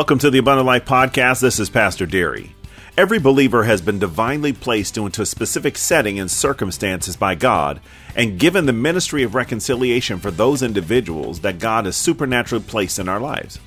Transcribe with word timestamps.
Welcome 0.00 0.18
to 0.20 0.30
the 0.30 0.38
Abundant 0.38 0.66
Life 0.66 0.86
Podcast. 0.86 1.42
This 1.42 1.60
is 1.60 1.68
Pastor 1.68 2.06
Deary. 2.06 2.56
Every 2.96 3.18
believer 3.18 3.64
has 3.64 3.82
been 3.82 3.98
divinely 3.98 4.54
placed 4.54 4.96
into 4.96 5.20
a 5.20 5.26
specific 5.26 5.76
setting 5.76 6.18
and 6.18 6.30
circumstances 6.30 7.16
by 7.16 7.34
God 7.34 7.82
and 8.16 8.38
given 8.38 8.64
the 8.64 8.72
ministry 8.72 9.24
of 9.24 9.34
reconciliation 9.34 10.18
for 10.18 10.30
those 10.30 10.62
individuals 10.62 11.40
that 11.40 11.58
God 11.58 11.84
has 11.84 11.96
supernaturally 11.96 12.64
placed 12.64 12.98
in 12.98 13.10
our 13.10 13.20
lives. 13.20 13.58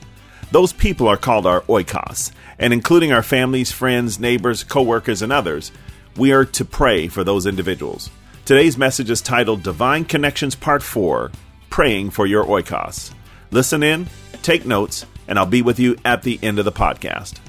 Those 0.50 0.74
people 0.74 1.08
are 1.08 1.18
called 1.18 1.46
our 1.46 1.62
oikos, 1.62 2.32
and 2.58 2.74
including 2.74 3.14
our 3.14 3.22
families, 3.22 3.72
friends, 3.72 4.20
neighbors, 4.20 4.64
co-workers, 4.64 5.22
and 5.22 5.32
others, 5.32 5.72
we 6.18 6.32
are 6.32 6.46
to 6.46 6.66
pray 6.66 7.10
for 7.10 7.24
those 7.24 7.46
individuals. 7.46 8.10
Today's 8.44 8.76
message 8.76 9.12
is 9.12 9.22
titled 9.22 9.62
Divine 9.62 10.04
Connections 10.06 10.56
Part 10.56 10.82
4 10.82 11.32
Praying 11.70 12.10
for 12.10 12.26
Your 12.26 12.44
Oikos. 12.44 13.14
Listen 13.52 13.84
in, 13.84 14.08
take 14.42 14.66
notes, 14.66 15.06
and 15.34 15.40
I'll 15.40 15.48
be 15.48 15.64
with 15.64 15.80
you 15.80 15.98
at 16.06 16.22
the 16.22 16.38
end 16.44 16.60
of 16.60 16.66
the 16.66 16.72
podcast. 16.72 17.40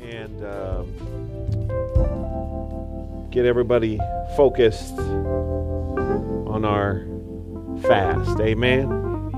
And 0.00 0.44
um, 0.44 0.90
get 3.30 3.46
everybody 3.46 4.00
focused 4.36 4.98
on 4.98 6.64
our 6.64 7.06
fast. 7.82 8.40
Amen. 8.40 9.30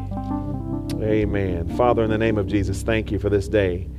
Amen. 1.03 1.77
Father, 1.77 2.03
in 2.03 2.09
the 2.09 2.17
name 2.17 2.39
of 2.39 2.47
Jesus, 2.47 2.83
thank 2.83 3.13
you 3.13 3.19
for 3.19 3.29
this 3.29 3.47
day. 3.47 3.91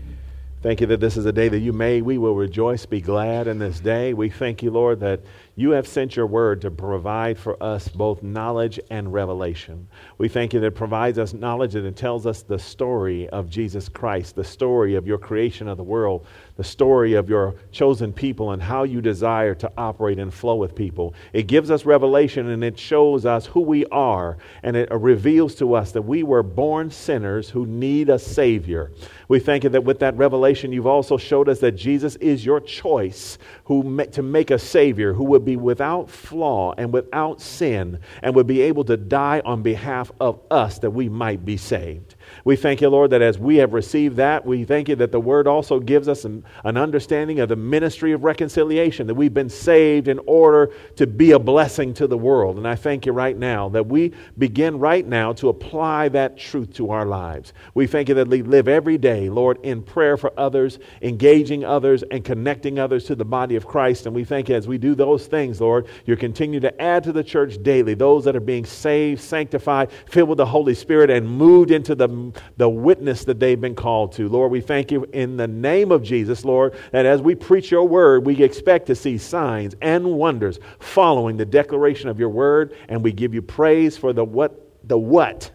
Thank 0.65 0.81
you 0.81 0.87
that 0.87 0.99
this 0.99 1.15
is 1.15 1.27
a 1.27 1.31
day 1.31 1.47
that 1.47 1.59
you 1.59 1.73
made. 1.73 2.02
We 2.02 2.17
will 2.17 2.33
rejoice, 2.33 2.88
be 2.88 2.99
glad 2.99 3.45
in 3.45 3.59
this 3.59 3.80
day. 3.80 4.16
We 4.16 4.31
thank 4.31 4.63
you, 4.63 4.72
Lord, 4.72 4.99
that 5.02 5.22
you 5.55 5.69
have 5.69 5.88
sent 5.88 6.16
your 6.16 6.25
word 6.25 6.59
to 6.61 6.72
provide 6.72 7.38
for 7.38 7.61
us 7.61 7.88
both 7.88 8.23
knowledge 8.23 8.80
and 8.89 9.13
revelation. 9.13 9.88
We 10.17 10.27
thank 10.27 10.53
you 10.53 10.59
that 10.61 10.66
it 10.66 10.75
provides 10.75 11.19
us 11.19 11.33
knowledge 11.33 11.75
and 11.75 11.85
it 11.85 11.95
tells 11.95 12.25
us 12.25 12.41
the 12.41 12.57
story 12.57 13.30
of 13.30 13.47
Jesus 13.47 13.88
Christ, 13.88 14.35
the 14.35 14.44
story 14.44 14.95
of 14.95 15.05
your 15.05 15.19
creation 15.19 15.67
of 15.67 15.77
the 15.77 15.83
world, 15.83 16.25
the 16.57 16.63
story 16.63 17.13
of 17.13 17.29
your 17.29 17.53
chosen 17.72 18.11
people, 18.11 18.50
and 18.50 18.59
how 18.59 18.85
you 18.85 19.02
desire 19.02 19.53
to 19.53 19.72
operate 19.77 20.17
and 20.17 20.33
flow 20.33 20.55
with 20.55 20.73
people. 20.73 21.13
It 21.31 21.44
gives 21.44 21.69
us 21.69 21.85
revelation 21.85 22.50
and 22.50 22.63
it 22.63 22.79
shows 22.79 23.23
us 23.23 23.45
who 23.45 23.61
we 23.61 23.85
are, 23.91 24.39
and 24.63 24.75
it 24.75 24.89
reveals 24.91 25.53
to 25.55 25.75
us 25.75 25.91
that 25.91 26.02
we 26.02 26.23
were 26.23 26.41
born 26.41 26.89
sinners 26.89 27.52
who 27.52 27.67
need 27.67 28.09
a 28.09 28.17
Savior. 28.17 28.89
We 29.28 29.40
thank 29.40 29.64
you 29.64 29.70
that 29.72 29.84
with 29.84 30.00
that 30.00 30.18
revelation, 30.18 30.72
you've 30.72 30.88
also 30.88 31.18
showed 31.18 31.50
us 31.50 31.59
that 31.59 31.73
Jesus 31.73 32.16
is 32.18 32.45
your 32.45 32.59
choice 32.59 33.38
who, 33.66 34.06
to 34.12 34.22
make 34.22 34.52
a 34.52 34.59
Savior 34.59 35.14
who 35.14 35.23
would 35.26 35.45
be 35.45 35.56
without 35.56 36.09
flaw 36.09 36.73
and 36.78 36.94
without 36.94 37.42
sin 37.42 38.00
and 38.22 38.36
would 38.36 38.48
be 38.48 38.62
able 38.62 38.84
to 38.86 38.98
die 38.98 39.42
on 39.46 39.62
behalf 39.62 40.12
of 40.20 40.40
us 40.52 40.80
that 40.80 40.92
we 40.92 41.09
might 41.09 41.44
be 41.46 41.58
saved. 41.58 42.14
We 42.45 42.55
thank 42.55 42.79
you, 42.79 42.89
Lord, 42.89 43.09
that 43.09 43.23
as 43.23 43.39
we 43.39 43.55
have 43.55 43.73
received 43.73 44.17
that, 44.17 44.45
we 44.45 44.65
thank 44.65 44.88
you 44.88 44.95
that 44.97 45.11
the 45.11 45.19
word 45.19 45.47
also 45.47 45.79
gives 45.79 46.07
us 46.07 46.25
an, 46.25 46.45
an, 46.63 46.77
understanding 46.77 47.39
of 47.39 47.49
the 47.49 47.55
ministry 47.55 48.11
of 48.11 48.23
reconciliation, 48.23 49.07
that 49.07 49.15
we've 49.15 49.33
been 49.33 49.49
saved 49.49 50.07
in 50.07 50.19
order 50.27 50.71
to 50.97 51.07
be 51.07 51.31
a 51.31 51.39
blessing 51.39 51.91
to 51.95 52.05
the 52.05 52.17
world. 52.17 52.57
And 52.57 52.67
I 52.67 52.75
thank 52.75 53.07
you 53.07 53.13
right 53.13 53.35
now 53.35 53.69
that 53.69 53.88
we 53.88 54.13
begin 54.38 54.77
right 54.77 55.07
now 55.07 55.33
to 55.33 55.49
apply 55.49 56.09
that 56.09 56.38
truth 56.38 56.71
to 56.75 56.91
our 56.91 57.07
lives. 57.07 57.51
We 57.73 57.88
thank 57.88 58.09
you 58.09 58.16
that 58.16 58.27
we 58.27 58.43
live 58.43 58.67
every 58.67 58.99
day, 58.99 59.27
Lord, 59.27 59.57
in 59.63 59.81
prayer 59.81 60.16
for 60.16 60.31
others, 60.38 60.77
engaging 61.01 61.66
others, 61.66 62.03
and 62.11 62.23
connecting 62.23 62.77
others 62.77 63.05
to 63.05 63.16
the 63.16 63.25
body 63.25 63.55
of 63.55 63.66
Christ. 63.66 64.05
And 64.05 64.13
we 64.13 64.23
thank 64.23 64.49
you 64.49 64.55
as 64.55 64.67
we 64.67 64.77
do 64.77 64.93
those 64.93 65.25
things, 65.25 65.59
Lord, 65.59 65.88
you 66.05 66.16
continue 66.16 66.59
to 66.59 66.79
add 66.79 67.03
to 67.05 67.11
the 67.11 67.23
church 67.23 67.63
daily 67.63 67.95
those 67.95 68.23
that 68.25 68.35
are 68.35 68.39
being 68.39 68.66
saved, 68.66 69.22
sanctified, 69.22 69.89
filled 70.05 70.29
with 70.29 70.38
the 70.38 70.45
Holy 70.45 70.75
Spirit, 70.75 71.09
and 71.09 71.28
moved 71.28 71.72
into 71.72 71.95
the 71.95 72.34
the 72.57 72.69
witness 72.69 73.25
that 73.25 73.40
they've 73.40 73.59
been 73.59 73.75
called 73.75 74.13
to. 74.13 74.28
Lord, 74.28 74.51
we 74.51 74.62
thank 74.62 74.91
you 74.91 75.06
in 75.13 75.38
the 75.38 75.47
name 75.47 75.91
of 75.91 76.03
Jesus, 76.03 76.46
Lord, 76.46 76.75
that 76.91 77.06
as 77.06 77.22
we 77.22 77.35
preach 77.35 77.72
your 77.72 77.88
word, 77.88 78.25
we 78.25 78.41
expect 78.44 78.88
to 78.88 78.96
see 78.96 79.18
signs 79.18 79.75
and 79.81 80.06
wonders 80.13 80.59
following 80.79 81.38
the 81.38 81.46
declaration 81.46 82.09
of 82.09 82.19
your 82.19 82.29
word, 82.29 82.75
and 82.90 83.03
we 83.03 83.12
give 83.12 83.34
you 83.34 83.41
praise 83.41 83.97
for 83.97 84.13
the 84.13 84.23
what 84.23 84.62
the 84.88 84.97
what 84.97 85.51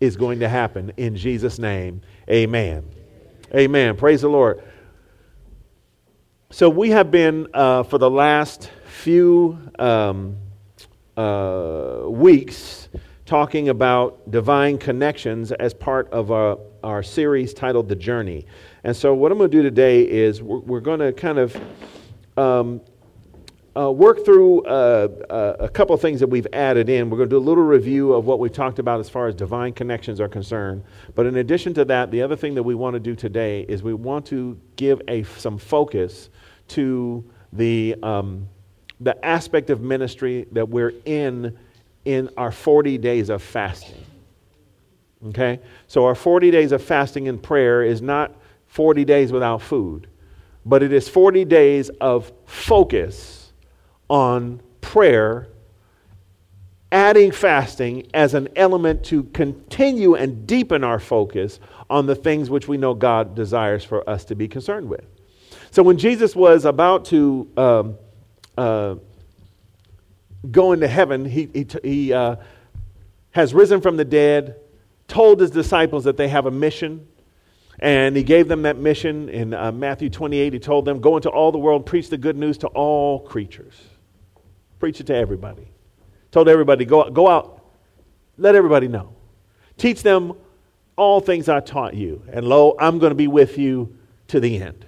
is 0.00 0.16
going 0.16 0.40
to 0.40 0.48
happen 0.48 0.92
in 0.96 1.16
Jesus' 1.16 1.58
name. 1.58 2.02
Amen. 2.30 2.84
Amen. 3.54 3.96
Praise 3.96 4.22
the 4.22 4.28
Lord. 4.28 4.62
So 6.50 6.68
we 6.68 6.90
have 6.90 7.10
been 7.10 7.48
uh, 7.54 7.82
for 7.84 7.98
the 7.98 8.10
last 8.10 8.70
few 8.86 9.58
um, 9.78 10.36
uh, 11.16 12.02
weeks 12.06 12.88
talking 13.26 13.68
about 13.68 14.30
divine 14.30 14.78
connections 14.78 15.50
as 15.52 15.74
part 15.74 16.08
of 16.12 16.30
our, 16.30 16.58
our 16.84 17.02
series 17.02 17.52
titled 17.52 17.88
The 17.88 17.96
Journey. 17.96 18.46
And 18.84 18.96
so, 18.96 19.12
what 19.14 19.32
I'm 19.32 19.38
going 19.38 19.50
to 19.50 19.56
do 19.56 19.62
today 19.62 20.02
is 20.02 20.40
we're, 20.40 20.60
we're 20.60 20.80
going 20.80 21.00
to 21.00 21.12
kind 21.12 21.38
of 21.38 21.56
um, 22.36 22.80
uh, 23.76 23.90
work 23.90 24.24
through 24.24 24.64
uh, 24.64 25.08
uh, 25.28 25.56
a 25.58 25.68
couple 25.68 25.94
of 25.94 26.00
things 26.00 26.20
that 26.20 26.28
we've 26.28 26.46
added 26.52 26.88
in. 26.88 27.10
We're 27.10 27.18
going 27.18 27.28
to 27.28 27.34
do 27.34 27.38
a 27.38 27.46
little 27.46 27.64
review 27.64 28.12
of 28.12 28.24
what 28.26 28.38
we've 28.38 28.52
talked 28.52 28.78
about 28.78 29.00
as 29.00 29.10
far 29.10 29.26
as 29.26 29.34
divine 29.34 29.72
connections 29.72 30.20
are 30.20 30.28
concerned. 30.28 30.84
But 31.16 31.26
in 31.26 31.36
addition 31.36 31.74
to 31.74 31.84
that, 31.86 32.12
the 32.12 32.22
other 32.22 32.36
thing 32.36 32.54
that 32.54 32.62
we 32.62 32.76
want 32.76 32.94
to 32.94 33.00
do 33.00 33.16
today 33.16 33.62
is 33.62 33.82
we 33.82 33.92
want 33.92 34.24
to 34.26 34.58
give 34.76 35.02
a, 35.08 35.24
some 35.24 35.58
focus 35.58 36.30
to 36.68 37.28
the, 37.52 37.96
um, 38.02 38.48
the 39.00 39.22
aspect 39.24 39.68
of 39.68 39.80
ministry 39.80 40.46
that 40.52 40.68
we're 40.68 40.94
in 41.04 41.58
in 42.06 42.30
our 42.36 42.52
40 42.52 42.96
days 42.98 43.28
of 43.28 43.42
fasting. 43.42 44.02
Okay? 45.28 45.60
So 45.88 46.06
our 46.06 46.14
40 46.14 46.50
days 46.50 46.72
of 46.72 46.82
fasting 46.82 47.28
and 47.28 47.42
prayer 47.42 47.82
is 47.82 48.00
not 48.00 48.34
40 48.68 49.04
days 49.04 49.32
without 49.32 49.60
food, 49.60 50.06
but 50.64 50.82
it 50.82 50.92
is 50.92 51.08
40 51.08 51.44
days 51.44 51.88
of 52.00 52.32
focus 52.46 53.52
on 54.08 54.62
prayer, 54.80 55.48
adding 56.92 57.32
fasting 57.32 58.08
as 58.14 58.34
an 58.34 58.48
element 58.54 59.04
to 59.06 59.24
continue 59.24 60.14
and 60.14 60.46
deepen 60.46 60.84
our 60.84 61.00
focus 61.00 61.58
on 61.90 62.06
the 62.06 62.14
things 62.14 62.48
which 62.50 62.68
we 62.68 62.76
know 62.76 62.94
God 62.94 63.34
desires 63.34 63.82
for 63.82 64.08
us 64.08 64.24
to 64.26 64.36
be 64.36 64.46
concerned 64.46 64.88
with. 64.88 65.04
So 65.72 65.82
when 65.82 65.98
Jesus 65.98 66.36
was 66.36 66.64
about 66.64 67.06
to 67.06 67.50
um, 67.56 67.98
uh, 68.56 68.94
going 70.50 70.80
to 70.80 70.88
heaven, 70.88 71.24
he, 71.24 71.48
he, 71.52 71.66
he 71.82 72.12
uh, 72.12 72.36
has 73.30 73.54
risen 73.54 73.80
from 73.80 73.96
the 73.96 74.04
dead, 74.04 74.56
told 75.08 75.40
his 75.40 75.50
disciples 75.50 76.04
that 76.04 76.16
they 76.16 76.28
have 76.28 76.46
a 76.46 76.50
mission, 76.50 77.06
and 77.78 78.16
he 78.16 78.22
gave 78.22 78.48
them 78.48 78.62
that 78.62 78.78
mission 78.78 79.28
in 79.28 79.52
uh, 79.52 79.70
Matthew 79.70 80.08
28. 80.08 80.52
He 80.52 80.58
told 80.58 80.84
them, 80.84 81.00
Go 81.00 81.16
into 81.16 81.28
all 81.28 81.52
the 81.52 81.58
world, 81.58 81.84
preach 81.84 82.08
the 82.08 82.16
good 82.16 82.36
news 82.36 82.56
to 82.58 82.68
all 82.68 83.20
creatures. 83.20 83.74
Preach 84.78 85.00
it 85.00 85.06
to 85.08 85.14
everybody. 85.14 85.68
Told 86.30 86.48
everybody, 86.48 86.84
Go, 86.84 87.10
go 87.10 87.28
out, 87.28 87.64
let 88.38 88.54
everybody 88.54 88.88
know. 88.88 89.14
Teach 89.76 90.02
them 90.02 90.32
all 90.96 91.20
things 91.20 91.48
I 91.48 91.60
taught 91.60 91.94
you, 91.94 92.22
and 92.32 92.48
lo, 92.48 92.74
I'm 92.78 92.98
going 92.98 93.10
to 93.10 93.16
be 93.16 93.28
with 93.28 93.58
you 93.58 93.96
to 94.28 94.40
the 94.40 94.62
end. 94.62 94.86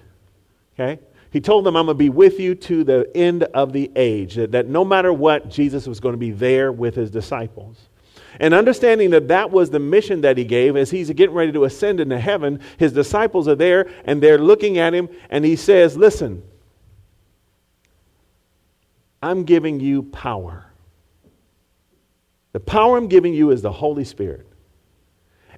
Okay? 0.75 1.01
He 1.31 1.41
told 1.41 1.65
them, 1.65 1.77
I'm 1.77 1.87
going 1.87 1.97
to 1.97 1.99
be 1.99 2.09
with 2.09 2.41
you 2.41 2.55
to 2.55 2.85
the 2.85 3.11
end 3.15 3.43
of 3.43 3.73
the 3.73 3.91
age. 3.97 4.37
That, 4.37 4.53
that 4.53 4.67
no 4.67 4.85
matter 4.85 5.13
what, 5.13 5.51
Jesus 5.51 5.87
was 5.87 6.01
going 6.01 6.15
to 6.15 6.19
be 6.19 6.31
there 6.31 6.73
with 6.73 6.95
his 6.95 7.11
disciples. 7.11 7.89
And 8.41 8.55
understanding 8.55 9.11
that 9.11 9.29
that 9.29 9.51
was 9.51 9.71
the 9.71 9.79
mission 9.79 10.21
that 10.23 10.39
he 10.39 10.45
gave 10.45 10.77
as 10.77 10.91
he's 10.91 11.11
getting 11.11 11.35
ready 11.35 11.53
to 11.53 11.65
ascend 11.65 12.01
into 12.01 12.19
heaven, 12.19 12.61
his 12.79 12.93
disciples 12.93 13.49
are 13.49 13.57
there 13.57 13.91
and 14.05 14.23
they're 14.23 14.39
looking 14.39 14.79
at 14.79 14.95
him, 14.95 15.09
and 15.29 15.45
he 15.45 15.57
says, 15.57 15.97
Listen, 15.97 16.43
I'm 19.23 19.45
giving 19.45 19.81
you 19.81 20.05
power. 20.05 20.67
The 22.53 22.61
power 22.61 22.97
I'm 22.97 23.09
giving 23.09 23.35
you 23.35 23.51
is 23.51 23.61
the 23.63 23.73
Holy 23.73 24.05
Spirit. 24.05 24.47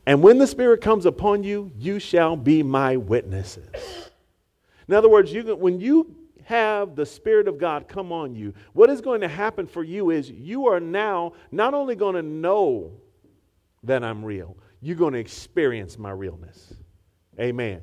And 0.06 0.22
when 0.22 0.38
the 0.38 0.46
Spirit 0.46 0.80
comes 0.80 1.06
upon 1.06 1.44
you, 1.44 1.70
you 1.78 1.98
shall 1.98 2.36
be 2.36 2.62
my 2.62 2.96
witnesses. 2.96 4.09
In 4.90 4.96
other 4.96 5.08
words, 5.08 5.32
you, 5.32 5.54
when 5.54 5.78
you 5.78 6.16
have 6.46 6.96
the 6.96 7.06
Spirit 7.06 7.46
of 7.46 7.58
God 7.58 7.86
come 7.86 8.10
on 8.10 8.34
you, 8.34 8.52
what 8.72 8.90
is 8.90 9.00
going 9.00 9.20
to 9.20 9.28
happen 9.28 9.68
for 9.68 9.84
you 9.84 10.10
is 10.10 10.28
you 10.28 10.66
are 10.66 10.80
now 10.80 11.34
not 11.52 11.74
only 11.74 11.94
going 11.94 12.16
to 12.16 12.22
know 12.22 12.90
that 13.84 14.02
I'm 14.02 14.24
real, 14.24 14.56
you're 14.80 14.96
going 14.96 15.12
to 15.12 15.20
experience 15.20 15.96
my 15.96 16.10
realness. 16.10 16.74
Amen. 17.38 17.82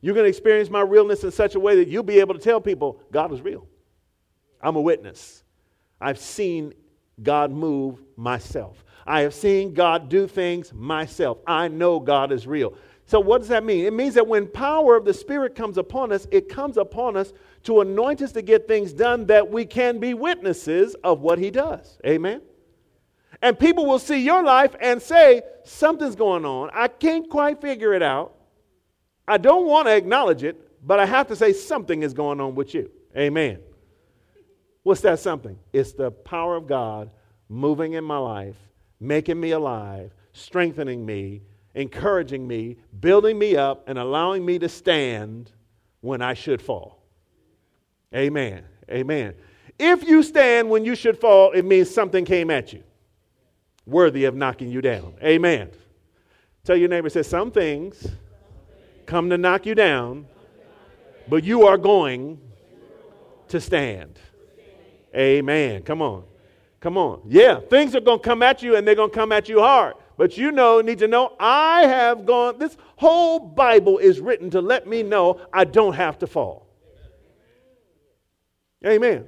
You're 0.00 0.14
going 0.14 0.24
to 0.24 0.30
experience 0.30 0.70
my 0.70 0.80
realness 0.80 1.24
in 1.24 1.30
such 1.30 1.56
a 1.56 1.60
way 1.60 1.76
that 1.76 1.88
you'll 1.88 2.04
be 2.04 2.20
able 2.20 2.32
to 2.32 2.40
tell 2.40 2.58
people 2.58 3.02
God 3.12 3.34
is 3.34 3.42
real. 3.42 3.66
I'm 4.62 4.76
a 4.76 4.80
witness. 4.80 5.44
I've 6.00 6.18
seen 6.18 6.72
God 7.22 7.50
move 7.50 8.02
myself. 8.16 8.82
I 9.06 9.20
have 9.20 9.34
seen 9.34 9.74
God 9.74 10.08
do 10.08 10.26
things 10.26 10.72
myself. 10.72 11.36
I 11.46 11.68
know 11.68 12.00
God 12.00 12.32
is 12.32 12.46
real. 12.46 12.72
So, 13.10 13.18
what 13.18 13.38
does 13.38 13.48
that 13.48 13.64
mean? 13.64 13.86
It 13.86 13.92
means 13.92 14.14
that 14.14 14.28
when 14.28 14.46
power 14.46 14.94
of 14.96 15.04
the 15.04 15.12
Spirit 15.12 15.56
comes 15.56 15.78
upon 15.78 16.12
us, 16.12 16.28
it 16.30 16.48
comes 16.48 16.76
upon 16.76 17.16
us 17.16 17.32
to 17.64 17.80
anoint 17.80 18.22
us 18.22 18.30
to 18.30 18.40
get 18.40 18.68
things 18.68 18.92
done 18.92 19.26
that 19.26 19.50
we 19.50 19.64
can 19.64 19.98
be 19.98 20.14
witnesses 20.14 20.94
of 21.02 21.20
what 21.20 21.40
He 21.40 21.50
does. 21.50 21.98
Amen? 22.06 22.40
And 23.42 23.58
people 23.58 23.84
will 23.84 23.98
see 23.98 24.18
your 24.18 24.44
life 24.44 24.76
and 24.80 25.02
say, 25.02 25.42
Something's 25.64 26.14
going 26.14 26.44
on. 26.44 26.70
I 26.72 26.86
can't 26.86 27.28
quite 27.28 27.60
figure 27.60 27.94
it 27.94 28.02
out. 28.04 28.36
I 29.26 29.38
don't 29.38 29.66
want 29.66 29.88
to 29.88 29.96
acknowledge 29.96 30.44
it, 30.44 30.86
but 30.86 31.00
I 31.00 31.06
have 31.06 31.26
to 31.28 31.36
say 31.36 31.52
something 31.52 32.04
is 32.04 32.14
going 32.14 32.40
on 32.40 32.54
with 32.54 32.74
you. 32.74 32.92
Amen. 33.16 33.58
What's 34.84 35.00
that 35.00 35.18
something? 35.18 35.58
It's 35.72 35.94
the 35.94 36.12
power 36.12 36.54
of 36.54 36.68
God 36.68 37.10
moving 37.48 37.94
in 37.94 38.04
my 38.04 38.18
life, 38.18 38.56
making 39.00 39.40
me 39.40 39.50
alive, 39.50 40.14
strengthening 40.32 41.04
me, 41.04 41.42
encouraging 41.74 42.46
me, 42.46 42.76
building 43.00 43.38
me 43.38 43.56
up, 43.56 43.88
and 43.88 43.98
allowing 43.98 44.44
me 44.44 44.58
to 44.58 44.68
stand 44.68 45.50
when 46.00 46.22
I 46.22 46.34
should 46.34 46.60
fall. 46.60 47.02
Amen. 48.14 48.64
Amen. 48.90 49.34
If 49.78 50.02
you 50.04 50.22
stand 50.22 50.68
when 50.68 50.84
you 50.84 50.94
should 50.94 51.18
fall, 51.18 51.52
it 51.52 51.64
means 51.64 51.90
something 51.90 52.24
came 52.24 52.50
at 52.50 52.72
you 52.72 52.82
worthy 53.86 54.24
of 54.24 54.34
knocking 54.34 54.70
you 54.70 54.80
down. 54.80 55.14
Amen. 55.22 55.70
Tell 56.64 56.76
your 56.76 56.88
neighbor, 56.88 57.08
say, 57.08 57.22
some 57.22 57.50
things 57.50 58.06
come 59.06 59.30
to 59.30 59.38
knock 59.38 59.66
you 59.66 59.74
down, 59.74 60.26
but 61.28 61.44
you 61.44 61.66
are 61.66 61.76
going 61.76 62.40
to 63.48 63.60
stand. 63.60 64.18
Amen. 65.14 65.82
Come 65.82 66.02
on. 66.02 66.24
Come 66.80 66.96
on. 66.96 67.22
Yeah, 67.26 67.60
things 67.60 67.94
are 67.94 68.00
going 68.00 68.20
to 68.20 68.24
come 68.24 68.42
at 68.42 68.62
you 68.62 68.76
and 68.76 68.86
they're 68.86 68.94
going 68.94 69.10
to 69.10 69.14
come 69.14 69.32
at 69.32 69.48
you 69.48 69.60
hard. 69.60 69.94
But 70.20 70.36
you 70.36 70.52
know, 70.52 70.82
need 70.82 70.98
to 70.98 71.08
know, 71.08 71.34
I 71.40 71.86
have 71.86 72.26
gone, 72.26 72.58
this 72.58 72.76
whole 72.96 73.38
Bible 73.38 73.96
is 73.96 74.20
written 74.20 74.50
to 74.50 74.60
let 74.60 74.86
me 74.86 75.02
know 75.02 75.40
I 75.50 75.64
don't 75.64 75.94
have 75.94 76.18
to 76.18 76.26
fall. 76.26 76.66
Amen. 78.84 79.24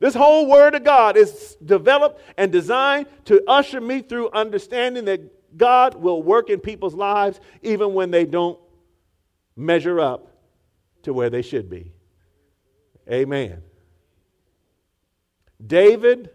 This 0.00 0.12
whole 0.12 0.50
Word 0.50 0.74
of 0.74 0.84
God 0.84 1.16
is 1.16 1.56
developed 1.64 2.20
and 2.36 2.52
designed 2.52 3.06
to 3.24 3.42
usher 3.48 3.80
me 3.80 4.02
through 4.02 4.28
understanding 4.32 5.06
that 5.06 5.56
God 5.56 5.94
will 5.94 6.22
work 6.22 6.50
in 6.50 6.60
people's 6.60 6.94
lives 6.94 7.40
even 7.62 7.94
when 7.94 8.10
they 8.10 8.26
don't 8.26 8.60
measure 9.56 9.98
up 9.98 10.30
to 11.04 11.14
where 11.14 11.30
they 11.30 11.40
should 11.40 11.70
be. 11.70 11.90
Amen. 13.10 13.62
David 15.66 16.28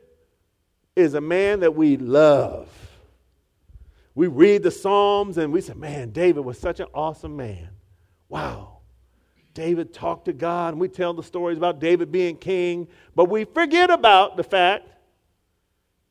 is 0.96 1.14
a 1.14 1.22
man 1.22 1.60
that 1.60 1.76
we 1.76 1.98
love. 1.98 2.68
We 4.18 4.26
read 4.26 4.64
the 4.64 4.72
Psalms 4.72 5.38
and 5.38 5.54
we 5.54 5.62
say, 5.62 5.76
man, 5.76 6.10
David 6.10 6.44
was 6.44 6.58
such 6.58 6.80
an 6.80 6.88
awesome 6.92 7.38
man. 7.38 7.70
Wow. 8.30 8.80
David 9.54 9.94
talked 9.94 10.26
to 10.26 10.34
God, 10.34 10.74
and 10.74 10.82
we 10.82 10.88
tell 10.88 11.14
the 11.14 11.22
stories 11.22 11.56
about 11.56 11.80
David 11.80 12.12
being 12.12 12.36
king, 12.36 12.88
but 13.14 13.26
we 13.26 13.44
forget 13.46 13.92
about 13.92 14.36
the 14.36 14.44
fact 14.44 14.90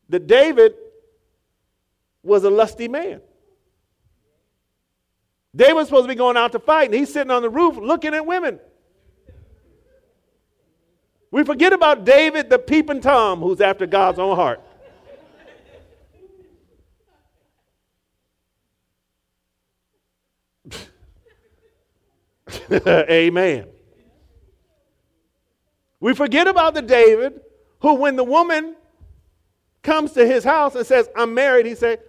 that 0.09 0.29
David 0.29 0.75
was 2.23 2.45
a 2.45 2.51
lusty 2.51 2.87
man. 2.87 3.23
David 5.57 5.75
was 5.75 5.89
supposed 5.89 6.05
to 6.05 6.09
be 6.09 6.15
going 6.15 6.37
out 6.37 6.53
to 6.53 6.61
fight, 6.61 6.85
and 6.85 6.95
he's 6.95 7.13
sitting 7.13 7.33
on 7.33 7.43
the 7.43 7.51
roof 7.51 7.77
looking 7.77 8.15
at 8.15 8.25
women. 8.25 8.61
We 11.33 11.43
forget 11.43 11.73
about 11.73 12.05
David, 12.05 12.51
the 12.51 12.59
peeping 12.61 13.01
Tom, 13.01 13.41
who's 13.41 13.61
after 13.61 13.85
God's 13.85 14.21
own 14.21 14.37
heart. 14.37 14.65
Amen. 22.87 23.67
We 26.01 26.15
forget 26.15 26.47
about 26.47 26.75
the 26.75 26.83
David 26.83 27.41
who, 27.81 27.95
when 27.95 28.17
the 28.17 28.25
woman 28.25 28.77
comes 29.83 30.13
to 30.13 30.27
his 30.27 30.45
house 30.45 30.75
and 30.75 30.87
says, 30.87 31.09
I'm 31.17 31.35
married, 31.35 31.67
he 31.67 31.75
said, 31.75 32.01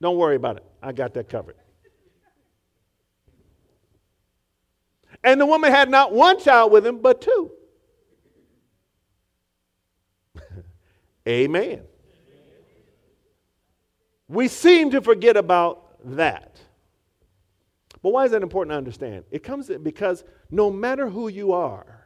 Don't 0.00 0.16
worry 0.16 0.36
about 0.36 0.58
it. 0.58 0.64
I 0.82 0.92
got 0.92 1.14
that 1.14 1.28
covered. 1.28 1.56
And 5.22 5.40
the 5.40 5.46
woman 5.46 5.72
had 5.72 5.88
not 5.90 6.12
one 6.12 6.38
child 6.38 6.70
with 6.70 6.86
him, 6.86 6.98
but 6.98 7.22
two. 7.22 7.50
Amen. 11.28 11.82
We 14.28 14.48
seem 14.48 14.90
to 14.90 15.00
forget 15.00 15.36
about 15.36 15.96
that. 16.16 16.60
But 18.04 18.12
why 18.12 18.26
is 18.26 18.32
that 18.32 18.42
important 18.42 18.74
to 18.74 18.76
understand? 18.76 19.24
It 19.30 19.42
comes 19.42 19.70
because 19.82 20.24
no 20.50 20.70
matter 20.70 21.08
who 21.08 21.28
you 21.28 21.52
are, 21.52 22.04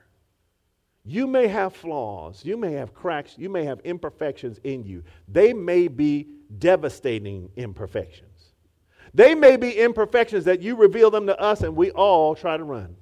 you 1.04 1.26
may 1.26 1.48
have 1.48 1.74
flaws, 1.74 2.44
you 2.44 2.56
may 2.56 2.70
have 2.74 2.94
cracks, 2.94 3.34
you 3.36 3.48
may 3.48 3.64
have 3.64 3.80
imperfections 3.80 4.60
in 4.62 4.84
you. 4.84 5.02
They 5.26 5.52
may 5.52 5.88
be 5.88 6.28
devastating 6.56 7.50
imperfections. 7.56 8.52
They 9.12 9.34
may 9.34 9.56
be 9.56 9.72
imperfections 9.72 10.44
that 10.44 10.62
you 10.62 10.76
reveal 10.76 11.10
them 11.10 11.26
to 11.26 11.40
us 11.40 11.62
and 11.62 11.74
we 11.74 11.90
all 11.90 12.36
try 12.36 12.56
to 12.56 12.62
run. 12.62 12.96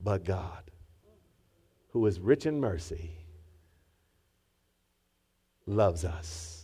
But 0.00 0.24
God, 0.24 0.70
who 1.90 2.06
is 2.06 2.18
rich 2.18 2.46
in 2.46 2.58
mercy, 2.58 3.10
loves 5.66 6.06
us 6.06 6.59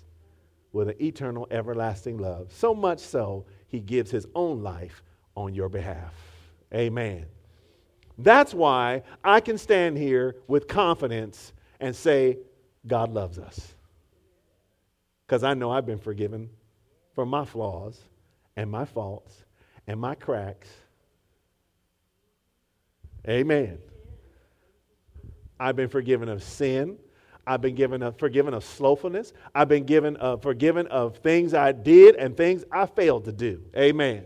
with 0.76 0.90
an 0.90 1.02
eternal, 1.02 1.48
everlasting 1.50 2.18
love. 2.18 2.52
So 2.52 2.74
much 2.74 3.00
so, 3.00 3.46
he 3.66 3.80
gives 3.80 4.10
his 4.10 4.26
own 4.34 4.62
life 4.62 5.02
on 5.34 5.54
your 5.54 5.70
behalf. 5.70 6.12
Amen. 6.72 7.24
That's 8.18 8.52
why 8.52 9.02
I 9.24 9.40
can 9.40 9.56
stand 9.56 9.96
here 9.96 10.36
with 10.46 10.68
confidence 10.68 11.54
and 11.80 11.96
say, 11.96 12.38
God 12.86 13.12
loves 13.12 13.38
us. 13.38 13.74
Because 15.26 15.42
I 15.42 15.54
know 15.54 15.70
I've 15.70 15.86
been 15.86 15.98
forgiven 15.98 16.50
for 17.14 17.24
my 17.24 17.46
flaws 17.46 17.98
and 18.54 18.70
my 18.70 18.84
faults 18.84 19.44
and 19.86 19.98
my 19.98 20.14
cracks. 20.14 20.68
Amen. 23.26 23.78
I've 25.58 25.74
been 25.74 25.88
forgiven 25.88 26.28
of 26.28 26.42
sin. 26.42 26.98
I've 27.46 27.60
been 27.60 27.74
given 27.74 28.02
a, 28.02 28.12
forgiven 28.12 28.54
of 28.54 28.64
slothfulness. 28.64 29.32
I've 29.54 29.68
been 29.68 29.84
given 29.84 30.16
a, 30.18 30.36
forgiven 30.36 30.86
of 30.88 31.18
things 31.18 31.54
I 31.54 31.72
did 31.72 32.16
and 32.16 32.36
things 32.36 32.64
I 32.72 32.86
failed 32.86 33.24
to 33.26 33.32
do. 33.32 33.62
Amen. 33.76 34.24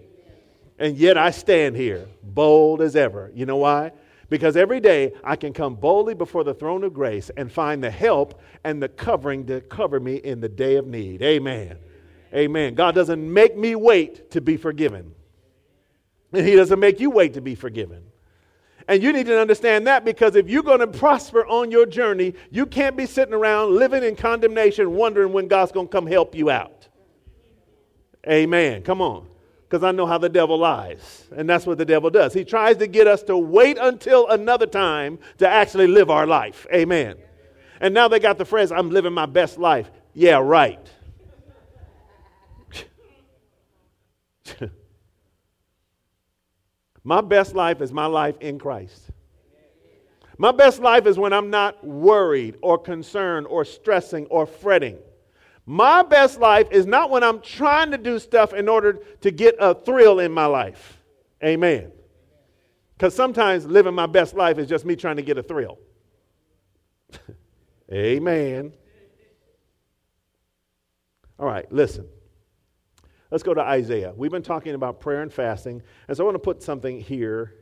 And 0.78 0.96
yet 0.96 1.18
I 1.18 1.30
stand 1.30 1.76
here 1.76 2.08
bold 2.22 2.80
as 2.80 2.96
ever. 2.96 3.30
You 3.34 3.44
know 3.44 3.58
why? 3.58 3.92
Because 4.30 4.56
every 4.56 4.80
day 4.80 5.12
I 5.22 5.36
can 5.36 5.52
come 5.52 5.74
boldly 5.74 6.14
before 6.14 6.44
the 6.44 6.54
throne 6.54 6.84
of 6.84 6.94
grace 6.94 7.30
and 7.36 7.52
find 7.52 7.82
the 7.82 7.90
help 7.90 8.40
and 8.64 8.82
the 8.82 8.88
covering 8.88 9.46
to 9.46 9.60
cover 9.60 10.00
me 10.00 10.16
in 10.16 10.40
the 10.40 10.48
day 10.48 10.76
of 10.76 10.86
need. 10.86 11.20
Amen. 11.20 11.76
Amen. 12.32 12.74
God 12.74 12.94
doesn't 12.94 13.32
make 13.32 13.56
me 13.56 13.74
wait 13.74 14.30
to 14.30 14.40
be 14.40 14.56
forgiven. 14.56 15.14
And 16.32 16.46
He 16.46 16.54
doesn't 16.54 16.78
make 16.78 17.00
you 17.00 17.10
wait 17.10 17.34
to 17.34 17.40
be 17.40 17.56
forgiven. 17.56 18.04
And 18.90 19.02
you 19.04 19.12
need 19.12 19.26
to 19.26 19.40
understand 19.40 19.87
that 19.87 20.04
because 20.04 20.35
if 20.35 20.49
you're 20.49 20.64
going 20.64 20.80
to 20.80 20.88
prosper 20.88 21.47
on 21.47 21.70
your 21.70 21.87
journey, 21.87 22.35
you 22.50 22.66
can't 22.66 22.97
be 22.97 23.06
sitting 23.06 23.32
around 23.32 23.76
living 23.76 24.02
in 24.02 24.16
condemnation, 24.16 24.90
wondering 24.97 25.32
when 25.32 25.47
God's 25.47 25.70
going 25.70 25.87
to 25.87 25.92
come 25.92 26.09
help 26.09 26.35
you 26.35 26.50
out. 26.50 26.88
Amen. 28.28 28.82
Come 28.82 29.00
on. 29.00 29.28
Because 29.62 29.85
I 29.85 29.92
know 29.92 30.06
how 30.06 30.18
the 30.18 30.28
devil 30.28 30.59
lies. 30.59 31.28
And 31.37 31.49
that's 31.49 31.66
what 31.66 31.78
the 31.78 31.85
devil 31.85 32.11
does. 32.11 32.35
He 32.35 32.44
tries 32.44 32.78
to 32.78 32.88
get 32.88 33.06
us 33.06 33.23
to 33.23 33.37
wait 33.37 33.78
until 33.80 34.26
another 34.26 34.66
time 34.66 35.20
to 35.38 35.49
actually 35.49 35.87
live 35.87 36.11
our 36.11 36.26
life. 36.26 36.66
Amen. 36.75 37.14
And 37.80 37.94
now 37.94 38.09
they 38.09 38.18
got 38.18 38.38
the 38.38 38.44
phrase, 38.44 38.73
I'm 38.73 38.90
living 38.90 39.12
my 39.12 39.26
best 39.26 39.56
life. 39.56 39.88
Yeah, 40.14 40.40
right. 40.42 40.85
My 47.04 47.21
best 47.21 47.54
life 47.54 47.80
is 47.80 47.92
my 47.92 48.07
life 48.07 48.37
in 48.40 48.59
Christ. 48.59 49.11
My 50.38 50.52
best 50.52 50.80
life 50.80 51.07
is 51.07 51.19
when 51.19 51.33
I'm 51.33 51.50
not 51.50 51.85
worried 51.85 52.57
or 52.62 52.78
concerned 52.78 53.47
or 53.47 53.64
stressing 53.64 54.26
or 54.26 54.47
fretting. 54.47 54.99
My 55.66 56.02
best 56.02 56.40
life 56.40 56.69
is 56.71 56.87
not 56.87 57.11
when 57.11 57.23
I'm 57.23 57.40
trying 57.40 57.90
to 57.90 57.99
do 57.99 58.19
stuff 58.19 58.54
in 58.54 58.69
order 58.69 59.00
to 59.21 59.30
get 59.30 59.57
a 59.59 59.75
thrill 59.75 60.19
in 60.19 60.33
my 60.33 60.47
life. 60.47 60.99
Amen. 61.45 61.92
Because 62.95 63.14
sometimes 63.14 63.66
living 63.66 63.95
my 63.95 64.07
best 64.07 64.35
life 64.35 64.59
is 64.59 64.66
just 64.66 64.85
me 64.85 64.97
trying 64.97 65.16
to 65.16 65.23
get 65.23 65.38
a 65.38 65.42
thrill. 65.42 65.78
Amen. 67.92 68.73
All 71.38 71.47
right, 71.47 71.71
listen. 71.73 72.07
Let's 73.30 73.42
go 73.42 73.54
to 73.54 73.60
Isaiah. 73.60 74.12
We've 74.16 74.30
been 74.30 74.42
talking 74.42 74.75
about 74.75 75.00
prayer 75.00 75.22
and 75.22 75.32
fasting, 75.32 75.82
and 76.08 76.16
so 76.16 76.25
I 76.25 76.26
want 76.26 76.34
to 76.34 76.40
put 76.40 76.62
something 76.62 77.00
here 77.00 77.54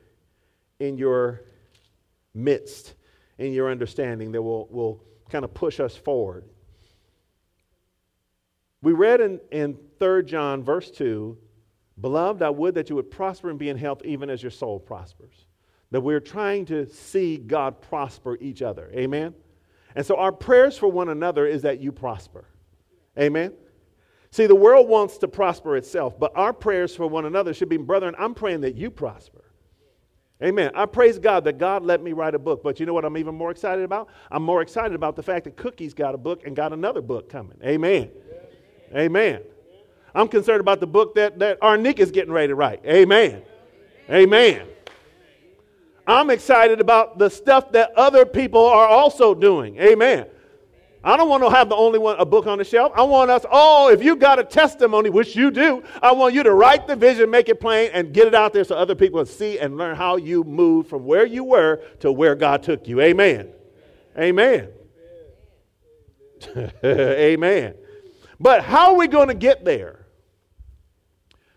in 0.80 0.96
your 0.96 1.42
midst, 2.34 2.94
in 3.36 3.52
your 3.52 3.70
understanding 3.70 4.32
that 4.32 4.42
will, 4.42 4.66
will 4.70 5.04
kind 5.28 5.44
of 5.44 5.52
push 5.52 5.80
us 5.80 5.94
forward. 5.94 6.44
We 8.80 8.92
read 8.92 9.20
in, 9.20 9.40
in 9.50 9.76
3 9.98 10.24
John, 10.24 10.62
verse 10.62 10.90
2 10.90 11.36
Beloved, 12.00 12.42
I 12.42 12.50
would 12.50 12.74
that 12.74 12.88
you 12.88 12.96
would 12.96 13.10
prosper 13.10 13.50
and 13.50 13.58
be 13.58 13.68
in 13.68 13.76
health 13.76 14.02
even 14.04 14.30
as 14.30 14.40
your 14.40 14.52
soul 14.52 14.78
prospers. 14.78 15.46
That 15.90 16.00
we're 16.00 16.20
trying 16.20 16.64
to 16.66 16.86
see 16.86 17.38
God 17.38 17.80
prosper 17.80 18.38
each 18.40 18.62
other. 18.62 18.88
Amen? 18.94 19.34
And 19.96 20.06
so 20.06 20.16
our 20.16 20.30
prayers 20.30 20.78
for 20.78 20.86
one 20.86 21.08
another 21.08 21.44
is 21.44 21.62
that 21.62 21.80
you 21.80 21.90
prosper. 21.90 22.44
Amen. 23.18 23.52
See, 24.30 24.46
the 24.46 24.54
world 24.54 24.88
wants 24.88 25.18
to 25.18 25.28
prosper 25.28 25.76
itself, 25.76 26.18
but 26.18 26.32
our 26.36 26.52
prayers 26.52 26.94
for 26.94 27.06
one 27.06 27.24
another 27.24 27.54
should 27.54 27.68
be, 27.68 27.78
brethren, 27.78 28.14
I'm 28.18 28.34
praying 28.34 28.60
that 28.60 28.74
you 28.74 28.90
prosper. 28.90 29.44
Amen. 30.42 30.70
I 30.74 30.86
praise 30.86 31.18
God 31.18 31.44
that 31.44 31.58
God 31.58 31.82
let 31.82 32.00
me 32.02 32.12
write 32.12 32.34
a 32.34 32.38
book. 32.38 32.62
But 32.62 32.78
you 32.78 32.86
know 32.86 32.94
what 32.94 33.04
I'm 33.04 33.16
even 33.16 33.34
more 33.34 33.50
excited 33.50 33.84
about? 33.84 34.08
I'm 34.30 34.42
more 34.42 34.62
excited 34.62 34.94
about 34.94 35.16
the 35.16 35.22
fact 35.22 35.44
that 35.44 35.56
Cookie's 35.56 35.94
got 35.94 36.14
a 36.14 36.18
book 36.18 36.46
and 36.46 36.54
got 36.54 36.72
another 36.72 37.00
book 37.00 37.28
coming. 37.28 37.58
Amen. 37.64 38.10
Amen. 38.94 39.42
I'm 40.14 40.28
concerned 40.28 40.60
about 40.60 40.80
the 40.80 40.86
book 40.86 41.16
that, 41.16 41.38
that 41.40 41.60
Arnick 41.60 41.98
is 41.98 42.10
getting 42.10 42.32
ready 42.32 42.48
to 42.48 42.54
write. 42.54 42.84
Amen. 42.84 43.42
Amen. 44.08 44.66
I'm 46.06 46.30
excited 46.30 46.80
about 46.80 47.18
the 47.18 47.28
stuff 47.28 47.72
that 47.72 47.92
other 47.94 48.24
people 48.24 48.64
are 48.64 48.86
also 48.86 49.34
doing. 49.34 49.76
Amen. 49.78 50.26
I 51.04 51.16
don't 51.16 51.28
want 51.28 51.44
to 51.44 51.50
have 51.50 51.68
the 51.68 51.76
only 51.76 51.98
one 51.98 52.16
a 52.18 52.24
book 52.24 52.46
on 52.46 52.58
the 52.58 52.64
shelf. 52.64 52.92
I 52.94 53.02
want 53.02 53.30
us 53.30 53.44
all, 53.50 53.88
if 53.88 54.02
you 54.02 54.16
got 54.16 54.38
a 54.38 54.44
testimony, 54.44 55.10
which 55.10 55.36
you 55.36 55.50
do, 55.50 55.82
I 56.02 56.12
want 56.12 56.34
you 56.34 56.42
to 56.42 56.52
write 56.52 56.86
the 56.86 56.96
vision, 56.96 57.30
make 57.30 57.48
it 57.48 57.60
plain, 57.60 57.90
and 57.92 58.12
get 58.12 58.26
it 58.26 58.34
out 58.34 58.52
there 58.52 58.64
so 58.64 58.76
other 58.76 58.96
people 58.96 59.20
can 59.20 59.32
see 59.32 59.58
and 59.58 59.76
learn 59.76 59.96
how 59.96 60.16
you 60.16 60.42
moved 60.42 60.90
from 60.90 61.04
where 61.04 61.24
you 61.24 61.44
were 61.44 61.82
to 62.00 62.10
where 62.10 62.34
God 62.34 62.62
took 62.62 62.88
you. 62.88 63.00
Amen. 63.00 63.50
Amen. 64.18 64.68
Amen. 66.84 67.74
But 68.40 68.64
how 68.64 68.92
are 68.92 68.96
we 68.96 69.06
going 69.06 69.28
to 69.28 69.34
get 69.34 69.64
there? 69.64 70.06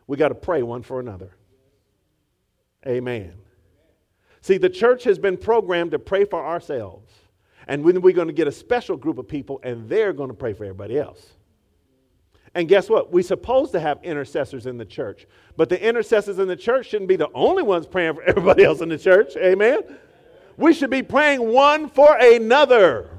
We 0.05 0.17
got 0.17 0.29
to 0.29 0.35
pray 0.35 0.61
one 0.61 0.83
for 0.83 0.99
another. 0.99 1.35
Amen. 2.85 3.33
See, 4.41 4.57
the 4.57 4.69
church 4.69 5.03
has 5.05 5.19
been 5.19 5.37
programmed 5.37 5.91
to 5.91 5.99
pray 5.99 6.25
for 6.25 6.43
ourselves. 6.43 7.00
And 7.71 7.85
then 7.85 8.01
we're 8.01 8.11
going 8.11 8.27
to 8.27 8.33
get 8.33 8.49
a 8.49 8.51
special 8.51 8.97
group 8.97 9.17
of 9.17 9.29
people, 9.29 9.61
and 9.63 9.87
they're 9.87 10.11
going 10.11 10.27
to 10.27 10.33
pray 10.33 10.51
for 10.51 10.65
everybody 10.65 10.99
else. 10.99 11.25
And 12.53 12.67
guess 12.67 12.89
what? 12.89 13.13
We're 13.13 13.23
supposed 13.23 13.71
to 13.71 13.79
have 13.79 14.03
intercessors 14.03 14.65
in 14.65 14.77
the 14.77 14.83
church. 14.83 15.25
But 15.55 15.69
the 15.69 15.81
intercessors 15.81 16.37
in 16.37 16.49
the 16.49 16.55
church 16.57 16.87
shouldn't 16.87 17.07
be 17.07 17.15
the 17.15 17.29
only 17.33 17.63
ones 17.63 17.87
praying 17.87 18.15
for 18.15 18.23
everybody 18.25 18.65
else 18.65 18.81
in 18.81 18.89
the 18.89 18.97
church. 18.97 19.37
Amen? 19.37 19.83
We 20.57 20.73
should 20.73 20.89
be 20.89 21.01
praying 21.01 21.47
one 21.47 21.87
for 21.87 22.13
another. 22.17 23.09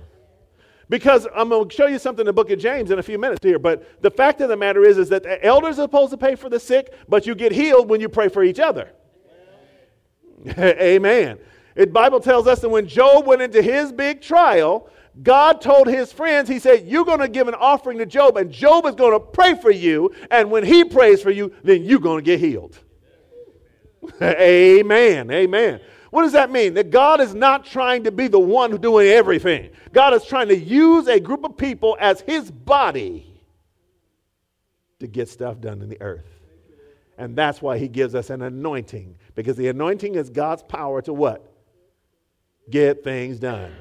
Because 0.91 1.27
I'm 1.35 1.49
going 1.49 1.71
to 1.71 1.75
show 1.75 1.87
you 1.87 1.99
something 1.99 2.25
in 2.25 2.27
the 2.27 2.35
book 2.35 2.51
of 2.51 2.59
James 2.59 2.91
in 2.91 2.99
a 2.99 3.03
few 3.03 3.17
minutes 3.17 3.43
here. 3.43 3.59
But 3.59 4.03
the 4.03 4.11
fact 4.11 4.43
of 4.43 4.51
the 4.51 4.57
matter 4.59 4.85
is, 4.85 4.99
is 4.99 5.09
that 5.09 5.23
the 5.23 5.43
elders 5.43 5.79
are 5.79 5.85
supposed 5.85 6.11
to 6.11 6.19
pay 6.19 6.35
for 6.35 6.51
the 6.51 6.61
sick, 6.61 6.93
but 7.09 7.27
you 7.27 7.35
get 7.35 7.53
healed 7.53 7.89
when 7.89 8.03
you 8.03 8.11
pray 8.11 8.29
for 8.29 8.45
each 8.45 8.61
other. 8.61 8.91
Amen. 10.59 11.39
The 11.75 11.87
Bible 11.87 12.21
tells 12.21 12.47
us 12.47 12.61
that 12.61 12.69
when 12.69 12.87
Job 12.87 13.27
went 13.27 13.43
into 13.43 13.63
his 13.63 13.93
big 13.93 14.21
trial, 14.21 14.89
God 15.23 15.61
told 15.61 15.89
his 15.89 16.13
friends, 16.13 16.49
He 16.49 16.59
said, 16.59 16.87
You're 16.87 17.05
going 17.05 17.21
to 17.21 17.29
give 17.29 17.49
an 17.49 17.55
offering 17.55 17.99
to 17.99 18.07
Job, 18.07 18.37
and 18.37 18.51
Job 18.51 18.87
is 18.87 18.95
going 18.95 19.13
to 19.13 19.21
pray 19.21 19.55
for 19.55 19.71
you. 19.71 20.15
And 20.31 20.51
when 20.51 20.65
he 20.65 20.85
prays 20.85 21.23
for 21.23 21.31
you, 21.31 21.53
then 21.63 21.85
you're 21.85 22.01
going 22.01 22.25
to 22.25 22.25
get 22.25 22.41
healed. 22.41 22.79
Amen. 24.23 25.31
Amen. 25.31 25.81
What 26.11 26.23
does 26.23 26.33
that 26.33 26.51
mean? 26.51 26.75
That 26.75 26.91
God 26.91 27.21
is 27.21 27.35
not 27.35 27.65
trying 27.65 28.05
to 28.05 28.13
be 28.13 28.29
the 28.29 28.39
one 28.39 28.77
doing 28.81 29.09
everything. 29.09 29.71
God 29.93 30.13
is 30.13 30.25
trying 30.25 30.49
to 30.49 30.57
use 30.57 31.09
a 31.09 31.19
group 31.19 31.45
of 31.45 31.57
people 31.57 31.97
as 32.01 32.21
his 32.23 32.51
body 32.51 33.27
to 35.01 35.07
get 35.07 35.29
stuff 35.29 35.61
done 35.61 35.81
in 35.83 35.89
the 35.89 36.01
earth. 36.01 36.27
And 37.19 37.37
that's 37.37 37.63
why 37.63 37.79
he 37.79 37.89
gives 37.89 38.15
us 38.15 38.31
an 38.31 38.43
anointing, 38.43 39.17
because 39.35 39.57
the 39.57 39.69
anointing 39.69 40.15
is 40.15 40.31
God's 40.31 40.63
power 40.63 41.03
to 41.03 41.13
what? 41.13 41.52
Get 42.71 43.05
things 43.05 43.39
done. 43.39 43.75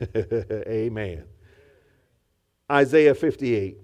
Amen. 0.16 1.24
Isaiah 2.70 3.14
58. 3.14 3.78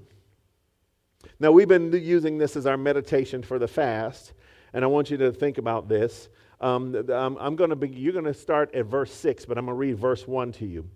Now, 1.41 1.51
we've 1.53 1.69
been 1.69 1.93
using 1.93 2.39
this 2.39 2.57
as 2.57 2.67
our 2.67 2.77
meditation 2.77 3.43
for 3.43 3.59
the 3.59 3.69
fast, 3.69 4.33
and 4.73 4.85
I 4.85 4.89
want 4.89 5.11
you 5.11 5.17
to 5.19 5.33
think 5.33 5.59
about 5.59 5.89
this. 5.89 6.29
Um, 6.61 6.95
I'm 7.11 7.57
going 7.57 7.71
to 7.71 7.77
be, 7.77 7.89
you're 7.89 8.13
going 8.13 8.25
to 8.25 8.35
start 8.35 8.75
at 8.75 8.87
verse 8.87 9.13
6, 9.13 9.45
but 9.45 9.59
I'm 9.59 9.67
going 9.67 9.75
to 9.77 9.79
read 9.79 9.99
verse 9.99 10.27
1 10.27 10.53
to 10.53 10.67
you. 10.67 10.89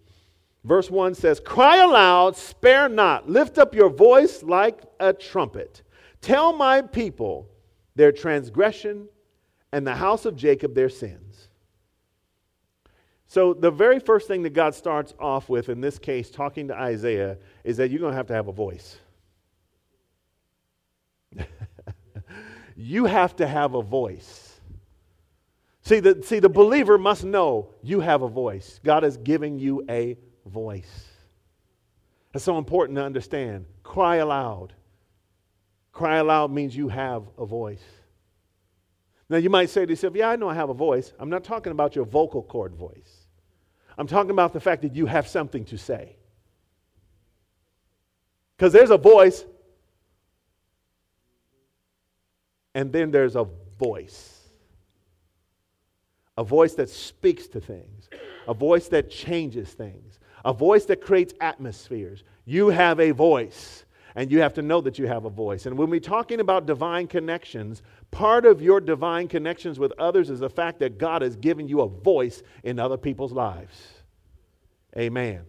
Verse 0.65 0.91
1 0.91 1.15
says, 1.15 1.41
Cry 1.41 1.79
aloud, 1.79 2.37
spare 2.37 2.89
not, 2.89 3.29
lift 3.29 3.59
up 3.59 3.75
your 3.75 3.89
voice 3.89 4.43
like 4.43 4.83
a 5.01 5.13
trumpet. 5.13 5.83
Tell 6.21 6.53
my 6.53 6.83
people 6.83 7.49
their 7.95 8.13
transgression 8.13 9.09
and 9.73 9.87
the 9.87 9.95
house 9.95 10.25
of 10.25 10.37
Jacob 10.37 10.75
their 10.75 10.89
sins. 10.89 11.28
So, 13.31 13.53
the 13.53 13.71
very 13.71 14.01
first 14.01 14.27
thing 14.27 14.43
that 14.45 14.55
God 14.55 14.75
starts 14.75 15.13
off 15.21 15.51
with, 15.51 15.69
in 15.69 15.83
this 15.83 15.99
case, 15.99 16.31
talking 16.31 16.69
to 16.69 16.75
Isaiah, 16.75 17.37
is 17.63 17.77
that 17.77 17.91
you're 17.91 18.01
going 18.01 18.13
to 18.13 18.17
have 18.17 18.29
to 18.29 18.33
have 18.33 18.49
a 18.49 18.53
voice. 18.53 18.97
you 22.77 23.05
have 23.05 23.37
to 23.37 23.47
have 23.47 23.75
a 23.75 23.83
voice. 23.83 24.59
See 25.83 26.01
the, 26.01 26.23
see, 26.23 26.39
the 26.39 26.49
believer 26.49 26.97
must 26.97 27.23
know 27.23 27.75
you 27.83 28.01
have 28.01 28.23
a 28.23 28.29
voice. 28.29 28.81
God 28.83 29.05
is 29.05 29.19
giving 29.19 29.59
you 29.59 29.85
a 29.91 30.17
voice. 30.47 31.07
That's 32.33 32.47
so 32.47 32.57
important 32.57 32.97
to 32.97 33.05
understand. 33.05 33.67
Cry 33.83 34.17
aloud. 34.17 34.73
Cry 35.93 36.17
aloud 36.17 36.51
means 36.51 36.75
you 36.75 36.89
have 36.89 37.25
a 37.37 37.45
voice. 37.45 37.85
Now, 39.31 39.37
you 39.37 39.51
might 39.51 39.71
say 39.71 39.85
to 39.85 39.93
yourself, 39.93 40.15
Yeah, 40.17 40.31
I 40.31 40.37
know 40.37 40.49
I 40.49 40.55
have 40.55 40.71
a 40.71 40.75
voice. 40.75 41.13
I'm 41.19 41.31
not 41.31 41.45
talking 41.45 41.73
about 41.73 41.95
your 41.95 42.07
vocal 42.07 42.43
cord 42.43 42.75
voice. 42.75 43.27
I'm 43.97 44.07
talking 44.07 44.31
about 44.31 44.53
the 44.53 44.61
fact 44.61 44.83
that 44.83 44.95
you 44.95 45.07
have 45.07 45.27
something 45.27 45.65
to 45.67 45.77
say. 45.77 46.17
Because 48.57 48.73
there's 48.73 48.91
a 48.91 48.99
voice, 48.99 49.45
and 52.75 52.93
then 52.93 53.11
there's 53.11 53.37
a 53.37 53.47
voice. 53.79 54.35
A 56.37 56.45
voice 56.45 56.75
that 56.75 56.89
speaks 56.89 57.49
to 57.49 57.61
things, 57.61 58.09
a 58.47 58.55
voice 58.55 58.89
that 58.89 59.11
changes 59.11 59.69
things, 59.71 60.21
a 60.45 60.53
voice 60.53 60.85
that 60.87 61.01
creates 61.01 61.35
atmospheres. 61.41 62.23
You 62.45 62.69
have 62.69 63.01
a 63.01 63.11
voice, 63.11 63.85
and 64.19 64.33
you 64.33 64.41
have 64.41 64.53
to 64.53 64.63
know 64.63 64.81
that 64.81 64.99
you 64.99 65.07
have 65.07 65.27
a 65.27 65.31
voice. 65.31 65.67
And 65.67 65.79
when 65.79 65.91
we're 65.91 66.01
talking 66.01 66.41
about 66.41 66.67
divine 66.67 67.07
connections, 67.07 67.83
part 68.11 68.47
of 68.47 68.61
your 68.61 68.81
divine 68.81 69.29
connections 69.29 69.79
with 69.79 69.93
others 69.97 70.29
is 70.29 70.41
the 70.41 70.51
fact 70.51 70.81
that 70.81 70.99
God 70.99 71.23
has 71.23 71.37
given 71.37 71.69
you 71.69 71.83
a 71.83 71.89
voice 71.89 72.43
in 72.65 72.81
other 72.81 72.97
people's 72.97 73.31
lives. 73.31 73.77
Amen. 74.97 75.43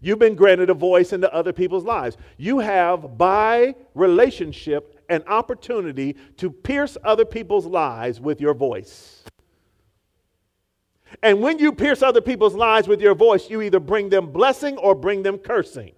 You've 0.00 0.20
been 0.20 0.36
granted 0.36 0.70
a 0.70 0.74
voice 0.74 1.12
into 1.12 1.32
other 1.34 1.52
people's 1.52 1.82
lives. 1.82 2.16
You 2.36 2.60
have, 2.60 3.18
by 3.18 3.74
relationship, 3.96 5.04
an 5.08 5.24
opportunity 5.26 6.14
to 6.36 6.48
pierce 6.48 6.96
other 7.02 7.24
people's 7.24 7.66
lives 7.66 8.20
with 8.20 8.40
your 8.40 8.54
voice. 8.54 9.24
And 11.24 11.40
when 11.40 11.58
you 11.58 11.72
pierce 11.72 12.04
other 12.04 12.20
people's 12.20 12.54
lives 12.54 12.86
with 12.86 13.00
your 13.00 13.16
voice, 13.16 13.50
you 13.50 13.62
either 13.62 13.80
bring 13.80 14.10
them 14.10 14.30
blessing 14.30 14.78
or 14.78 14.94
bring 14.94 15.24
them 15.24 15.38
cursing. 15.38 15.95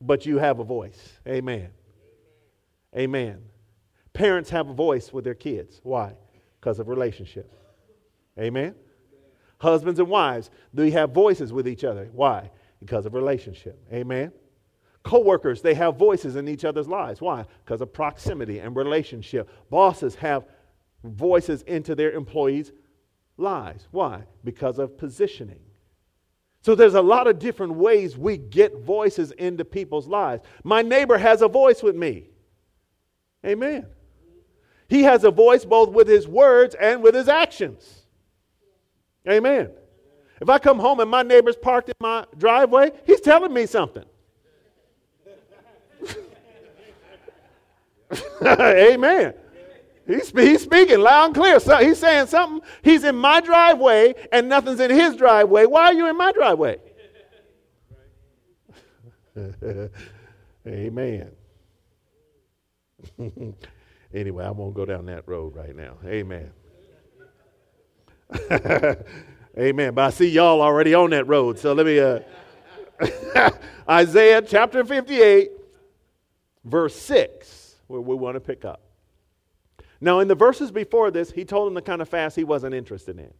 But 0.00 0.26
you 0.26 0.38
have 0.38 0.58
a 0.60 0.64
voice. 0.64 1.18
Amen. 1.26 1.70
Amen. 2.96 3.42
Parents 4.12 4.50
have 4.50 4.68
a 4.68 4.72
voice 4.72 5.12
with 5.12 5.24
their 5.24 5.34
kids. 5.34 5.80
Why? 5.82 6.14
Because 6.60 6.78
of 6.78 6.88
relationship. 6.88 7.52
Amen. 8.38 8.74
Husbands 9.58 10.00
and 10.00 10.08
wives, 10.08 10.50
they 10.72 10.90
have 10.90 11.10
voices 11.10 11.52
with 11.52 11.68
each 11.68 11.84
other. 11.84 12.08
Why? 12.12 12.50
Because 12.80 13.04
of 13.04 13.14
relationship. 13.14 13.78
Amen. 13.92 14.32
Co-workers, 15.02 15.62
they 15.62 15.74
have 15.74 15.96
voices 15.96 16.36
in 16.36 16.48
each 16.48 16.64
other's 16.64 16.88
lives. 16.88 17.20
Why? 17.20 17.44
Because 17.64 17.80
of 17.80 17.92
proximity 17.92 18.58
and 18.58 18.74
relationship. 18.74 19.48
Bosses 19.70 20.14
have 20.16 20.44
voices 21.04 21.62
into 21.62 21.94
their 21.94 22.12
employees' 22.12 22.72
lives. 23.36 23.88
Why? 23.90 24.24
Because 24.44 24.78
of 24.78 24.98
positioning. 24.98 25.60
So 26.62 26.74
there's 26.74 26.94
a 26.94 27.02
lot 27.02 27.26
of 27.26 27.38
different 27.38 27.74
ways 27.74 28.18
we 28.18 28.36
get 28.36 28.80
voices 28.80 29.32
into 29.32 29.64
people's 29.64 30.06
lives. 30.06 30.42
My 30.62 30.82
neighbor 30.82 31.16
has 31.16 31.40
a 31.40 31.48
voice 31.48 31.82
with 31.82 31.96
me. 31.96 32.28
Amen. 33.44 33.86
He 34.88 35.02
has 35.04 35.24
a 35.24 35.30
voice 35.30 35.64
both 35.64 35.90
with 35.90 36.06
his 36.06 36.28
words 36.28 36.74
and 36.74 37.02
with 37.02 37.14
his 37.14 37.28
actions. 37.28 38.02
Amen. 39.28 39.70
If 40.40 40.48
I 40.48 40.58
come 40.58 40.78
home 40.78 41.00
and 41.00 41.10
my 41.10 41.22
neighbor's 41.22 41.56
parked 41.56 41.88
in 41.88 41.94
my 42.00 42.26
driveway, 42.36 42.90
he's 43.04 43.20
telling 43.20 43.52
me 43.52 43.66
something. 43.66 44.04
Amen. 48.42 49.34
He's, 50.06 50.30
he's 50.30 50.62
speaking 50.62 51.00
loud 51.00 51.26
and 51.26 51.34
clear. 51.34 51.60
So 51.60 51.76
he's 51.76 51.98
saying 51.98 52.26
something. 52.26 52.66
He's 52.82 53.04
in 53.04 53.16
my 53.16 53.40
driveway 53.40 54.14
and 54.32 54.48
nothing's 54.48 54.80
in 54.80 54.90
his 54.90 55.16
driveway. 55.16 55.66
Why 55.66 55.86
are 55.86 55.94
you 55.94 56.08
in 56.08 56.16
my 56.16 56.32
driveway? 56.32 56.78
Amen. 60.66 61.30
anyway, 64.14 64.44
I 64.44 64.50
won't 64.50 64.74
go 64.74 64.84
down 64.84 65.06
that 65.06 65.26
road 65.26 65.54
right 65.56 65.74
now. 65.74 65.96
Amen. 66.04 66.50
Amen. 69.58 69.94
But 69.94 70.04
I 70.04 70.10
see 70.10 70.28
y'all 70.28 70.60
already 70.60 70.94
on 70.94 71.10
that 71.10 71.26
road. 71.26 71.58
So 71.58 71.72
let 71.72 71.86
me, 71.86 71.98
uh, 71.98 72.20
Isaiah 73.88 74.42
chapter 74.42 74.84
58, 74.84 75.50
verse 76.64 76.94
6, 76.96 77.76
where 77.86 78.00
we 78.00 78.14
want 78.14 78.34
to 78.34 78.40
pick 78.40 78.64
up. 78.64 78.89
Now, 80.00 80.20
in 80.20 80.28
the 80.28 80.34
verses 80.34 80.70
before 80.70 81.10
this, 81.10 81.30
he 81.30 81.44
told 81.44 81.66
them 81.66 81.74
the 81.74 81.82
kind 81.82 82.00
of 82.00 82.08
fast 82.08 82.36
he 82.36 82.44
wasn't 82.44 82.74
interested 82.74 83.18
in. 83.18 83.32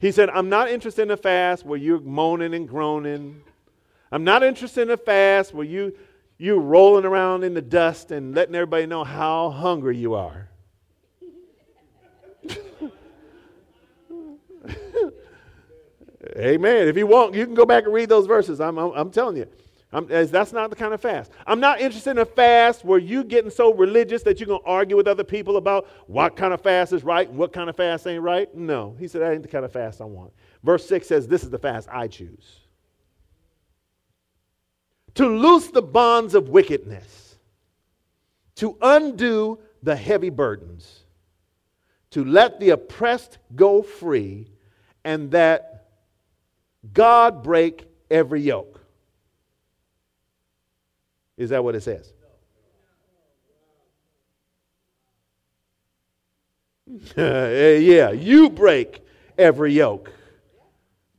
He 0.00 0.10
said, 0.12 0.30
I'm 0.30 0.48
not 0.48 0.68
interested 0.70 1.02
in 1.02 1.10
a 1.10 1.16
fast 1.16 1.64
where 1.64 1.78
you're 1.78 2.00
moaning 2.00 2.54
and 2.54 2.68
groaning. 2.68 3.42
I'm 4.10 4.24
not 4.24 4.42
interested 4.42 4.82
in 4.82 4.90
a 4.90 4.96
fast 4.96 5.52
where 5.54 5.66
you 5.66 5.94
you're 6.40 6.60
rolling 6.60 7.04
around 7.04 7.42
in 7.42 7.52
the 7.52 7.60
dust 7.60 8.12
and 8.12 8.32
letting 8.32 8.54
everybody 8.54 8.86
know 8.86 9.02
how 9.02 9.50
hungry 9.50 9.96
you 9.96 10.14
are. 10.14 10.48
Amen. 16.36 16.86
If 16.86 16.96
you 16.96 17.08
want, 17.08 17.34
you 17.34 17.44
can 17.44 17.54
go 17.54 17.66
back 17.66 17.84
and 17.84 17.92
read 17.92 18.08
those 18.08 18.26
verses. 18.26 18.60
I'm, 18.60 18.78
I'm, 18.78 18.92
I'm 18.92 19.10
telling 19.10 19.36
you. 19.36 19.48
I'm, 19.90 20.06
that's 20.06 20.52
not 20.52 20.68
the 20.68 20.76
kind 20.76 20.92
of 20.92 21.00
fast. 21.00 21.32
I'm 21.46 21.60
not 21.60 21.80
interested 21.80 22.10
in 22.10 22.18
a 22.18 22.26
fast 22.26 22.84
where 22.84 22.98
you 22.98 23.24
getting 23.24 23.50
so 23.50 23.72
religious 23.72 24.22
that 24.24 24.38
you're 24.38 24.46
going 24.46 24.60
to 24.60 24.66
argue 24.66 24.96
with 24.96 25.08
other 25.08 25.24
people 25.24 25.56
about 25.56 25.88
what 26.06 26.36
kind 26.36 26.52
of 26.52 26.60
fast 26.60 26.92
is 26.92 27.04
right 27.04 27.26
and 27.26 27.38
what 27.38 27.54
kind 27.54 27.70
of 27.70 27.76
fast 27.76 28.06
ain't 28.06 28.22
right. 28.22 28.54
No. 28.54 28.94
He 28.98 29.08
said, 29.08 29.22
that 29.22 29.32
ain't 29.32 29.42
the 29.42 29.48
kind 29.48 29.64
of 29.64 29.72
fast 29.72 30.02
I 30.02 30.04
want. 30.04 30.32
Verse 30.62 30.86
6 30.86 31.06
says, 31.06 31.26
This 31.26 31.42
is 31.42 31.48
the 31.48 31.58
fast 31.58 31.88
I 31.90 32.06
choose. 32.06 32.60
To 35.14 35.26
loose 35.26 35.68
the 35.68 35.82
bonds 35.82 36.34
of 36.34 36.50
wickedness, 36.50 37.36
to 38.56 38.76
undo 38.82 39.58
the 39.82 39.96
heavy 39.96 40.30
burdens, 40.30 41.04
to 42.10 42.24
let 42.24 42.60
the 42.60 42.70
oppressed 42.70 43.38
go 43.56 43.80
free, 43.80 44.50
and 45.02 45.30
that 45.30 45.86
God 46.92 47.42
break 47.42 47.88
every 48.10 48.42
yoke. 48.42 48.77
Is 51.38 51.50
that 51.50 51.64
what 51.64 51.74
it 51.74 51.82
says? 51.82 52.12
Eh, 57.16 57.76
yeah, 57.76 58.10
you 58.10 58.48
break 58.48 59.02
every 59.36 59.74
yoke. 59.74 60.10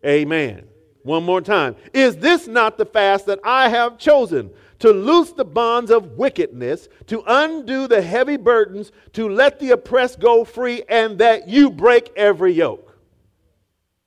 Amen. 0.04 0.68
One 1.04 1.24
more 1.24 1.42
time. 1.42 1.76
Is 1.94 2.18
this 2.18 2.48
not 2.48 2.78
the 2.78 2.86
fast 2.86 3.28
that 3.28 3.40
I 3.44 3.70
have 3.70 3.98
chosen? 3.98 4.50
To 4.80 4.92
loose 4.92 5.32
the 5.32 5.46
bonds 5.46 5.92
of 5.92 6.14
wickedness, 6.14 6.88
to 7.08 7.24
undo 7.28 7.88
the 7.88 8.02
heavy 8.02 8.38
burdens, 8.38 8.92
to 9.14 9.30
let 9.30 9.60
the 9.60 9.72
oppressed 9.72 10.20
go 10.20 10.44
free, 10.44 10.84
and 10.90 11.20
that 11.20 11.48
you 11.48 11.70
break 11.70 12.12
every 12.16 12.54
yoke. 12.54 12.98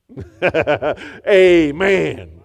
Amen. 0.42 2.41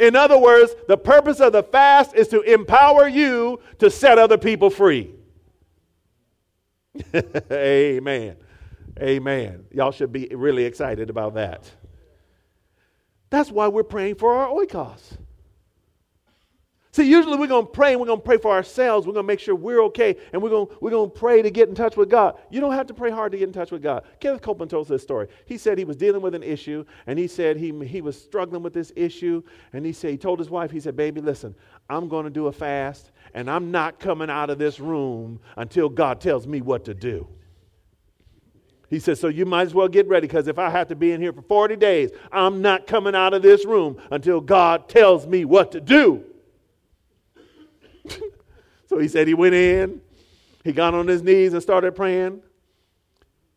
In 0.00 0.16
other 0.16 0.38
words, 0.38 0.74
the 0.88 0.96
purpose 0.96 1.40
of 1.40 1.52
the 1.52 1.62
fast 1.62 2.14
is 2.14 2.26
to 2.28 2.40
empower 2.40 3.06
you 3.06 3.60
to 3.78 3.90
set 3.90 4.18
other 4.18 4.38
people 4.38 4.70
free. 4.70 5.12
Amen. 7.52 8.36
Amen. 8.98 9.66
Y'all 9.70 9.92
should 9.92 10.10
be 10.10 10.26
really 10.32 10.64
excited 10.64 11.10
about 11.10 11.34
that. 11.34 11.70
That's 13.28 13.50
why 13.50 13.68
we're 13.68 13.84
praying 13.84 14.14
for 14.16 14.34
our 14.34 14.48
oikos. 14.48 15.18
See, 16.92 17.08
usually 17.08 17.36
we're 17.38 17.46
going 17.46 17.66
to 17.66 17.70
pray 17.70 17.92
and 17.92 18.00
we're 18.00 18.08
going 18.08 18.18
to 18.18 18.24
pray 18.24 18.38
for 18.38 18.50
ourselves. 18.50 19.06
We're 19.06 19.12
going 19.12 19.24
to 19.24 19.28
make 19.28 19.38
sure 19.38 19.54
we're 19.54 19.84
okay 19.84 20.16
and 20.32 20.42
we're 20.42 20.50
going, 20.50 20.66
we're 20.80 20.90
to 20.90 21.06
pray 21.06 21.40
to 21.40 21.48
get 21.48 21.68
in 21.68 21.74
touch 21.76 21.96
with 21.96 22.10
God. 22.10 22.36
You 22.50 22.60
don't 22.60 22.72
have 22.72 22.88
to 22.88 22.94
pray 22.94 23.12
hard 23.12 23.30
to 23.30 23.38
get 23.38 23.46
in 23.46 23.52
touch 23.52 23.70
with 23.70 23.80
God. 23.80 24.04
Kenneth 24.18 24.42
Copeland 24.42 24.70
told 24.70 24.86
us 24.86 24.88
this 24.88 25.02
story. 25.02 25.28
He 25.46 25.56
said 25.56 25.78
he 25.78 25.84
was 25.84 25.96
dealing 25.96 26.20
with 26.20 26.34
an 26.34 26.42
issue 26.42 26.84
and 27.06 27.16
he 27.16 27.28
said 27.28 27.56
he, 27.56 27.72
he 27.86 28.00
was 28.00 28.20
struggling 28.20 28.64
with 28.64 28.74
this 28.74 28.92
issue. 28.96 29.40
And 29.72 29.86
he 29.86 29.92
said, 29.92 30.10
he 30.10 30.16
told 30.16 30.40
his 30.40 30.50
wife, 30.50 30.72
he 30.72 30.80
said, 30.80 30.96
Baby, 30.96 31.20
listen, 31.20 31.54
I'm 31.88 32.08
going 32.08 32.24
to 32.24 32.30
do 32.30 32.48
a 32.48 32.52
fast 32.52 33.12
and 33.34 33.48
I'm 33.48 33.70
not 33.70 34.00
coming 34.00 34.28
out 34.28 34.50
of 34.50 34.58
this 34.58 34.80
room 34.80 35.38
until 35.56 35.88
God 35.88 36.20
tells 36.20 36.48
me 36.48 36.60
what 36.60 36.84
to 36.86 36.94
do. 36.94 37.28
He 38.88 38.98
said, 38.98 39.16
So 39.16 39.28
you 39.28 39.46
might 39.46 39.62
as 39.62 39.74
well 39.74 39.86
get 39.86 40.08
ready 40.08 40.26
because 40.26 40.48
if 40.48 40.58
I 40.58 40.70
have 40.70 40.88
to 40.88 40.96
be 40.96 41.12
in 41.12 41.20
here 41.20 41.32
for 41.32 41.42
40 41.42 41.76
days, 41.76 42.10
I'm 42.32 42.60
not 42.62 42.88
coming 42.88 43.14
out 43.14 43.32
of 43.32 43.42
this 43.42 43.64
room 43.64 43.96
until 44.10 44.40
God 44.40 44.88
tells 44.88 45.28
me 45.28 45.44
what 45.44 45.70
to 45.70 45.80
do. 45.80 46.24
so 48.86 48.98
he 48.98 49.08
said 49.08 49.28
he 49.28 49.34
went 49.34 49.54
in, 49.54 50.00
he 50.64 50.72
got 50.72 50.94
on 50.94 51.06
his 51.06 51.22
knees 51.22 51.52
and 51.52 51.62
started 51.62 51.94
praying. 51.94 52.42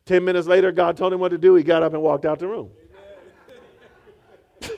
Ten 0.06 0.24
minutes 0.26 0.48
later, 0.48 0.72
God 0.72 0.98
told 0.98 1.14
him 1.14 1.20
what 1.20 1.30
to 1.30 1.38
do. 1.38 1.56
He 1.56 1.64
got 1.64 1.84
up 1.84 1.94
and 1.94 2.02
walked 2.02 2.26
out 2.26 2.40
the 2.40 2.48
room. 2.48 2.70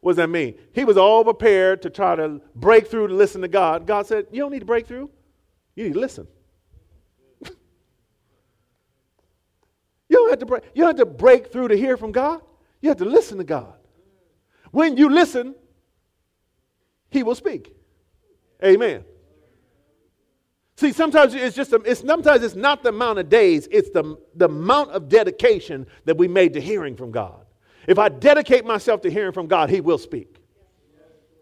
what 0.00 0.12
does 0.12 0.16
that 0.16 0.30
mean? 0.30 0.54
He 0.72 0.84
was 0.84 0.96
all 0.96 1.22
prepared 1.24 1.82
to 1.82 1.90
try 1.90 2.16
to 2.16 2.40
break 2.54 2.88
through 2.88 3.08
to 3.08 3.14
listen 3.14 3.42
to 3.42 3.48
God. 3.48 3.86
God 3.86 4.06
said, 4.06 4.26
You 4.32 4.40
don't 4.40 4.50
need 4.52 4.60
to 4.60 4.66
break 4.66 4.86
through, 4.86 5.10
you 5.76 5.84
need 5.84 5.94
to 5.94 6.00
listen. 6.00 6.26
you, 10.08 10.16
don't 10.16 10.30
have 10.30 10.40
to 10.40 10.46
break, 10.46 10.64
you 10.74 10.82
don't 10.82 10.98
have 10.98 11.06
to 11.08 11.12
break 11.12 11.52
through 11.52 11.68
to 11.68 11.76
hear 11.76 11.96
from 11.96 12.10
God, 12.10 12.40
you 12.80 12.88
have 12.88 12.98
to 12.98 13.04
listen 13.04 13.38
to 13.38 13.44
God. 13.44 13.74
When 14.72 14.96
you 14.96 15.08
listen, 15.08 15.54
he 17.10 17.22
will 17.22 17.34
speak. 17.34 17.74
Amen. 18.64 19.04
See, 20.76 20.92
sometimes 20.92 21.34
it's 21.34 21.54
just, 21.54 21.72
a, 21.72 21.76
it's, 21.76 22.00
sometimes 22.00 22.42
it's 22.42 22.54
not 22.54 22.82
the 22.82 22.88
amount 22.88 23.18
of 23.18 23.28
days, 23.28 23.68
it's 23.70 23.90
the, 23.90 24.16
the 24.34 24.46
amount 24.46 24.92
of 24.92 25.08
dedication 25.08 25.86
that 26.06 26.16
we 26.16 26.26
made 26.26 26.54
to 26.54 26.60
hearing 26.60 26.96
from 26.96 27.10
God. 27.10 27.44
If 27.86 27.98
I 27.98 28.08
dedicate 28.08 28.64
myself 28.64 29.02
to 29.02 29.10
hearing 29.10 29.32
from 29.32 29.46
God, 29.46 29.68
He 29.68 29.80
will 29.82 29.98
speak. 29.98 30.36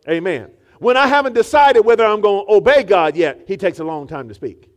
Amen. 0.08 0.50
When 0.80 0.96
I 0.96 1.06
haven't 1.06 1.34
decided 1.34 1.84
whether 1.84 2.04
I'm 2.04 2.20
going 2.20 2.46
to 2.46 2.52
obey 2.52 2.82
God 2.82 3.16
yet, 3.16 3.44
He 3.46 3.56
takes 3.56 3.78
a 3.78 3.84
long 3.84 4.08
time 4.08 4.28
to 4.28 4.34
speak. 4.34 4.70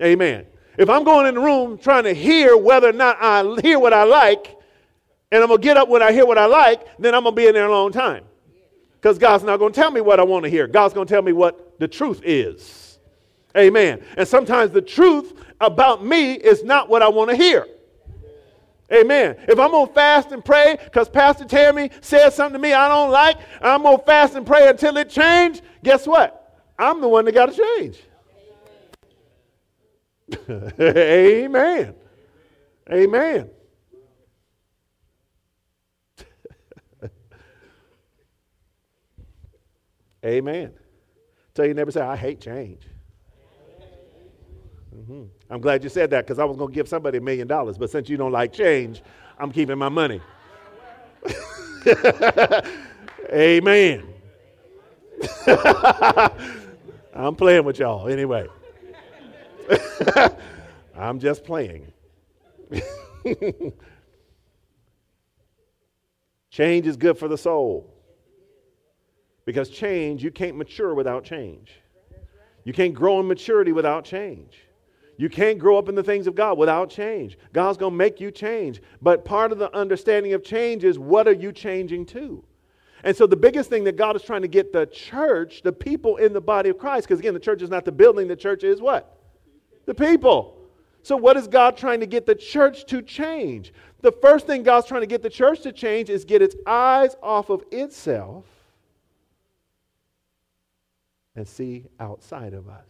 Amen. 0.00 0.46
If 0.78 0.88
I'm 0.88 1.04
going 1.04 1.26
in 1.26 1.34
the 1.34 1.40
room 1.40 1.78
trying 1.78 2.04
to 2.04 2.14
hear 2.14 2.56
whether 2.56 2.88
or 2.88 2.92
not 2.92 3.16
I 3.20 3.42
hear 3.62 3.78
what 3.78 3.92
I 3.92 4.04
like, 4.04 4.56
and 5.30 5.42
I'm 5.42 5.48
going 5.48 5.60
to 5.60 5.64
get 5.64 5.76
up 5.76 5.88
when 5.88 6.02
I 6.02 6.12
hear 6.12 6.26
what 6.26 6.38
I 6.38 6.46
like, 6.46 6.86
then 6.98 7.14
I'm 7.14 7.24
going 7.24 7.34
to 7.34 7.40
be 7.40 7.46
in 7.46 7.54
there 7.54 7.66
a 7.66 7.70
long 7.70 7.90
time. 7.90 8.24
Because 9.02 9.18
God's 9.18 9.42
not 9.42 9.58
going 9.58 9.72
to 9.72 9.80
tell 9.80 9.90
me 9.90 10.00
what 10.00 10.20
I 10.20 10.22
want 10.22 10.44
to 10.44 10.48
hear. 10.48 10.68
God's 10.68 10.94
going 10.94 11.08
to 11.08 11.12
tell 11.12 11.22
me 11.22 11.32
what 11.32 11.80
the 11.80 11.88
truth 11.88 12.20
is. 12.24 13.00
Amen. 13.56 14.00
And 14.16 14.28
sometimes 14.28 14.70
the 14.70 14.80
truth 14.80 15.44
about 15.60 16.04
me 16.04 16.34
is 16.34 16.62
not 16.62 16.88
what 16.88 17.02
I 17.02 17.08
want 17.08 17.30
to 17.30 17.36
hear. 17.36 17.66
Amen. 18.92 19.36
If 19.48 19.58
I'm 19.58 19.72
going 19.72 19.88
to 19.88 19.92
fast 19.92 20.30
and 20.30 20.44
pray 20.44 20.78
because 20.84 21.08
Pastor 21.08 21.44
Tammy 21.44 21.90
said 22.00 22.30
something 22.30 22.52
to 22.52 22.58
me 22.60 22.74
I 22.74 22.88
don't 22.88 23.10
like, 23.10 23.38
I'm 23.60 23.82
going 23.82 23.98
to 23.98 24.04
fast 24.04 24.36
and 24.36 24.46
pray 24.46 24.68
until 24.68 24.96
it 24.96 25.10
change, 25.10 25.62
guess 25.82 26.06
what? 26.06 26.62
I'm 26.78 27.00
the 27.00 27.08
one 27.08 27.24
that 27.24 27.32
got 27.32 27.52
to 27.52 27.76
change. 27.76 28.00
Amen. 30.80 31.94
Amen. 32.92 33.50
Amen. 40.24 40.72
Tell 41.54 41.66
you 41.66 41.74
never 41.74 41.90
say, 41.90 42.00
I 42.00 42.16
hate 42.16 42.40
change. 42.40 42.82
Mm-hmm. 44.96 45.24
I'm 45.50 45.60
glad 45.60 45.82
you 45.82 45.90
said 45.90 46.10
that 46.10 46.26
because 46.26 46.38
I 46.38 46.44
was 46.44 46.56
going 46.56 46.70
to 46.70 46.74
give 46.74 46.88
somebody 46.88 47.18
a 47.18 47.20
million 47.20 47.48
dollars, 47.48 47.76
but 47.78 47.90
since 47.90 48.08
you 48.08 48.16
don't 48.16 48.32
like 48.32 48.52
change, 48.52 49.02
I'm 49.38 49.50
keeping 49.50 49.78
my 49.78 49.88
money. 49.88 50.20
Amen. 53.32 54.06
I'm 57.14 57.34
playing 57.34 57.64
with 57.64 57.78
y'all 57.78 58.08
anyway. 58.08 58.46
I'm 60.96 61.18
just 61.18 61.44
playing. 61.44 61.92
change 66.50 66.86
is 66.86 66.96
good 66.96 67.18
for 67.18 67.28
the 67.28 67.38
soul. 67.38 67.92
Because 69.44 69.68
change, 69.68 70.22
you 70.22 70.30
can't 70.30 70.56
mature 70.56 70.94
without 70.94 71.24
change. 71.24 71.72
You 72.64 72.72
can't 72.72 72.94
grow 72.94 73.18
in 73.20 73.26
maturity 73.26 73.72
without 73.72 74.04
change. 74.04 74.68
You 75.18 75.28
can't 75.28 75.58
grow 75.58 75.78
up 75.78 75.88
in 75.88 75.94
the 75.94 76.02
things 76.02 76.26
of 76.26 76.34
God 76.34 76.58
without 76.58 76.90
change. 76.90 77.38
God's 77.52 77.78
going 77.78 77.92
to 77.92 77.96
make 77.96 78.20
you 78.20 78.30
change. 78.30 78.80
But 79.00 79.24
part 79.24 79.52
of 79.52 79.58
the 79.58 79.74
understanding 79.76 80.32
of 80.32 80.42
change 80.42 80.84
is 80.84 80.98
what 80.98 81.28
are 81.28 81.32
you 81.32 81.52
changing 81.52 82.06
to? 82.06 82.42
And 83.04 83.16
so 83.16 83.26
the 83.26 83.36
biggest 83.36 83.68
thing 83.68 83.84
that 83.84 83.96
God 83.96 84.14
is 84.14 84.22
trying 84.22 84.42
to 84.42 84.48
get 84.48 84.72
the 84.72 84.86
church, 84.86 85.62
the 85.62 85.72
people 85.72 86.16
in 86.16 86.32
the 86.32 86.40
body 86.40 86.70
of 86.70 86.78
Christ, 86.78 87.08
because 87.08 87.18
again, 87.18 87.34
the 87.34 87.40
church 87.40 87.62
is 87.62 87.70
not 87.70 87.84
the 87.84 87.92
building, 87.92 88.28
the 88.28 88.36
church 88.36 88.62
is 88.62 88.80
what? 88.80 89.18
The 89.86 89.94
people. 89.94 90.58
So, 91.02 91.16
what 91.16 91.36
is 91.36 91.48
God 91.48 91.76
trying 91.76 91.98
to 91.98 92.06
get 92.06 92.26
the 92.26 92.34
church 92.34 92.86
to 92.86 93.02
change? 93.02 93.72
The 94.02 94.12
first 94.12 94.46
thing 94.46 94.62
God's 94.62 94.86
trying 94.86 95.00
to 95.00 95.06
get 95.08 95.20
the 95.20 95.30
church 95.30 95.62
to 95.62 95.72
change 95.72 96.10
is 96.10 96.24
get 96.24 96.42
its 96.42 96.54
eyes 96.64 97.16
off 97.20 97.50
of 97.50 97.64
itself 97.72 98.44
and 101.36 101.46
see 101.46 101.86
outside 101.98 102.54
of 102.54 102.68
us. 102.68 102.86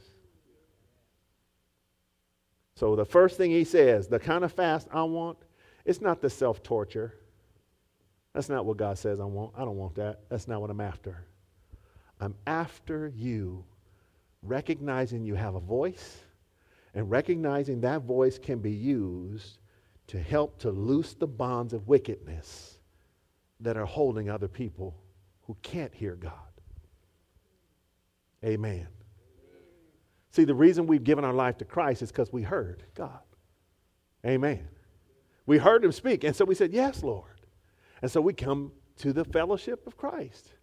So 2.74 2.96
the 2.96 3.04
first 3.04 3.36
thing 3.36 3.50
he 3.50 3.64
says, 3.64 4.08
the 4.08 4.18
kind 4.18 4.44
of 4.44 4.52
fast 4.52 4.88
I 4.92 5.02
want, 5.04 5.38
it's 5.84 6.00
not 6.00 6.20
the 6.20 6.30
self 6.30 6.62
torture. 6.62 7.14
That's 8.34 8.48
not 8.48 8.64
what 8.64 8.78
God 8.78 8.98
says 8.98 9.20
I 9.20 9.24
want. 9.24 9.52
I 9.56 9.64
don't 9.64 9.76
want 9.76 9.94
that. 9.96 10.20
That's 10.28 10.48
not 10.48 10.60
what 10.60 10.70
I'm 10.70 10.80
after. 10.80 11.24
I'm 12.18 12.34
after 12.46 13.12
you 13.14 13.64
recognizing 14.42 15.24
you 15.24 15.34
have 15.34 15.54
a 15.54 15.60
voice 15.60 16.18
and 16.94 17.10
recognizing 17.10 17.80
that 17.80 18.02
voice 18.02 18.38
can 18.38 18.58
be 18.58 18.72
used 18.72 19.58
to 20.08 20.20
help 20.20 20.58
to 20.60 20.70
loose 20.70 21.14
the 21.14 21.26
bonds 21.26 21.72
of 21.72 21.88
wickedness 21.88 22.78
that 23.60 23.76
are 23.76 23.86
holding 23.86 24.28
other 24.28 24.48
people 24.48 24.96
who 25.42 25.56
can't 25.62 25.94
hear 25.94 26.14
God. 26.14 26.51
Amen. 28.44 28.88
See, 30.30 30.44
the 30.44 30.54
reason 30.54 30.86
we've 30.86 31.04
given 31.04 31.24
our 31.24 31.34
life 31.34 31.58
to 31.58 31.64
Christ 31.64 32.02
is 32.02 32.10
because 32.10 32.32
we 32.32 32.42
heard 32.42 32.84
God. 32.94 33.20
Amen. 34.26 34.68
We 35.46 35.58
heard 35.58 35.84
him 35.84 35.92
speak, 35.92 36.24
and 36.24 36.34
so 36.34 36.44
we 36.44 36.54
said, 36.54 36.72
Yes, 36.72 37.02
Lord. 37.02 37.40
And 38.00 38.10
so 38.10 38.20
we 38.20 38.32
come 38.32 38.72
to 38.98 39.12
the 39.12 39.24
fellowship 39.24 39.86
of 39.86 39.96
Christ. 39.96 40.54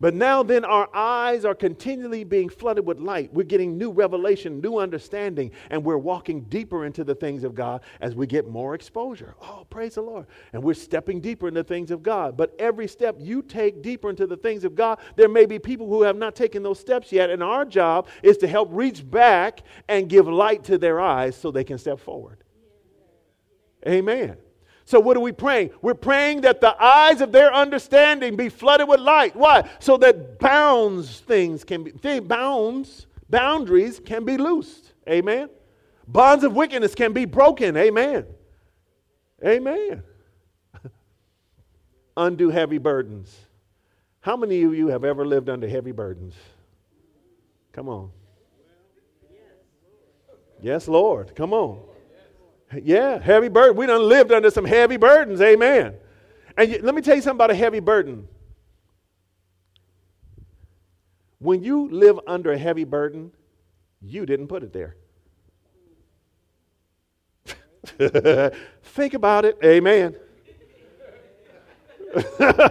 But 0.00 0.14
now 0.14 0.42
then, 0.42 0.64
our 0.64 0.88
eyes 0.94 1.44
are 1.44 1.54
continually 1.54 2.24
being 2.24 2.48
flooded 2.48 2.86
with 2.86 2.98
light. 2.98 3.30
We're 3.34 3.42
getting 3.42 3.76
new 3.76 3.90
revelation, 3.90 4.62
new 4.62 4.78
understanding, 4.78 5.50
and 5.68 5.84
we're 5.84 5.98
walking 5.98 6.40
deeper 6.44 6.86
into 6.86 7.04
the 7.04 7.14
things 7.14 7.44
of 7.44 7.54
God 7.54 7.82
as 8.00 8.14
we 8.14 8.26
get 8.26 8.48
more 8.48 8.74
exposure. 8.74 9.34
Oh, 9.42 9.66
praise 9.68 9.96
the 9.96 10.00
Lord. 10.00 10.26
And 10.54 10.62
we're 10.62 10.72
stepping 10.72 11.20
deeper 11.20 11.48
into 11.48 11.62
the 11.62 11.68
things 11.68 11.90
of 11.90 12.02
God. 12.02 12.34
But 12.34 12.54
every 12.58 12.88
step 12.88 13.16
you 13.18 13.42
take 13.42 13.82
deeper 13.82 14.08
into 14.08 14.26
the 14.26 14.38
things 14.38 14.64
of 14.64 14.74
God, 14.74 15.00
there 15.16 15.28
may 15.28 15.44
be 15.44 15.58
people 15.58 15.86
who 15.86 16.02
have 16.02 16.16
not 16.16 16.34
taken 16.34 16.62
those 16.62 16.80
steps 16.80 17.12
yet. 17.12 17.28
And 17.28 17.42
our 17.42 17.66
job 17.66 18.08
is 18.22 18.38
to 18.38 18.48
help 18.48 18.70
reach 18.72 19.08
back 19.08 19.62
and 19.86 20.08
give 20.08 20.26
light 20.26 20.64
to 20.64 20.78
their 20.78 20.98
eyes 20.98 21.36
so 21.36 21.50
they 21.50 21.64
can 21.64 21.76
step 21.76 22.00
forward. 22.00 22.42
Amen. 23.86 24.38
So, 24.90 24.98
what 24.98 25.16
are 25.16 25.20
we 25.20 25.30
praying? 25.30 25.70
We're 25.82 25.94
praying 25.94 26.40
that 26.40 26.60
the 26.60 26.74
eyes 26.82 27.20
of 27.20 27.30
their 27.30 27.54
understanding 27.54 28.34
be 28.34 28.48
flooded 28.48 28.88
with 28.88 28.98
light. 28.98 29.36
Why? 29.36 29.70
So 29.78 29.96
that 29.98 30.40
bounds 30.40 31.20
things 31.20 31.62
can 31.62 31.84
be, 31.84 32.18
bounds, 32.18 33.06
boundaries 33.28 34.00
can 34.04 34.24
be 34.24 34.36
loosed. 34.36 34.92
Amen. 35.08 35.48
Bonds 36.08 36.42
of 36.42 36.56
wickedness 36.56 36.96
can 36.96 37.12
be 37.12 37.24
broken. 37.24 37.76
Amen. 37.76 38.26
Amen. 39.46 40.02
Undo 42.16 42.50
heavy 42.50 42.78
burdens. 42.78 43.32
How 44.22 44.36
many 44.36 44.64
of 44.64 44.74
you 44.74 44.88
have 44.88 45.04
ever 45.04 45.24
lived 45.24 45.48
under 45.48 45.68
heavy 45.68 45.92
burdens? 45.92 46.34
Come 47.70 47.88
on. 47.88 48.10
Yes, 50.60 50.88
Lord. 50.88 51.36
Come 51.36 51.52
on. 51.52 51.80
Yeah, 52.82 53.18
heavy 53.18 53.48
burden. 53.48 53.76
We 53.76 53.86
done 53.86 54.08
lived 54.08 54.32
under 54.32 54.50
some 54.50 54.64
heavy 54.64 54.96
burdens. 54.96 55.40
Amen. 55.40 55.94
And 56.56 56.70
you, 56.70 56.80
let 56.82 56.94
me 56.94 57.02
tell 57.02 57.16
you 57.16 57.22
something 57.22 57.36
about 57.36 57.50
a 57.50 57.54
heavy 57.54 57.80
burden. 57.80 58.28
When 61.38 61.62
you 61.62 61.88
live 61.90 62.20
under 62.26 62.52
a 62.52 62.58
heavy 62.58 62.84
burden, 62.84 63.32
you 64.02 64.26
didn't 64.26 64.48
put 64.48 64.62
it 64.62 64.72
there. 64.72 64.96
Think 68.82 69.14
about 69.14 69.44
it. 69.44 69.58
Amen. 69.64 70.14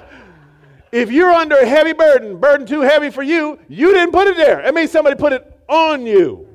if 0.92 1.12
you're 1.12 1.32
under 1.32 1.58
a 1.58 1.66
heavy 1.66 1.94
burden, 1.94 2.40
burden 2.40 2.68
too 2.68 2.82
heavy 2.82 3.10
for 3.10 3.24
you, 3.24 3.60
you 3.68 3.92
didn't 3.92 4.12
put 4.12 4.28
it 4.28 4.38
there. 4.38 4.62
It 4.62 4.74
means 4.74 4.92
somebody 4.92 5.16
put 5.16 5.34
it 5.34 5.60
on 5.68 6.06
you. 6.06 6.48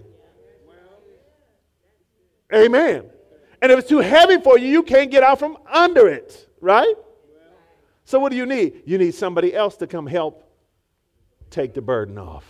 Amen. 2.54 3.10
And 3.64 3.72
if 3.72 3.78
it's 3.78 3.88
too 3.88 4.00
heavy 4.00 4.36
for 4.42 4.58
you, 4.58 4.68
you 4.68 4.82
can't 4.82 5.10
get 5.10 5.22
out 5.22 5.38
from 5.38 5.56
under 5.72 6.06
it, 6.06 6.50
right? 6.60 6.94
So, 8.04 8.18
what 8.18 8.28
do 8.28 8.36
you 8.36 8.44
need? 8.44 8.82
You 8.84 8.98
need 8.98 9.14
somebody 9.14 9.54
else 9.54 9.78
to 9.78 9.86
come 9.86 10.06
help 10.06 10.46
take 11.48 11.72
the 11.72 11.80
burden 11.80 12.18
off. 12.18 12.44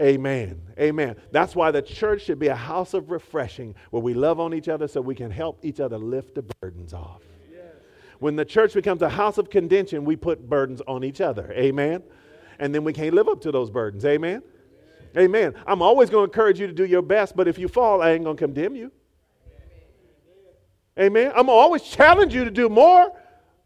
Amen. 0.00 0.62
Amen. 0.78 1.16
That's 1.32 1.54
why 1.54 1.70
the 1.70 1.82
church 1.82 2.22
should 2.22 2.38
be 2.38 2.46
a 2.46 2.54
house 2.54 2.94
of 2.94 3.10
refreshing 3.10 3.74
where 3.90 4.02
we 4.02 4.14
love 4.14 4.40
on 4.40 4.54
each 4.54 4.68
other 4.68 4.88
so 4.88 5.02
we 5.02 5.14
can 5.14 5.30
help 5.30 5.62
each 5.62 5.80
other 5.80 5.98
lift 5.98 6.34
the 6.34 6.46
burdens 6.62 6.94
off. 6.94 7.20
When 8.20 8.36
the 8.36 8.46
church 8.46 8.72
becomes 8.72 9.02
a 9.02 9.08
house 9.10 9.36
of 9.36 9.50
contention, 9.50 10.06
we 10.06 10.16
put 10.16 10.48
burdens 10.48 10.80
on 10.88 11.04
each 11.04 11.20
other. 11.20 11.52
Amen. 11.52 12.02
And 12.58 12.74
then 12.74 12.84
we 12.84 12.94
can't 12.94 13.14
live 13.14 13.28
up 13.28 13.42
to 13.42 13.52
those 13.52 13.68
burdens. 13.68 14.06
Amen. 14.06 14.42
Amen. 15.14 15.52
I'm 15.66 15.82
always 15.82 16.08
going 16.08 16.26
to 16.26 16.32
encourage 16.32 16.58
you 16.58 16.66
to 16.66 16.72
do 16.72 16.86
your 16.86 17.02
best, 17.02 17.36
but 17.36 17.46
if 17.46 17.58
you 17.58 17.68
fall, 17.68 18.00
I 18.00 18.12
ain't 18.12 18.24
going 18.24 18.38
to 18.38 18.42
condemn 18.42 18.74
you. 18.74 18.92
Amen. 21.00 21.28
I'm 21.28 21.46
going 21.46 21.46
to 21.46 21.52
always 21.52 21.82
challenge 21.82 22.34
you 22.34 22.44
to 22.44 22.50
do 22.50 22.68
more. 22.68 23.12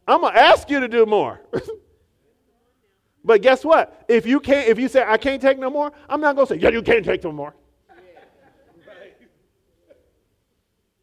I'm 0.07 0.21
gonna 0.21 0.39
ask 0.39 0.69
you 0.71 0.81
to 0.81 0.89
do 0.89 1.07
more. 1.07 1.41
but 3.25 3.41
guess 3.43 3.65
what? 3.65 4.05
If 4.09 4.27
you 4.27 4.39
can't, 4.41 4.69
if 4.69 4.79
you 4.79 4.89
say 4.89 5.05
I 5.07 5.17
can't 5.17 5.41
take 5.41 5.59
no 5.59 5.71
more, 5.71 5.93
I'm 6.09 6.21
not 6.21 6.37
gonna 6.37 6.47
say 6.47 6.57
yeah 6.57 6.69
you 6.71 6.83
can't 6.83 7.05
take 7.05 7.25
no 7.25 7.33
more. 7.33 7.55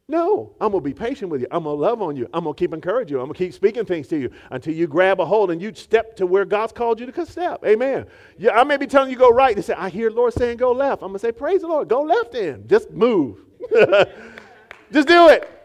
No, 0.08 0.52
I'm 0.60 0.74
gonna 0.74 0.82
be 0.82 0.94
patient 0.94 1.32
with 1.32 1.40
you. 1.40 1.48
I'm 1.52 1.64
gonna 1.64 1.76
love 1.76 2.02
on 2.02 2.18
you. 2.18 2.28
I'm 2.34 2.44
gonna 2.44 2.54
keep 2.54 2.74
encouraging 2.74 3.16
you. 3.16 3.22
I'm 3.22 3.28
gonna 3.28 3.38
keep 3.38 3.54
speaking 3.54 3.86
things 3.86 4.10
to 4.10 4.20
you 4.20 4.30
until 4.52 4.74
you 4.74 4.86
grab 4.86 5.22
a 5.22 5.26
hold 5.26 5.52
and 5.52 5.62
you 5.62 5.74
step 5.74 6.18
to 6.18 6.28
where 6.28 6.44
God's 6.44 6.74
called 6.74 7.00
you 7.00 7.10
to 7.10 7.26
step. 7.26 7.64
Amen. 7.66 8.06
Yeah, 8.38 8.60
I 8.60 8.66
may 8.66 8.76
be 8.76 8.88
telling 8.88 9.10
you 9.10 9.16
go 9.16 9.30
right. 9.30 9.56
They 9.56 9.62
say 9.62 9.74
I 9.74 9.88
hear 9.88 10.12
Lord 10.12 10.34
saying 10.34 10.58
go 10.58 10.74
left. 10.74 11.02
I'm 11.02 11.10
gonna 11.10 11.20
say 11.20 11.32
praise 11.32 11.62
the 11.62 11.68
Lord. 11.68 11.88
Go 11.88 12.02
left 12.02 12.36
in. 12.36 12.68
Just 12.68 12.92
move. 12.92 13.40
Just 14.92 15.08
do 15.08 15.30
it. 15.30 15.61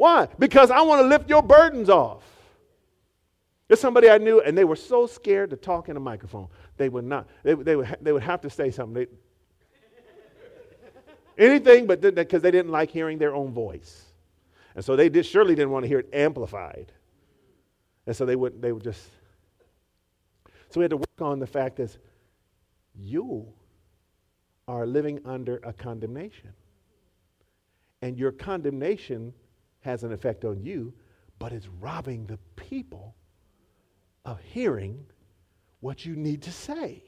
Why? 0.00 0.28
Because 0.38 0.70
I 0.70 0.80
want 0.80 1.02
to 1.02 1.06
lift 1.06 1.28
your 1.28 1.42
burdens 1.42 1.90
off. 1.90 2.22
There's 3.68 3.80
somebody 3.80 4.08
I 4.08 4.16
knew, 4.16 4.40
and 4.40 4.56
they 4.56 4.64
were 4.64 4.74
so 4.74 5.06
scared 5.06 5.50
to 5.50 5.56
talk 5.56 5.90
in 5.90 5.96
a 5.98 6.00
microphone. 6.00 6.48
They 6.78 6.88
would 6.88 7.04
not. 7.04 7.28
They, 7.42 7.52
they, 7.52 7.76
would, 7.76 7.98
they 8.00 8.10
would 8.10 8.22
have 8.22 8.40
to 8.40 8.48
say 8.48 8.70
something. 8.70 9.06
They, 11.36 11.44
anything 11.46 11.86
but 11.86 12.00
because 12.00 12.40
they 12.40 12.50
didn't 12.50 12.70
like 12.70 12.90
hearing 12.90 13.18
their 13.18 13.34
own 13.34 13.52
voice. 13.52 14.06
And 14.74 14.82
so 14.82 14.96
they 14.96 15.10
did, 15.10 15.26
surely 15.26 15.54
didn't 15.54 15.70
want 15.70 15.82
to 15.82 15.88
hear 15.88 15.98
it 15.98 16.08
amplified. 16.14 16.92
And 18.06 18.16
so 18.16 18.24
they 18.24 18.36
would, 18.36 18.62
they 18.62 18.72
would 18.72 18.82
just. 18.82 19.06
So 20.70 20.80
we 20.80 20.84
had 20.84 20.92
to 20.92 20.96
work 20.96 21.20
on 21.20 21.40
the 21.40 21.46
fact 21.46 21.76
that 21.76 21.94
you 22.94 23.46
are 24.66 24.86
living 24.86 25.20
under 25.26 25.58
a 25.58 25.74
condemnation. 25.74 26.54
And 28.00 28.16
your 28.16 28.32
condemnation 28.32 29.34
has 29.80 30.04
an 30.04 30.12
effect 30.12 30.44
on 30.44 30.62
you, 30.62 30.92
but 31.38 31.52
it's 31.52 31.68
robbing 31.80 32.26
the 32.26 32.38
people 32.56 33.14
of 34.24 34.38
hearing 34.40 35.04
what 35.80 36.04
you 36.04 36.14
need 36.14 36.42
to 36.42 36.52
say. 36.52 37.02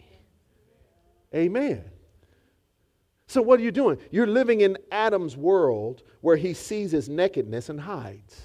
Amen. 1.34 1.84
So, 3.26 3.40
what 3.40 3.60
are 3.60 3.62
you 3.62 3.70
doing? 3.70 3.98
You're 4.10 4.26
living 4.26 4.60
in 4.60 4.76
Adam's 4.90 5.36
world 5.36 6.02
where 6.20 6.36
he 6.36 6.52
sees 6.52 6.90
his 6.90 7.08
nakedness 7.08 7.68
and 7.68 7.80
hides, 7.80 8.42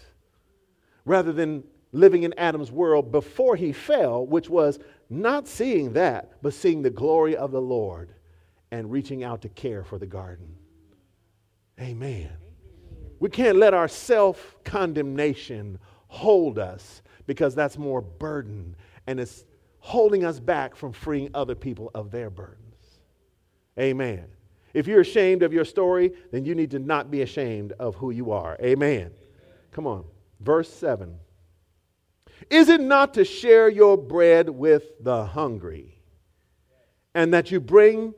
rather 1.04 1.34
than 1.34 1.64
living 1.92 2.24
in 2.24 2.34
Adam's 2.38 2.72
world 2.72 3.12
before 3.12 3.56
he 3.56 3.72
fell, 3.72 4.26
which 4.26 4.50
was 4.50 4.80
not 5.10 5.48
seeing 5.48 5.94
that, 5.94 6.42
but 6.42 6.54
seeing 6.54 6.82
the 6.82 6.90
glory 6.90 7.36
of 7.36 7.52
the 7.52 7.62
Lord 7.62 8.14
and 8.72 8.92
reaching 8.92 9.24
out 9.24 9.42
to 9.42 9.50
care 9.50 9.84
for 9.84 9.98
the 9.98 10.06
garden. 10.06 10.56
Amen. 11.80 12.30
We 13.20 13.30
can't 13.30 13.58
let 13.58 13.74
our 13.74 13.88
self 13.88 14.58
condemnation 14.64 15.80
hold 16.08 16.60
us 16.60 17.02
because 17.26 17.56
that's 17.56 17.78
more 17.78 18.02
burden 18.02 18.76
and 19.08 19.20
it's 19.20 19.46
holding 19.80 20.26
us 20.26 20.40
back 20.40 20.76
from 20.76 20.92
freeing 20.92 21.30
other 21.34 21.56
people 21.56 21.92
of 21.94 22.12
their 22.12 22.30
burdens. 22.30 22.64
Amen. 23.80 24.26
If 24.74 24.88
you're 24.88 25.02
ashamed 25.02 25.44
of 25.44 25.54
your 25.54 25.66
story, 25.66 26.14
then 26.32 26.46
you 26.46 26.56
need 26.56 26.72
to 26.72 26.80
not 26.80 27.10
be 27.10 27.22
ashamed 27.22 27.74
of 27.74 27.96
who 27.96 28.12
you 28.12 28.32
are. 28.32 28.58
Amen. 28.62 29.12
Come 29.72 29.88
on. 29.88 30.06
Verse 30.40 30.72
7. 30.72 31.18
Is 32.50 32.70
it 32.70 32.82
not 32.82 33.14
to 33.16 33.26
share 33.26 33.70
your 33.70 33.98
bread 33.98 34.50
with 34.50 35.04
the 35.04 35.26
hungry 35.26 36.00
and 37.16 37.34
that 37.34 37.50
you 37.50 37.60
bring 37.60 38.14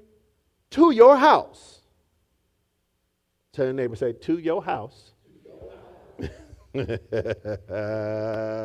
to 0.71 0.91
your 0.91 1.17
house 1.17 1.78
Tell 3.51 3.65
your 3.65 3.73
neighbor, 3.73 3.95
say, 3.95 4.13
to 4.13 4.37
your 4.37 4.63
house. 4.63 5.11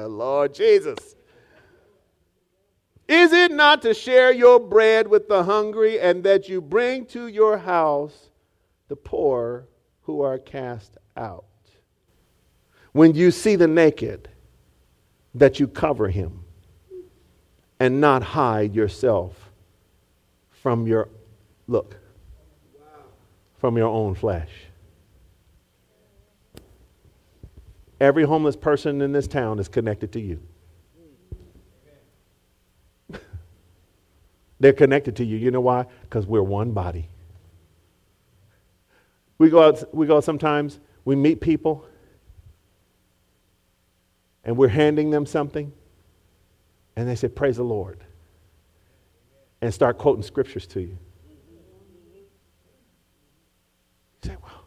Lord 0.08 0.54
Jesus. 0.54 1.16
Is 3.08 3.32
it 3.32 3.50
not 3.52 3.82
to 3.82 3.94
share 3.94 4.32
your 4.32 4.58
bread 4.60 5.08
with 5.08 5.28
the 5.28 5.44
hungry 5.44 6.00
and 6.00 6.24
that 6.24 6.48
you 6.48 6.60
bring 6.60 7.06
to 7.06 7.28
your 7.28 7.58
house 7.58 8.30
the 8.88 8.96
poor 8.96 9.68
who 10.02 10.20
are 10.22 10.38
cast 10.38 10.96
out? 11.16 11.44
When 12.92 13.14
you 13.14 13.30
see 13.30 13.56
the 13.56 13.68
naked, 13.68 14.28
that 15.34 15.58
you 15.58 15.66
cover 15.66 16.08
him 16.08 16.44
and 17.80 18.00
not 18.00 18.22
hide 18.22 18.74
yourself 18.74 19.50
from 20.50 20.86
your 20.86 21.08
look 21.66 21.96
from 23.58 23.76
your 23.78 23.88
own 23.88 24.14
flesh. 24.14 24.50
Every 28.04 28.24
homeless 28.24 28.54
person 28.54 29.00
in 29.00 29.12
this 29.12 29.26
town 29.26 29.58
is 29.58 29.66
connected 29.66 30.12
to 30.12 30.20
you. 30.20 30.38
They're 34.60 34.74
connected 34.74 35.16
to 35.16 35.24
you. 35.24 35.38
You 35.38 35.50
know 35.50 35.62
why? 35.62 35.86
Because 36.02 36.26
we're 36.26 36.42
one 36.42 36.72
body. 36.72 37.08
We 39.38 39.48
go 39.48 39.62
out, 39.62 39.94
we 39.94 40.06
go 40.06 40.18
out 40.18 40.24
sometimes, 40.24 40.80
we 41.06 41.16
meet 41.16 41.40
people, 41.40 41.86
and 44.44 44.58
we're 44.58 44.68
handing 44.68 45.08
them 45.08 45.24
something, 45.24 45.72
and 46.96 47.08
they 47.08 47.14
say, 47.14 47.28
Praise 47.28 47.56
the 47.56 47.62
Lord, 47.62 48.04
and 49.62 49.72
start 49.72 49.96
quoting 49.96 50.22
scriptures 50.22 50.66
to 50.66 50.82
you. 50.82 50.98
You 54.22 54.28
say, 54.28 54.36
Well, 54.42 54.64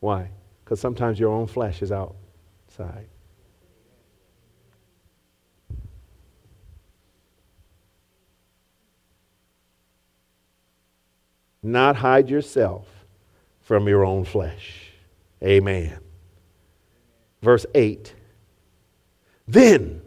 why? 0.00 0.30
Because 0.64 0.80
sometimes 0.80 1.18
your 1.18 1.32
own 1.32 1.46
flesh 1.46 1.82
is 1.82 1.92
outside. 1.92 3.08
Not 11.62 11.96
hide 11.96 12.30
yourself 12.30 12.86
from 13.62 13.88
your 13.88 14.04
own 14.04 14.24
flesh. 14.24 14.92
Amen. 15.42 15.98
Verse 17.42 17.66
8. 17.74 18.14
Then, 19.48 20.00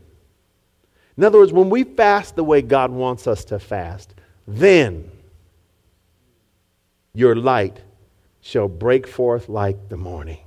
in 1.17 1.23
other 1.23 1.39
words, 1.39 1.51
when 1.51 1.69
we 1.69 1.83
fast 1.83 2.35
the 2.35 2.43
way 2.43 2.61
God 2.61 2.91
wants 2.91 3.27
us 3.27 3.43
to 3.45 3.59
fast, 3.59 4.13
then 4.47 5.11
your 7.13 7.35
light 7.35 7.81
shall 8.41 8.67
break 8.67 9.07
forth 9.07 9.49
like 9.49 9.89
the 9.89 9.97
morning. 9.97 10.39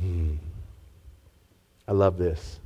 Hmm. 0.00 0.36
I 1.86 1.92
love 1.92 2.18
this. 2.18 2.60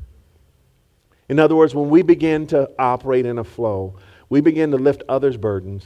In 1.28 1.38
other 1.38 1.56
words, 1.56 1.74
when 1.74 1.88
we 1.88 2.02
begin 2.02 2.46
to 2.48 2.68
operate 2.78 3.24
in 3.24 3.38
a 3.38 3.44
flow, 3.44 3.96
we 4.28 4.40
begin 4.40 4.70
to 4.72 4.76
lift 4.76 5.02
others' 5.08 5.36
burdens, 5.36 5.84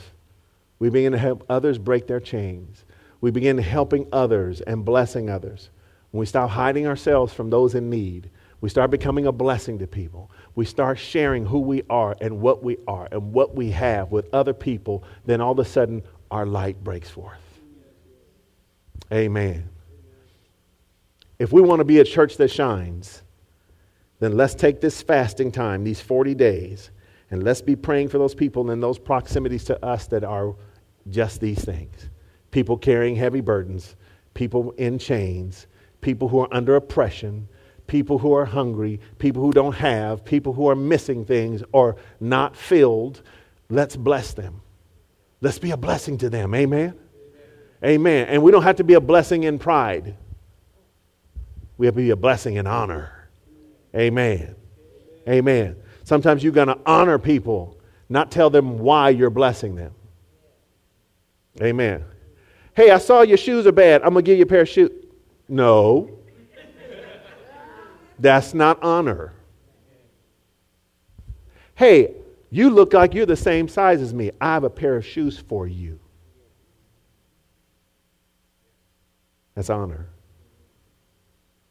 we 0.79 0.91
begin 0.91 1.13
to 1.13 1.19
help 1.19 1.45
others 1.49 1.79
break 1.79 2.07
their 2.07 2.21
chains, 2.21 2.85
we 3.21 3.31
begin 3.31 3.59
helping 3.59 4.07
others 4.13 4.61
and 4.61 4.85
blessing 4.85 5.31
others. 5.31 5.71
When 6.11 6.21
we 6.21 6.27
stop 6.27 6.51
hiding 6.51 6.87
ourselves 6.87 7.33
from 7.33 7.51
those 7.51 7.75
in 7.75 7.91
need, 7.91 8.31
we 8.61 8.71
start 8.71 8.91
becoming 8.91 9.27
a 9.27 9.33
blessing 9.33 9.79
to 9.81 9.87
people. 9.87 10.31
We 10.55 10.65
start 10.65 10.99
sharing 10.99 11.45
who 11.45 11.61
we 11.61 11.83
are 11.91 12.17
and 12.21 12.41
what 12.41 12.63
we 12.63 12.79
are 12.89 13.07
and 13.13 13.33
what 13.33 13.55
we 13.55 13.71
have 13.73 14.11
with 14.11 14.33
other 14.33 14.55
people, 14.55 15.05
then 15.27 15.41
all 15.41 15.53
of 15.53 15.59
a 15.59 15.65
sudden 15.65 16.03
our 16.31 16.47
light 16.47 16.83
breaks 16.83 17.11
forth. 17.11 17.46
Amen. 19.13 19.69
If 21.39 21.53
we 21.53 21.61
want 21.61 21.81
to 21.81 21.85
be 21.85 22.01
a 22.01 22.05
church 22.05 22.37
that 22.39 22.51
shines, 22.51 23.23
then 24.19 24.37
let's 24.37 24.55
take 24.55 24.81
this 24.81 25.03
fasting 25.03 25.53
time, 25.53 25.85
these 25.85 26.01
40 26.01 26.35
days, 26.35 26.91
and 27.31 27.43
let's 27.43 27.61
be 27.61 27.77
praying 27.77 28.09
for 28.09 28.19
those 28.19 28.35
people 28.35 28.71
in 28.71 28.81
those 28.81 28.99
proximities 28.99 29.65
to 29.65 29.85
us 29.85 30.07
that 30.09 30.25
are 30.25 30.55
just 31.11 31.41
these 31.41 31.65
things 31.65 32.11
people 32.51 32.79
carrying 32.79 33.15
heavy 33.15 33.43
burdens, 33.43 33.97
people 34.33 34.71
in 34.73 34.99
chains, 34.99 35.67
people 36.01 36.27
who 36.27 36.41
are 36.41 36.49
under 36.53 36.75
oppression, 36.75 37.47
people 37.87 38.19
who 38.19 38.33
are 38.33 38.47
hungry, 38.47 38.99
people 39.19 39.43
who 39.43 39.53
don't 39.53 39.75
have, 39.75 40.25
people 40.25 40.55
who 40.55 40.67
are 40.67 40.75
missing 40.75 41.25
things 41.25 41.63
or 41.73 41.97
not 42.19 42.57
filled. 42.57 43.21
Let's 43.69 43.95
bless 43.95 44.33
them. 44.33 44.63
Let's 45.43 45.59
be 45.59 45.71
a 45.71 45.77
blessing 45.77 46.17
to 46.19 46.31
them. 46.31 46.55
Amen? 46.55 46.95
Amen. 47.85 48.29
And 48.29 48.43
we 48.43 48.51
don't 48.51 48.63
have 48.63 48.77
to 48.77 48.85
be 48.85 48.95
a 48.95 49.01
blessing 49.01 49.45
in 49.45 49.59
pride, 49.59 50.15
we 51.79 51.87
have 51.87 51.95
to 51.95 52.01
be 52.01 52.11
a 52.11 52.17
blessing 52.17 52.57
in 52.57 52.67
honor. 52.67 53.29
Amen. 53.95 54.55
Amen. 55.29 55.77
Sometimes 56.05 56.43
you're 56.43 56.53
going 56.53 56.69
to 56.69 56.79
honor 56.87 57.19
people, 57.19 57.79
not 58.09 58.31
tell 58.31 58.51
them 58.51 58.79
why 58.79 59.11
you're 59.11 59.31
blessing 59.31 59.75
them. 59.75 59.93
Amen. 61.61 62.05
Hey, 62.75 62.91
I 62.91 62.99
saw 62.99 63.23
your 63.23 63.39
shoes 63.39 63.67
are 63.67 63.73
bad. 63.73 64.03
I'm 64.03 64.13
going 64.13 64.25
to 64.25 64.31
give 64.31 64.39
you 64.39 64.45
a 64.45 64.47
pair 64.47 64.61
of 64.61 64.69
shoes. 64.69 64.91
No. 65.49 66.11
That's 68.19 68.55
not 68.55 68.83
honor. 68.83 69.33
Hey, 71.75 72.15
you 72.51 72.71
look 72.71 72.93
like 72.93 73.15
you're 73.15 73.27
the 73.27 73.37
same 73.37 73.69
size 73.69 74.01
as 74.01 74.15
me. 74.15 74.31
I 74.41 74.55
have 74.55 74.65
a 74.65 74.71
pair 74.71 74.97
of 74.97 75.05
shoes 75.05 75.39
for 75.39 75.67
you. 75.67 75.99
That's 79.57 79.71
honor. 79.71 80.07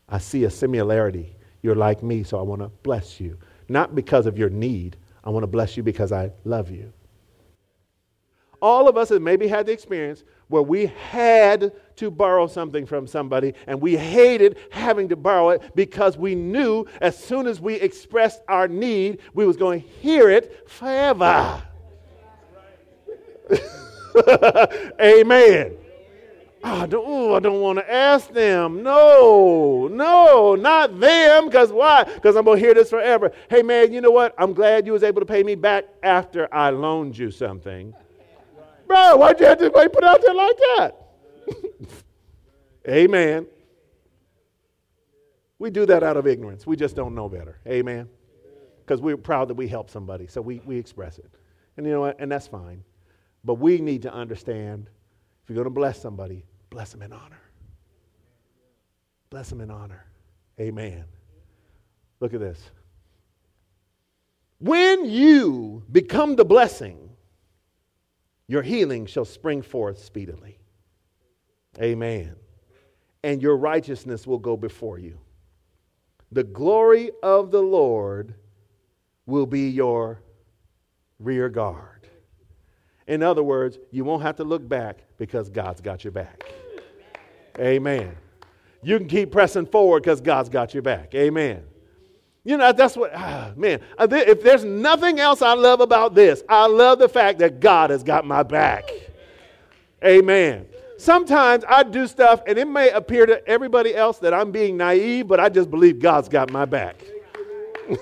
I 0.09 0.17
see 0.17 0.43
a 0.43 0.49
similarity. 0.49 1.35
You're 1.61 1.75
like 1.75 2.03
me, 2.03 2.23
so 2.23 2.37
I 2.37 2.41
want 2.41 2.61
to 2.61 2.67
bless 2.83 3.19
you. 3.19 3.37
Not 3.69 3.95
because 3.95 4.25
of 4.25 4.37
your 4.37 4.49
need, 4.49 4.97
I 5.23 5.29
want 5.29 5.43
to 5.43 5.47
bless 5.47 5.77
you 5.77 5.83
because 5.83 6.11
I 6.11 6.31
love 6.43 6.69
you. 6.69 6.91
All 8.61 8.89
of 8.89 8.97
us 8.97 9.09
have 9.09 9.21
maybe 9.21 9.47
had 9.47 9.67
the 9.67 9.71
experience 9.71 10.23
where 10.47 10.61
we 10.61 10.87
had 11.09 11.71
to 11.97 12.11
borrow 12.11 12.47
something 12.47 12.85
from 12.85 13.05
somebody 13.05 13.53
and 13.67 13.79
we 13.79 13.95
hated 13.95 14.57
having 14.71 15.09
to 15.09 15.15
borrow 15.15 15.49
it 15.49 15.75
because 15.75 16.17
we 16.17 16.33
knew 16.35 16.85
as 17.01 17.17
soon 17.17 17.47
as 17.47 17.61
we 17.61 17.75
expressed 17.75 18.41
our 18.47 18.67
need, 18.67 19.19
we 19.33 19.45
was 19.45 19.57
going 19.57 19.81
to 19.81 19.87
hear 19.87 20.29
it 20.29 20.67
forever. 20.69 21.61
Amen. 25.01 25.77
I 26.67 26.87
don't, 26.87 27.07
ooh, 27.07 27.35
I 27.35 27.39
don't 27.39 27.61
want 27.61 27.77
to 27.77 27.93
ask 27.93 28.31
them. 28.31 28.81
No, 28.81 29.87
no, 29.87 30.55
not 30.55 30.99
them. 30.99 31.45
Because 31.45 31.71
why? 31.71 32.05
Because 32.05 32.35
I'm 32.35 32.43
going 32.43 32.59
to 32.59 32.65
hear 32.65 32.73
this 32.73 32.89
forever. 32.89 33.31
Hey, 33.51 33.61
man, 33.61 33.93
you 33.93 34.01
know 34.01 34.09
what? 34.09 34.33
I'm 34.39 34.51
glad 34.51 34.87
you 34.87 34.93
was 34.93 35.03
able 35.03 35.21
to 35.21 35.27
pay 35.27 35.43
me 35.43 35.53
back 35.53 35.85
after 36.01 36.51
I 36.51 36.71
loaned 36.71 37.15
you 37.15 37.29
something. 37.29 37.93
Bro, 38.87 39.17
why'd 39.17 39.39
you 39.39 39.45
have 39.45 39.59
to 39.59 39.69
put 39.69 40.03
out 40.03 40.21
there 40.25 40.33
like 40.33 40.57
that? 40.57 40.95
Amen. 42.89 43.45
We 45.59 45.69
do 45.69 45.85
that 45.85 46.01
out 46.01 46.17
of 46.17 46.25
ignorance. 46.25 46.65
We 46.65 46.75
just 46.75 46.95
don't 46.95 47.13
know 47.13 47.29
better. 47.29 47.59
Amen. 47.67 48.09
Because 48.79 49.01
we're 49.01 49.17
proud 49.17 49.49
that 49.49 49.55
we 49.55 49.67
help 49.67 49.91
somebody, 49.91 50.25
so 50.25 50.41
we, 50.41 50.61
we 50.65 50.77
express 50.77 51.19
it. 51.19 51.29
And 51.77 51.85
you 51.85 51.91
know 51.91 52.01
what? 52.01 52.19
And 52.19 52.31
that's 52.31 52.47
fine. 52.47 52.83
But 53.43 53.55
we 53.55 53.77
need 53.77 54.01
to 54.01 54.11
understand 54.11 54.89
if 55.43 55.49
you're 55.49 55.55
going 55.55 55.65
to 55.65 55.69
bless 55.69 56.01
somebody, 56.01 56.43
Bless 56.75 56.91
them 56.91 57.03
in 57.03 57.13
honor. 57.13 57.39
Bless 59.29 59.49
them 59.49 59.61
in 59.61 59.71
honor. 59.71 60.03
Amen. 60.59 61.05
Look 62.19 62.33
at 62.33 62.41
this. 62.41 62.59
When 64.59 65.05
you 65.05 65.83
become 65.89 66.35
the 66.35 66.43
blessing, 66.43 67.11
your 68.49 68.61
healing 68.61 69.05
shall 69.05 69.23
spring 69.23 69.61
forth 69.61 70.03
speedily. 70.03 70.59
Amen. 71.79 72.35
And 73.23 73.41
your 73.41 73.55
righteousness 73.55 74.27
will 74.27 74.39
go 74.39 74.57
before 74.57 74.99
you. 74.99 75.17
The 76.33 76.43
glory 76.43 77.09
of 77.23 77.51
the 77.51 77.61
Lord 77.61 78.35
will 79.25 79.45
be 79.45 79.69
your 79.69 80.21
rear 81.19 81.47
guard. 81.47 82.09
In 83.07 83.23
other 83.23 83.43
words, 83.43 83.79
you 83.91 84.03
won't 84.03 84.23
have 84.23 84.35
to 84.35 84.43
look 84.43 84.67
back 84.67 84.97
because 85.17 85.49
God's 85.49 85.79
got 85.79 86.03
your 86.03 86.11
back. 86.11 86.43
Amen. 87.59 88.15
You 88.83 88.97
can 88.99 89.07
keep 89.07 89.31
pressing 89.31 89.65
forward 89.65 90.03
because 90.03 90.21
God's 90.21 90.49
got 90.49 90.73
your 90.73 90.83
back. 90.83 91.15
Amen. 91.15 91.63
You 92.43 92.57
know, 92.57 92.71
that's 92.71 92.95
what, 92.95 93.11
ah, 93.15 93.51
man, 93.55 93.81
uh, 93.97 94.07
if 94.11 94.43
there's 94.43 94.63
nothing 94.63 95.19
else 95.19 95.41
I 95.41 95.53
love 95.53 95.81
about 95.81 96.13
this, 96.13 96.43
I 96.47 96.67
love 96.67 96.99
the 96.99 97.09
fact 97.09 97.39
that 97.39 97.59
God 97.59 97.89
has 97.89 98.03
got 98.03 98.23
my 98.23 98.43
back. 98.43 98.87
Amen. 100.03 100.67
Sometimes 100.99 101.65
I 101.67 101.81
do 101.81 102.05
stuff 102.05 102.41
and 102.45 102.59
it 102.59 102.67
may 102.67 102.91
appear 102.91 103.25
to 103.25 103.45
everybody 103.47 103.95
else 103.95 104.19
that 104.19 104.33
I'm 104.33 104.51
being 104.51 104.77
naive, 104.77 105.27
but 105.27 105.39
I 105.39 105.49
just 105.49 105.71
believe 105.71 105.99
God's 105.99 106.29
got 106.29 106.51
my 106.51 106.65
back. 106.65 107.03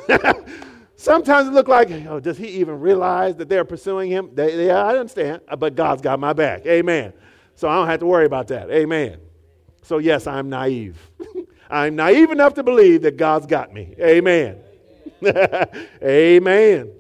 Sometimes 0.97 1.47
it 1.47 1.51
look 1.51 1.69
like, 1.69 1.89
oh, 2.07 2.19
does 2.19 2.37
he 2.37 2.47
even 2.47 2.79
realize 2.79 3.35
that 3.37 3.47
they're 3.47 3.65
pursuing 3.65 4.11
him? 4.11 4.29
They, 4.33 4.67
yeah, 4.67 4.83
I 4.83 4.97
understand, 4.97 5.41
but 5.57 5.75
God's 5.75 6.01
got 6.01 6.19
my 6.19 6.33
back. 6.33 6.65
Amen. 6.65 7.13
So 7.55 7.69
I 7.69 7.75
don't 7.75 7.87
have 7.87 8.01
to 8.01 8.05
worry 8.05 8.25
about 8.25 8.47
that. 8.49 8.69
Amen. 8.69 9.19
So, 9.83 9.99
yes, 9.99 10.27
I'm 10.27 10.49
naive. 10.49 10.97
I'm 11.69 11.95
naive 11.95 12.31
enough 12.31 12.55
to 12.55 12.63
believe 12.63 13.03
that 13.03 13.17
God's 13.17 13.45
got 13.45 13.73
me. 13.73 13.95
Amen. 13.99 14.57
Amen. 16.03 16.91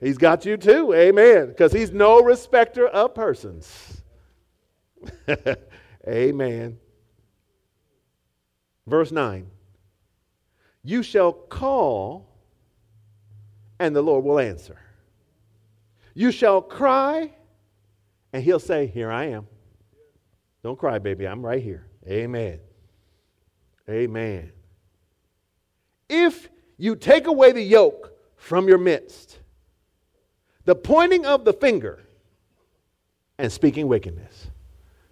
He's 0.00 0.18
got 0.18 0.44
you 0.44 0.56
too. 0.56 0.92
Amen. 0.92 1.48
Because 1.48 1.72
He's 1.72 1.92
no 1.92 2.20
respecter 2.20 2.86
of 2.86 3.14
persons. 3.14 4.02
Amen. 6.08 6.78
Verse 8.86 9.12
9 9.12 9.46
You 10.82 11.02
shall 11.02 11.32
call, 11.32 12.28
and 13.78 13.94
the 13.94 14.02
Lord 14.02 14.24
will 14.24 14.38
answer. 14.38 14.78
You 16.14 16.30
shall 16.30 16.62
cry, 16.62 17.32
And 18.32 18.42
he'll 18.42 18.60
say, 18.60 18.86
Here 18.86 19.10
I 19.10 19.26
am. 19.26 19.46
Don't 20.62 20.78
cry, 20.78 20.98
baby. 20.98 21.26
I'm 21.26 21.44
right 21.44 21.62
here. 21.62 21.86
Amen. 22.08 22.60
Amen. 23.88 24.52
If 26.08 26.48
you 26.76 26.96
take 26.96 27.26
away 27.26 27.52
the 27.52 27.62
yoke 27.62 28.12
from 28.36 28.68
your 28.68 28.78
midst, 28.78 29.38
the 30.64 30.74
pointing 30.74 31.24
of 31.26 31.44
the 31.44 31.52
finger, 31.52 32.04
and 33.38 33.50
speaking 33.50 33.88
wickedness. 33.88 34.48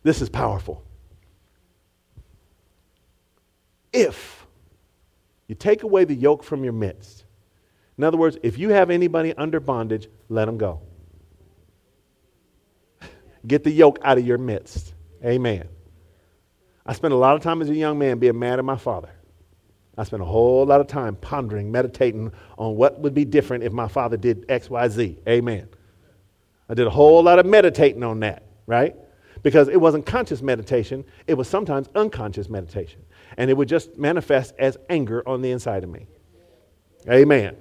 This 0.02 0.20
is 0.20 0.28
powerful. 0.28 0.85
If 3.92 4.46
you 5.48 5.55
take 5.55 5.83
away 5.83 6.05
the 6.05 6.14
yoke 6.14 6.44
from 6.44 6.64
your 6.64 6.72
midst, 6.72 7.24
in 7.98 8.05
other 8.05 8.16
words, 8.16 8.38
if 8.42 8.59
you 8.59 8.70
have 8.70 8.90
anybody 8.90 9.35
under 9.35 9.61
bondage, 9.61 10.09
let 10.28 10.46
them 10.46 10.57
go. 10.57 10.81
Get 13.46 13.64
the 13.64 13.70
yoke 13.70 13.98
out 14.02 14.18
of 14.18 14.26
your 14.26 14.38
midst. 14.38 14.94
Amen. 15.24 15.68
I 16.84 16.92
spent 16.94 17.14
a 17.14 17.16
lot 17.16 17.36
of 17.36 17.42
time 17.42 17.62
as 17.62 17.70
a 17.70 17.74
young 17.74 17.98
man 17.98 18.18
being 18.18 18.38
mad 18.38 18.58
at 18.58 18.64
my 18.64 18.76
father. 18.76 19.10
I 19.96 20.04
spent 20.04 20.22
a 20.22 20.26
whole 20.26 20.64
lot 20.64 20.80
of 20.80 20.86
time 20.86 21.16
pondering, 21.16 21.70
meditating 21.70 22.32
on 22.56 22.76
what 22.76 22.98
would 23.00 23.14
be 23.14 23.24
different 23.24 23.62
if 23.62 23.72
my 23.72 23.88
father 23.88 24.16
did 24.16 24.46
X, 24.48 24.70
Y, 24.70 24.88
Z. 24.88 25.18
Amen. 25.28 25.68
I 26.68 26.74
did 26.74 26.86
a 26.86 26.90
whole 26.90 27.22
lot 27.22 27.38
of 27.38 27.46
meditating 27.46 28.02
on 28.02 28.20
that, 28.20 28.44
right? 28.66 28.96
Because 29.42 29.68
it 29.68 29.80
wasn't 29.80 30.06
conscious 30.06 30.40
meditation, 30.40 31.04
it 31.26 31.34
was 31.34 31.48
sometimes 31.48 31.88
unconscious 31.94 32.48
meditation. 32.48 33.02
And 33.36 33.50
it 33.50 33.56
would 33.56 33.68
just 33.68 33.98
manifest 33.98 34.54
as 34.58 34.78
anger 34.88 35.26
on 35.28 35.42
the 35.42 35.50
inside 35.50 35.84
of 35.84 35.90
me. 35.90 36.06
Amen. 37.10 37.56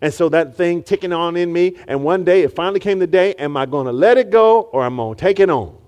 And 0.00 0.12
so 0.12 0.28
that 0.30 0.56
thing 0.56 0.82
ticking 0.82 1.12
on 1.12 1.36
in 1.36 1.52
me, 1.52 1.76
and 1.86 2.02
one 2.02 2.24
day 2.24 2.42
it 2.42 2.54
finally 2.54 2.80
came 2.80 2.98
the 2.98 3.06
day, 3.06 3.34
am 3.34 3.56
I 3.56 3.66
going 3.66 3.86
to 3.86 3.92
let 3.92 4.18
it 4.18 4.30
go 4.30 4.62
or 4.62 4.84
am 4.84 4.98
I 5.00 5.04
going 5.04 5.14
to 5.16 5.20
take 5.20 5.40
it 5.40 5.48
on? 5.48 5.78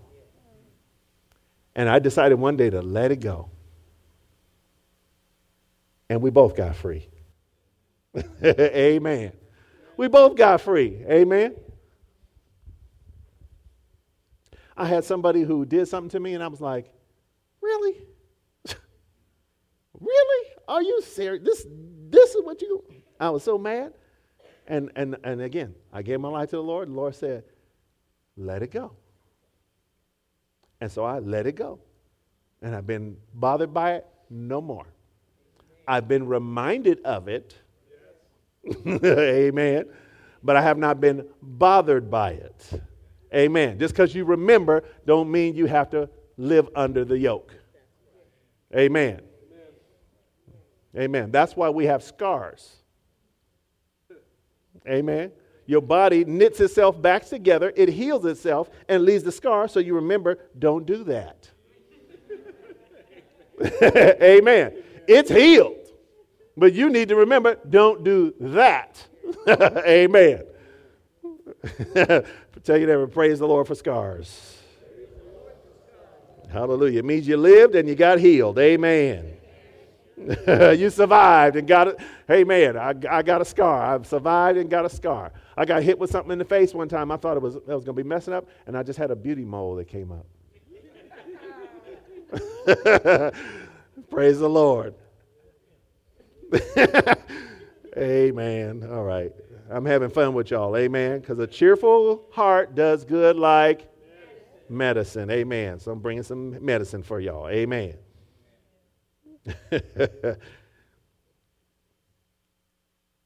And 1.74 1.88
I 1.88 1.98
decided 1.98 2.36
one 2.36 2.56
day 2.56 2.70
to 2.70 2.80
let 2.82 3.10
it 3.10 3.20
go. 3.20 3.50
And 6.08 6.22
we 6.22 6.30
both 6.30 6.56
got 6.56 6.76
free. 6.76 7.08
Amen. 8.44 9.32
We 9.96 10.08
both 10.08 10.36
got 10.36 10.60
free. 10.60 11.02
Amen. 11.08 11.54
I 14.76 14.86
had 14.86 15.04
somebody 15.04 15.42
who 15.42 15.64
did 15.64 15.86
something 15.88 16.10
to 16.10 16.20
me, 16.20 16.34
and 16.34 16.42
I 16.42 16.48
was 16.48 16.60
like, 16.60 16.90
Really? 17.60 17.96
really? 20.00 20.48
Are 20.68 20.82
you 20.82 21.00
serious? 21.02 21.42
This, 21.44 21.66
this 22.10 22.34
is 22.34 22.44
what 22.44 22.60
you. 22.60 22.84
I 23.18 23.30
was 23.30 23.42
so 23.42 23.56
mad. 23.56 23.94
And, 24.66 24.90
and, 24.96 25.16
and 25.24 25.40
again, 25.40 25.74
I 25.92 26.02
gave 26.02 26.20
my 26.20 26.28
life 26.28 26.50
to 26.50 26.56
the 26.56 26.62
Lord. 26.62 26.88
The 26.88 26.92
Lord 26.92 27.14
said, 27.14 27.44
Let 28.36 28.62
it 28.62 28.70
go. 28.70 28.92
And 30.84 30.92
so 30.92 31.02
I 31.02 31.18
let 31.18 31.46
it 31.46 31.54
go. 31.54 31.78
And 32.60 32.76
I've 32.76 32.86
been 32.86 33.16
bothered 33.32 33.72
by 33.72 33.94
it 33.94 34.06
no 34.28 34.60
more. 34.60 34.84
I've 35.88 36.08
been 36.08 36.26
reminded 36.26 37.00
of 37.06 37.26
it. 37.26 37.56
Amen. 38.86 39.86
But 40.42 40.56
I 40.56 40.60
have 40.60 40.76
not 40.76 41.00
been 41.00 41.26
bothered 41.40 42.10
by 42.10 42.32
it. 42.32 42.82
Amen. 43.34 43.78
Just 43.78 43.94
because 43.94 44.14
you 44.14 44.26
remember 44.26 44.84
don't 45.06 45.30
mean 45.30 45.54
you 45.54 45.64
have 45.64 45.88
to 45.88 46.10
live 46.36 46.68
under 46.76 47.02
the 47.02 47.16
yoke. 47.16 47.54
Amen. 48.76 49.22
Amen. 50.94 51.30
That's 51.30 51.56
why 51.56 51.70
we 51.70 51.86
have 51.86 52.02
scars. 52.02 52.76
Amen. 54.86 55.32
Your 55.66 55.80
body 55.80 56.24
knits 56.24 56.60
itself 56.60 57.00
back 57.00 57.26
together, 57.26 57.72
it 57.74 57.88
heals 57.88 58.24
itself, 58.24 58.68
and 58.88 59.04
leaves 59.04 59.24
the 59.24 59.32
scar 59.32 59.66
so 59.68 59.80
you 59.80 59.94
remember 59.94 60.38
don't 60.58 60.84
do 60.84 61.04
that. 61.04 61.48
Amen. 64.22 64.74
It's 65.06 65.30
healed. 65.30 65.76
But 66.56 66.72
you 66.72 66.88
need 66.90 67.08
to 67.08 67.16
remember 67.16 67.56
don't 67.68 68.04
do 68.04 68.34
that. 68.40 69.04
Amen. 69.48 70.44
Tell 72.64 72.78
you 72.78 72.86
never 72.86 73.06
praise 73.06 73.38
the 73.38 73.48
Lord 73.48 73.66
for 73.66 73.74
scars. 73.74 74.58
Hallelujah. 76.50 77.00
It 77.00 77.04
means 77.04 77.26
you 77.26 77.36
lived 77.36 77.74
and 77.74 77.88
you 77.88 77.94
got 77.94 78.20
healed. 78.20 78.58
Amen. 78.58 79.36
you 80.76 80.90
survived 80.90 81.56
and 81.56 81.66
got 81.66 81.88
it. 81.88 81.98
Hey, 82.28 82.44
man, 82.44 82.76
I, 82.76 82.94
I 83.10 83.22
got 83.22 83.40
a 83.40 83.44
scar. 83.44 83.94
I've 83.94 84.06
survived 84.06 84.58
and 84.58 84.70
got 84.70 84.84
a 84.84 84.88
scar. 84.88 85.32
I 85.56 85.64
got 85.64 85.82
hit 85.82 85.98
with 85.98 86.10
something 86.10 86.30
in 86.32 86.38
the 86.38 86.44
face 86.44 86.72
one 86.72 86.88
time. 86.88 87.10
I 87.10 87.16
thought 87.16 87.36
it 87.36 87.42
was, 87.42 87.56
I 87.56 87.74
was 87.74 87.84
going 87.84 87.96
to 87.96 88.02
be 88.02 88.04
messing 88.04 88.32
up, 88.32 88.46
and 88.66 88.76
I 88.76 88.82
just 88.82 88.98
had 88.98 89.10
a 89.10 89.16
beauty 89.16 89.44
mole 89.44 89.74
that 89.76 89.88
came 89.88 90.12
up. 90.12 90.26
Praise 94.10 94.38
the 94.38 94.48
Lord. 94.48 94.94
Amen. 97.96 98.88
All 98.90 99.04
right. 99.04 99.32
I'm 99.70 99.84
having 99.84 100.10
fun 100.10 100.34
with 100.34 100.50
y'all. 100.50 100.76
Amen. 100.76 101.20
Because 101.20 101.38
a 101.38 101.46
cheerful 101.46 102.26
heart 102.30 102.74
does 102.74 103.04
good 103.04 103.36
like 103.36 103.88
medicine. 104.68 105.30
Amen. 105.30 105.80
So 105.80 105.92
I'm 105.92 106.00
bringing 106.00 106.22
some 106.22 106.64
medicine 106.64 107.02
for 107.02 107.20
y'all. 107.20 107.48
Amen. 107.48 107.94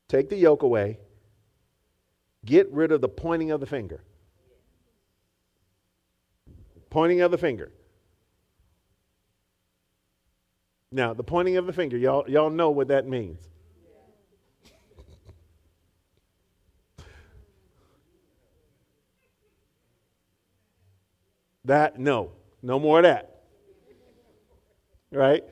Take 0.09 0.29
the 0.31 0.37
yoke 0.37 0.63
away. 0.63 0.99
Get 2.45 2.73
rid 2.73 2.93
of 2.93 3.01
the 3.01 3.09
pointing 3.09 3.51
of 3.51 3.61
the 3.61 3.67
finger. 3.67 4.03
Pointing 6.91 7.21
of 7.21 7.31
the 7.31 7.39
finger. 7.39 7.71
Now, 10.91 11.13
the 11.13 11.23
pointing 11.23 11.59
of 11.59 11.67
the 11.67 11.73
finger, 11.73 11.99
y'all, 11.99 12.25
y'all 12.29 12.49
know 12.51 12.71
what 12.71 12.89
that 12.89 13.07
means. 13.07 13.39
That, 21.65 21.99
no. 21.99 22.33
No 22.63 22.79
more 22.79 23.01
of 23.01 23.03
that. 23.03 23.43
Right? 25.13 25.45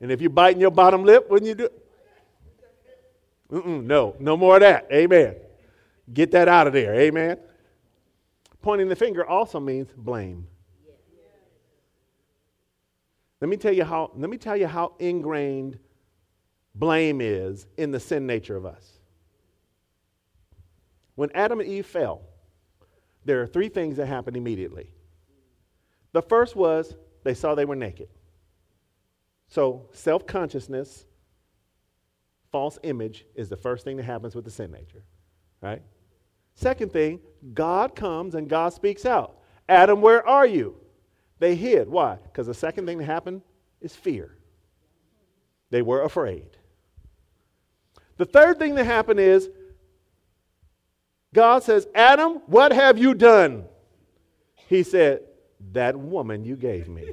And 0.00 0.12
if 0.12 0.20
you're 0.20 0.30
biting 0.30 0.60
your 0.60 0.70
bottom 0.70 1.04
lip, 1.04 1.28
wouldn't 1.30 1.48
you 1.48 1.54
do 1.54 1.68
Mm-mm, 3.50 3.84
no, 3.84 4.14
no 4.20 4.36
more 4.36 4.56
of 4.56 4.60
that. 4.60 4.86
Amen. 4.92 5.34
Get 6.12 6.32
that 6.32 6.48
out 6.48 6.66
of 6.66 6.72
there. 6.72 6.94
Amen. 6.94 7.38
Pointing 8.60 8.88
the 8.88 8.96
finger 8.96 9.26
also 9.26 9.58
means 9.58 9.88
blame. 9.96 10.46
Let 13.40 13.48
me 13.48 13.56
tell 13.56 13.72
you 13.72 13.84
how, 13.84 14.10
let 14.16 14.28
me 14.28 14.36
tell 14.36 14.56
you 14.56 14.66
how 14.66 14.94
ingrained 14.98 15.78
blame 16.74 17.20
is 17.20 17.66
in 17.76 17.90
the 17.90 18.00
sin 18.00 18.26
nature 18.26 18.56
of 18.56 18.66
us. 18.66 18.98
When 21.14 21.30
Adam 21.34 21.60
and 21.60 21.68
Eve 21.68 21.86
fell, 21.86 22.22
there 23.24 23.40
are 23.40 23.46
three 23.46 23.68
things 23.68 23.96
that 23.96 24.06
happened 24.06 24.36
immediately. 24.36 24.90
The 26.12 26.22
first 26.22 26.56
was 26.56 26.94
they 27.24 27.34
saw 27.34 27.54
they 27.54 27.64
were 27.64 27.76
naked. 27.76 28.08
So, 29.48 29.88
self 29.92 30.26
consciousness, 30.26 31.06
false 32.52 32.78
image 32.82 33.24
is 33.34 33.48
the 33.48 33.56
first 33.56 33.84
thing 33.84 33.96
that 33.96 34.04
happens 34.04 34.34
with 34.34 34.44
the 34.44 34.50
sin 34.50 34.70
nature, 34.70 35.02
right? 35.60 35.82
Second 36.54 36.92
thing, 36.92 37.20
God 37.54 37.94
comes 37.94 38.34
and 38.34 38.48
God 38.48 38.72
speaks 38.72 39.06
out. 39.06 39.38
Adam, 39.68 40.00
where 40.00 40.26
are 40.26 40.46
you? 40.46 40.76
They 41.38 41.54
hid. 41.54 41.88
Why? 41.88 42.16
Because 42.16 42.46
the 42.46 42.54
second 42.54 42.86
thing 42.86 42.98
that 42.98 43.04
happened 43.04 43.42
is 43.80 43.94
fear. 43.94 44.36
They 45.70 45.82
were 45.82 46.02
afraid. 46.02 46.48
The 48.16 48.24
third 48.24 48.58
thing 48.58 48.74
that 48.74 48.84
happened 48.84 49.20
is 49.20 49.48
God 51.32 51.62
says, 51.62 51.86
Adam, 51.94 52.42
what 52.46 52.72
have 52.72 52.98
you 52.98 53.14
done? 53.14 53.64
He 54.56 54.82
said, 54.82 55.22
That 55.72 55.96
woman 55.96 56.44
you 56.44 56.56
gave 56.56 56.88
me. 56.88 57.04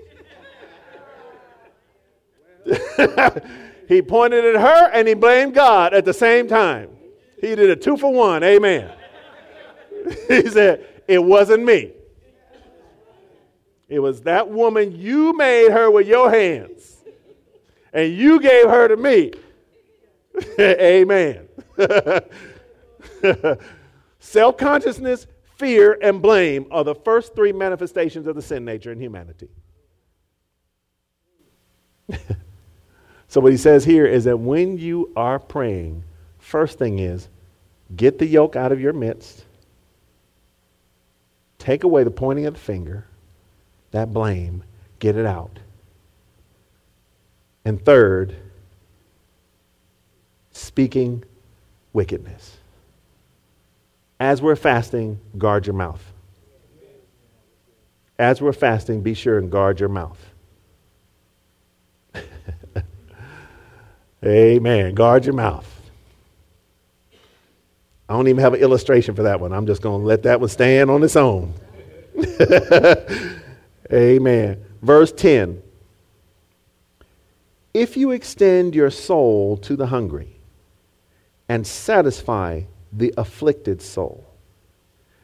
he 3.88 4.02
pointed 4.02 4.56
at 4.56 4.62
her 4.62 4.90
and 4.92 5.08
he 5.08 5.14
blamed 5.14 5.54
God 5.54 5.94
at 5.94 6.06
the 6.06 6.14
same 6.14 6.48
time. 6.48 6.90
He 7.40 7.56
did 7.56 7.70
a 7.70 7.76
two 7.76 7.98
for 7.98 8.12
one. 8.12 8.44
Amen. 8.44 8.92
he 10.28 10.48
said, 10.50 10.86
It 11.08 11.24
wasn't 11.24 11.64
me. 11.64 11.92
It 13.88 14.00
was 14.00 14.22
that 14.22 14.50
woman 14.50 14.96
you 14.96 15.38
made 15.38 15.72
her 15.72 15.92
with 15.92 16.08
your 16.08 16.32
hands. 16.32 16.96
And 17.94 18.14
you 18.14 18.42
gave 18.42 18.66
her 18.66 18.88
to 18.88 18.98
me. 18.98 19.32
Amen. 20.60 21.48
Self 24.20 24.58
consciousness, 24.58 25.28
fear, 25.58 25.98
and 26.02 26.22
blame 26.22 26.66
are 26.72 26.84
the 26.84 26.96
first 26.96 27.36
three 27.36 27.54
manifestations 27.54 28.28
of 28.28 28.36
the 28.36 28.42
sin 28.42 28.66
nature 28.66 28.92
in 28.92 29.00
humanity. 29.00 29.50
So, 33.36 33.42
what 33.42 33.52
he 33.52 33.58
says 33.58 33.84
here 33.84 34.06
is 34.06 34.24
that 34.24 34.38
when 34.38 34.78
you 34.78 35.12
are 35.18 35.40
praying, 35.40 36.06
first 36.40 36.80
thing 36.80 37.00
is 37.00 37.28
get 37.94 38.18
the 38.18 38.26
yoke 38.26 38.56
out 38.56 38.72
of 38.72 38.80
your 38.80 38.94
midst 38.94 39.44
Take 41.66 41.84
away 41.84 42.06
the 42.06 42.12
pointing 42.12 42.46
of 42.46 42.54
the 42.54 42.60
finger, 42.60 43.06
that 43.92 44.14
blame, 44.14 44.64
get 45.00 45.18
it 45.18 45.26
out. 45.26 45.60
And 47.66 47.84
third, 47.84 48.36
speaking 50.54 51.26
wickedness. 51.92 52.56
As 54.18 54.42
we're 54.42 54.56
fasting, 54.56 55.20
guard 55.38 55.66
your 55.66 55.74
mouth. 55.74 56.04
As 58.18 58.42
we're 58.42 58.54
fasting, 58.54 59.02
be 59.02 59.14
sure 59.14 59.38
and 59.38 59.52
guard 59.52 59.82
your 59.82 59.90
mouth. 59.90 60.24
Amen. 64.26 64.96
Guard 64.96 65.26
your 65.26 65.36
mouth. 65.36 65.72
I 68.08 68.14
don't 68.14 68.28
even 68.28 68.42
have 68.42 68.54
an 68.54 68.60
illustration 68.60 69.16
for 69.16 69.24
that 69.24 69.40
one. 69.40 69.52
I'm 69.52 69.66
just 69.66 69.82
going 69.82 70.02
to 70.02 70.08
let 70.08 70.24
that 70.24 70.40
one 70.40 70.50
stand 70.50 70.90
on 70.92 71.04
its 71.04 71.16
own. 71.16 71.54
Amen. 73.94 74.64
Verse 74.82 75.12
10 75.12 75.62
If 77.74 77.98
you 77.98 78.12
extend 78.12 78.76
your 78.76 78.90
soul 78.90 79.58
to 79.58 79.76
the 79.76 79.88
hungry 79.88 80.36
and 81.50 81.66
satisfy 81.66 82.62
the 82.94 83.14
afflicted 83.18 83.82
soul, 83.82 84.26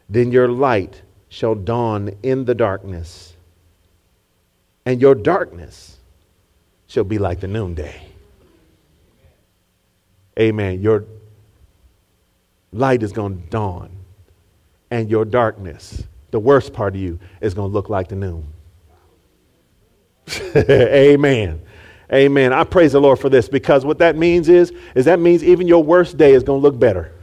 then 0.10 0.32
your 0.32 0.48
light 0.48 1.02
shall 1.30 1.56
dawn 1.56 2.12
in 2.24 2.46
the 2.46 2.54
darkness, 2.56 3.34
and 4.86 5.00
your 5.00 5.16
darkness 5.16 5.98
shall 6.88 7.06
be 7.06 7.18
like 7.18 7.40
the 7.40 7.48
noonday. 7.48 8.11
Amen. 10.40 10.82
Your 10.82 11.06
light 12.72 13.04
is 13.04 13.12
going 13.12 13.42
to 13.42 13.50
dawn, 13.50 13.92
and 14.90 15.10
your 15.10 15.26
darkness, 15.26 16.04
the 16.32 16.40
worst 16.40 16.74
part 16.74 16.96
of 16.96 17.02
you, 17.02 17.20
is 17.42 17.54
going 17.54 17.70
to 17.70 17.74
look 17.74 17.90
like 17.90 18.08
the 18.08 18.16
noon. 18.16 18.48
Amen. 20.56 21.62
Amen. 22.14 22.52
I 22.52 22.64
praise 22.64 22.92
the 22.92 23.00
Lord 23.00 23.20
for 23.20 23.30
this 23.30 23.48
because 23.48 23.86
what 23.86 24.00
that 24.00 24.18
means 24.18 24.50
is, 24.50 24.74
is 24.96 25.06
that 25.06 25.20
means 25.20 25.44
even 25.44 25.68
your 25.68 25.84
worst 25.84 26.18
day 26.18 26.34
is 26.34 26.44
going 26.44 26.60
to 26.60 26.64
look 26.64 26.78
better. 26.78 27.14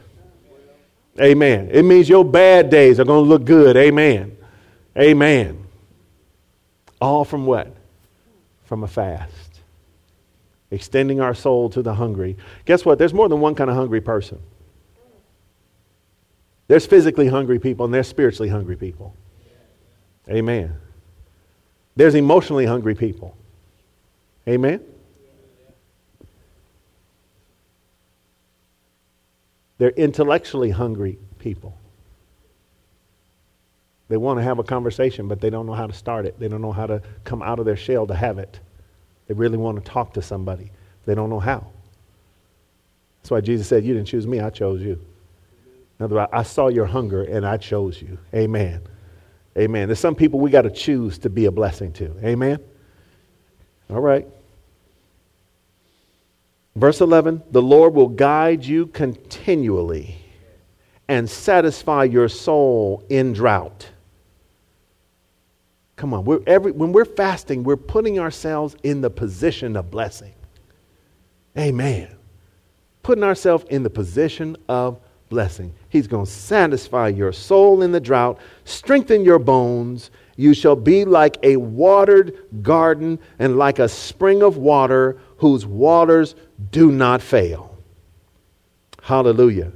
Amen. 1.21 1.69
It 1.71 1.83
means 1.83 2.07
your 2.07 2.25
bad 2.25 2.69
days 2.69 2.99
are 2.99 3.05
going 3.05 3.23
to 3.23 3.29
look 3.29 3.45
good. 3.45 3.75
Amen. 3.77 4.35
Amen. 4.97 5.65
All 7.01 7.23
from 7.23 7.45
what? 7.45 7.75
From 8.65 8.83
a 8.83 8.87
fast. 8.87 9.48
Extending 10.71 11.19
our 11.19 11.33
soul 11.33 11.69
to 11.71 11.81
the 11.81 11.95
hungry. 11.95 12.37
Guess 12.65 12.85
what? 12.85 12.99
There's 12.99 13.13
more 13.13 13.27
than 13.27 13.39
one 13.39 13.55
kind 13.55 13.69
of 13.69 13.75
hungry 13.75 14.01
person. 14.01 14.39
There's 16.67 16.85
physically 16.85 17.27
hungry 17.27 17.57
people 17.57 17.85
and 17.85 17.93
there's 17.93 18.07
spiritually 18.07 18.49
hungry 18.49 18.75
people. 18.75 19.15
Amen. 20.29 20.75
There's 21.95 22.13
emotionally 22.13 22.65
hungry 22.65 22.93
people. 22.93 23.35
Amen. 24.47 24.81
They're 29.79 29.89
intellectually 29.89 30.69
hungry 30.69 31.17
people. 31.39 31.75
They 34.09 34.17
want 34.17 34.39
to 34.39 34.43
have 34.43 34.59
a 34.59 34.63
conversation, 34.63 35.27
but 35.27 35.39
they 35.39 35.49
don't 35.49 35.65
know 35.65 35.73
how 35.73 35.87
to 35.87 35.93
start 35.93 36.25
it. 36.25 36.39
They 36.39 36.47
don't 36.47 36.61
know 36.61 36.71
how 36.71 36.85
to 36.85 37.01
come 37.23 37.41
out 37.41 37.59
of 37.59 37.65
their 37.65 37.77
shell 37.77 38.05
to 38.07 38.15
have 38.15 38.37
it. 38.37 38.59
They 39.29 39.35
really 39.35 39.57
want 39.57 39.77
to 39.77 39.89
talk 39.89 40.15
to 40.15 40.23
somebody. 40.23 40.71
They 41.05 41.13
don't 41.13 41.29
know 41.29 41.39
how. 41.39 41.67
That's 43.21 43.29
why 43.29 43.41
Jesus 43.41 43.67
said, 43.67 43.85
You 43.85 43.93
didn't 43.93 44.07
choose 44.07 44.25
me, 44.25 44.39
I 44.39 44.49
chose 44.49 44.81
you. 44.81 44.99
In 45.99 46.05
other 46.05 46.15
words, 46.15 46.29
I 46.33 46.43
saw 46.43 46.67
your 46.67 46.87
hunger 46.87 47.23
and 47.23 47.45
I 47.45 47.57
chose 47.57 48.01
you. 48.01 48.17
Amen. 48.33 48.81
Amen. 49.55 49.87
There's 49.87 49.99
some 49.99 50.15
people 50.15 50.39
we 50.39 50.49
got 50.49 50.63
to 50.63 50.71
choose 50.71 51.19
to 51.19 51.29
be 51.29 51.45
a 51.45 51.51
blessing 51.51 51.93
to. 51.93 52.11
Amen. 52.25 52.59
All 53.91 54.01
right. 54.01 54.25
Verse 56.75 56.99
11 56.99 57.43
The 57.51 57.61
Lord 57.61 57.93
will 57.93 58.07
guide 58.07 58.65
you 58.65 58.87
continually 58.87 60.15
and 61.07 61.29
satisfy 61.29 62.05
your 62.05 62.29
soul 62.29 63.03
in 63.09 63.33
drought. 63.33 63.89
Come 65.99 66.13
on, 66.13 66.23
we're 66.23 66.39
every, 66.47 66.71
when 66.71 66.93
we're 66.93 67.03
fasting, 67.03 67.61
we're 67.61 67.75
putting 67.75 68.19
ourselves 68.19 68.73
in 68.83 69.01
the 69.01 69.09
position 69.09 69.75
of 69.75 69.91
blessing. 69.91 70.33
Amen. 71.57 72.07
Putting 73.03 73.25
ourselves 73.25 73.65
in 73.69 73.83
the 73.83 73.89
position 73.89 74.55
of 74.69 74.97
blessing. 75.27 75.73
He's 75.89 76.07
going 76.07 76.23
to 76.23 76.31
satisfy 76.31 77.09
your 77.09 77.33
soul 77.33 77.81
in 77.81 77.91
the 77.91 77.99
drought, 77.99 78.39
strengthen 78.63 79.25
your 79.25 79.39
bones. 79.39 80.09
You 80.37 80.53
shall 80.53 80.77
be 80.77 81.03
like 81.03 81.35
a 81.43 81.57
watered 81.57 82.63
garden 82.63 83.19
and 83.37 83.57
like 83.57 83.79
a 83.79 83.89
spring 83.89 84.41
of 84.41 84.55
water 84.55 85.19
whose 85.35 85.65
waters 85.65 86.33
do 86.71 86.93
not 86.93 87.21
fail. 87.21 87.77
Hallelujah. 89.01 89.73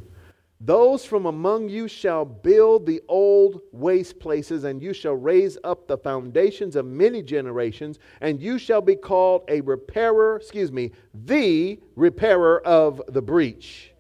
Those 0.65 1.03
from 1.03 1.25
among 1.25 1.67
you 1.67 1.87
shall 1.87 2.23
build 2.23 2.85
the 2.85 3.01
old 3.07 3.61
waste 3.71 4.19
places, 4.19 4.63
and 4.63 4.81
you 4.81 4.93
shall 4.93 5.15
raise 5.15 5.57
up 5.63 5.87
the 5.87 5.97
foundations 5.97 6.75
of 6.75 6.85
many 6.85 7.21
generations, 7.21 7.99
and 8.21 8.39
you 8.39 8.57
shall 8.57 8.81
be 8.81 8.95
called 8.95 9.43
a 9.49 9.61
repairer, 9.61 10.37
excuse 10.37 10.71
me, 10.71 10.91
the 11.13 11.79
repairer 11.95 12.65
of 12.65 13.01
the 13.09 13.21
breach 13.21 13.93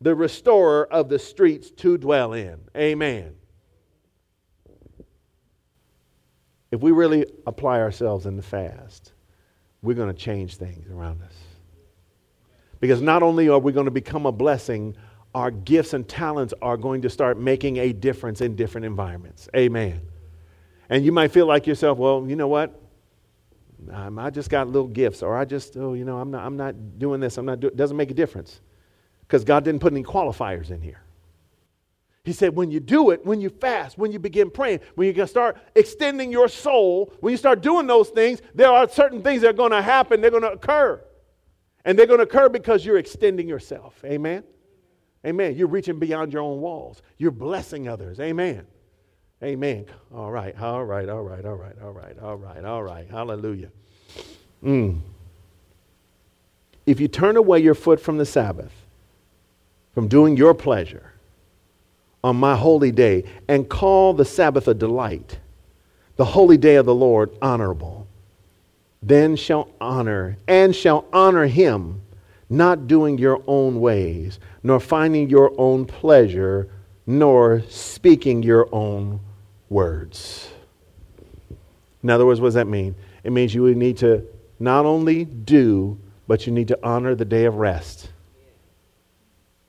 the 0.00 0.14
restorer 0.14 0.86
of 0.92 1.08
the 1.08 1.18
streets 1.18 1.70
to 1.70 1.98
dwell 1.98 2.32
in. 2.32 2.58
Amen. 2.76 3.34
If 6.70 6.80
we 6.80 6.92
really 6.92 7.26
apply 7.46 7.80
ourselves 7.80 8.26
in 8.26 8.36
the 8.36 8.42
fast, 8.42 9.12
we're 9.82 9.96
going 9.96 10.12
to 10.14 10.18
change 10.18 10.56
things 10.56 10.90
around 10.90 11.22
us. 11.22 11.34
Because 12.78 13.02
not 13.02 13.22
only 13.22 13.48
are 13.48 13.58
we 13.58 13.72
going 13.72 13.86
to 13.86 13.90
become 13.90 14.24
a 14.24 14.32
blessing, 14.32 14.96
our 15.34 15.50
gifts 15.50 15.94
and 15.94 16.08
talents 16.08 16.52
are 16.60 16.76
going 16.76 17.02
to 17.02 17.10
start 17.10 17.38
making 17.38 17.76
a 17.76 17.92
difference 17.92 18.40
in 18.40 18.56
different 18.56 18.84
environments. 18.84 19.48
Amen. 19.54 20.00
And 20.88 21.04
you 21.04 21.12
might 21.12 21.30
feel 21.30 21.46
like 21.46 21.66
yourself, 21.66 21.98
well, 21.98 22.24
you 22.26 22.36
know 22.36 22.48
what? 22.48 22.80
Um, 23.90 24.18
I 24.18 24.30
just 24.30 24.50
got 24.50 24.66
little 24.66 24.88
gifts, 24.88 25.22
or 25.22 25.36
I 25.36 25.44
just, 25.44 25.76
oh, 25.76 25.94
you 25.94 26.04
know, 26.04 26.18
I'm 26.18 26.30
not, 26.30 26.44
I'm 26.44 26.56
not 26.56 26.98
doing 26.98 27.20
this. 27.20 27.38
I'm 27.38 27.46
not 27.46 27.60
doing. 27.60 27.72
It 27.72 27.76
doesn't 27.76 27.96
make 27.96 28.10
a 28.10 28.14
difference 28.14 28.60
because 29.22 29.44
God 29.44 29.64
didn't 29.64 29.80
put 29.80 29.92
any 29.92 30.02
qualifiers 30.02 30.70
in 30.70 30.82
here. 30.82 31.00
He 32.24 32.34
said, 32.34 32.54
when 32.54 32.70
you 32.70 32.80
do 32.80 33.10
it, 33.10 33.24
when 33.24 33.40
you 33.40 33.48
fast, 33.48 33.96
when 33.96 34.12
you 34.12 34.18
begin 34.18 34.50
praying, 34.50 34.80
when 34.94 35.14
you 35.14 35.26
start 35.26 35.56
extending 35.74 36.30
your 36.30 36.48
soul, 36.48 37.12
when 37.20 37.30
you 37.30 37.38
start 37.38 37.62
doing 37.62 37.86
those 37.86 38.10
things, 38.10 38.42
there 38.54 38.68
are 38.68 38.86
certain 38.88 39.22
things 39.22 39.40
that 39.40 39.50
are 39.50 39.54
going 39.54 39.70
to 39.70 39.80
happen, 39.80 40.20
they're 40.20 40.30
going 40.30 40.42
to 40.42 40.52
occur. 40.52 41.02
And 41.84 41.98
they're 41.98 42.06
going 42.06 42.18
to 42.18 42.24
occur 42.24 42.50
because 42.50 42.84
you're 42.84 42.98
extending 42.98 43.48
yourself. 43.48 43.98
Amen? 44.04 44.44
Amen. 45.26 45.54
You're 45.56 45.68
reaching 45.68 45.98
beyond 45.98 46.32
your 46.32 46.42
own 46.42 46.60
walls. 46.60 47.02
You're 47.18 47.30
blessing 47.30 47.88
others. 47.88 48.20
Amen. 48.20 48.66
Amen. 49.42 49.86
All 50.14 50.30
right, 50.30 50.58
all 50.60 50.84
right, 50.84 51.08
all 51.08 51.22
right, 51.22 51.44
all 51.44 51.54
right, 51.54 51.76
all 51.82 51.92
right, 51.92 52.18
all 52.18 52.36
right, 52.36 52.64
all 52.64 52.82
right. 52.82 53.10
Hallelujah. 53.10 53.70
Mm. 54.62 55.00
If 56.84 57.00
you 57.00 57.08
turn 57.08 57.36
away 57.36 57.60
your 57.60 57.74
foot 57.74 58.00
from 58.00 58.18
the 58.18 58.26
Sabbath, 58.26 58.72
from 59.94 60.08
doing 60.08 60.36
your 60.36 60.54
pleasure 60.54 61.12
on 62.22 62.36
my 62.36 62.56
holy 62.56 62.92
day 62.92 63.24
and 63.48 63.68
call 63.68 64.12
the 64.12 64.24
Sabbath 64.24 64.68
a 64.68 64.74
delight, 64.74 65.38
the 66.16 66.24
holy 66.24 66.58
day 66.58 66.76
of 66.76 66.86
the 66.86 66.94
Lord 66.94 67.30
honorable, 67.40 68.06
then 69.02 69.36
shall 69.36 69.70
honor 69.80 70.36
and 70.46 70.76
shall 70.76 71.06
honor 71.12 71.46
him, 71.46 72.02
not 72.50 72.88
doing 72.88 73.16
your 73.16 73.42
own 73.46 73.80
ways, 73.80 74.40
nor 74.62 74.80
finding 74.80 75.30
your 75.30 75.52
own 75.56 75.86
pleasure, 75.86 76.68
nor 77.06 77.62
speaking 77.68 78.42
your 78.42 78.68
own 78.74 79.20
words. 79.68 80.50
In 82.02 82.10
other 82.10 82.26
words, 82.26 82.40
what 82.40 82.48
does 82.48 82.54
that 82.54 82.66
mean? 82.66 82.96
It 83.22 83.30
means 83.30 83.54
you 83.54 83.72
need 83.74 83.98
to 83.98 84.24
not 84.58 84.84
only 84.84 85.24
do, 85.24 85.98
but 86.26 86.46
you 86.46 86.52
need 86.52 86.68
to 86.68 86.78
honor 86.82 87.14
the 87.14 87.24
day 87.24 87.44
of 87.44 87.54
rest. 87.54 88.10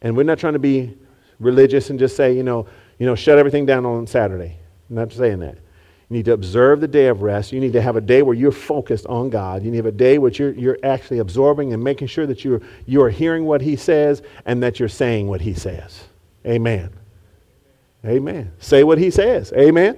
And 0.02 0.18
we're 0.18 0.24
not 0.24 0.40
trying 0.40 0.54
to 0.54 0.60
be 0.60 0.98
religious 1.40 1.90
and 1.90 2.00
just 2.00 2.16
say, 2.16 2.36
you 2.36 2.44
know, 2.44 2.66
you 2.98 3.06
know, 3.06 3.16
shut 3.16 3.38
everything 3.38 3.66
down 3.66 3.86
on 3.86 4.08
Saturday. 4.08 4.58
I'm 4.90 4.96
not 4.96 5.12
saying 5.12 5.40
that. 5.40 5.58
You 6.12 6.18
need 6.18 6.26
to 6.26 6.34
observe 6.34 6.82
the 6.82 6.90
day 6.90 7.08
of 7.08 7.22
rest. 7.22 7.54
You 7.54 7.62
need 7.62 7.72
to 7.72 7.82
have 7.82 7.96
a 7.96 8.02
day 8.02 8.22
where 8.22 8.36
you're 8.36 8.52
focused 8.52 9.06
on 9.06 9.30
God. 9.30 9.64
You 9.64 9.72
need 9.72 9.78
to 9.78 9.86
have 9.86 9.94
a 9.94 9.98
day 9.98 10.18
where 10.18 10.30
you're, 10.30 10.52
you're 10.52 10.78
actually 10.84 11.20
absorbing 11.20 11.72
and 11.72 11.82
making 11.82 12.10
sure 12.10 12.26
that 12.26 12.44
you're, 12.44 12.62
you're 12.86 13.10
hearing 13.10 13.46
what 13.46 13.62
He 13.62 13.78
says 13.78 14.22
and 14.46 14.62
that 14.62 14.78
you're 14.78 14.90
saying 14.90 15.30
what 15.30 15.40
He 15.40 15.54
says. 15.54 16.04
Amen. 16.46 16.90
Amen. 18.06 18.52
Say 18.60 18.84
what 18.84 18.98
He 18.98 19.10
says. 19.10 19.54
Amen. 19.54 19.98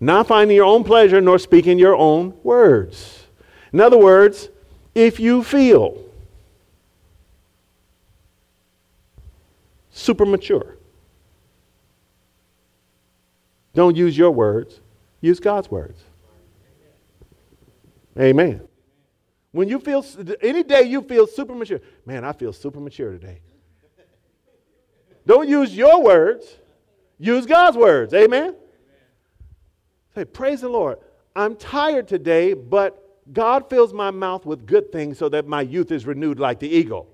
Not 0.00 0.26
finding 0.26 0.56
your 0.56 0.66
own 0.66 0.82
pleasure 0.82 1.20
nor 1.20 1.38
speaking 1.38 1.78
your 1.78 1.94
own 1.94 2.36
words. 2.42 3.24
In 3.72 3.80
other 3.80 3.98
words, 3.98 4.48
if 4.96 5.20
you 5.20 5.44
feel 5.44 5.96
super 9.92 10.26
mature. 10.26 10.76
Don't 13.74 13.96
use 13.96 14.18
your 14.18 14.32
words, 14.32 14.80
use 15.20 15.40
God's 15.40 15.70
words. 15.70 16.00
Amen. 18.18 18.66
When 19.52 19.68
you 19.68 19.78
feel, 19.78 20.04
any 20.40 20.62
day 20.62 20.82
you 20.82 21.02
feel 21.02 21.26
super 21.26 21.54
mature, 21.54 21.80
man, 22.06 22.24
I 22.24 22.32
feel 22.32 22.52
super 22.52 22.80
mature 22.80 23.12
today. 23.12 23.40
Don't 25.26 25.48
use 25.48 25.76
your 25.76 26.02
words, 26.02 26.56
use 27.18 27.46
God's 27.46 27.76
words. 27.76 28.14
Amen. 28.14 28.54
Say, 30.14 30.24
praise 30.24 30.60
the 30.60 30.68
Lord. 30.68 30.98
I'm 31.36 31.56
tired 31.56 32.08
today, 32.08 32.52
but 32.52 33.32
God 33.32 33.70
fills 33.70 33.92
my 33.92 34.10
mouth 34.10 34.44
with 34.44 34.66
good 34.66 34.90
things 34.90 35.18
so 35.18 35.28
that 35.28 35.46
my 35.46 35.62
youth 35.62 35.92
is 35.92 36.06
renewed 36.06 36.40
like 36.40 36.58
the 36.58 36.68
eagle. 36.68 37.08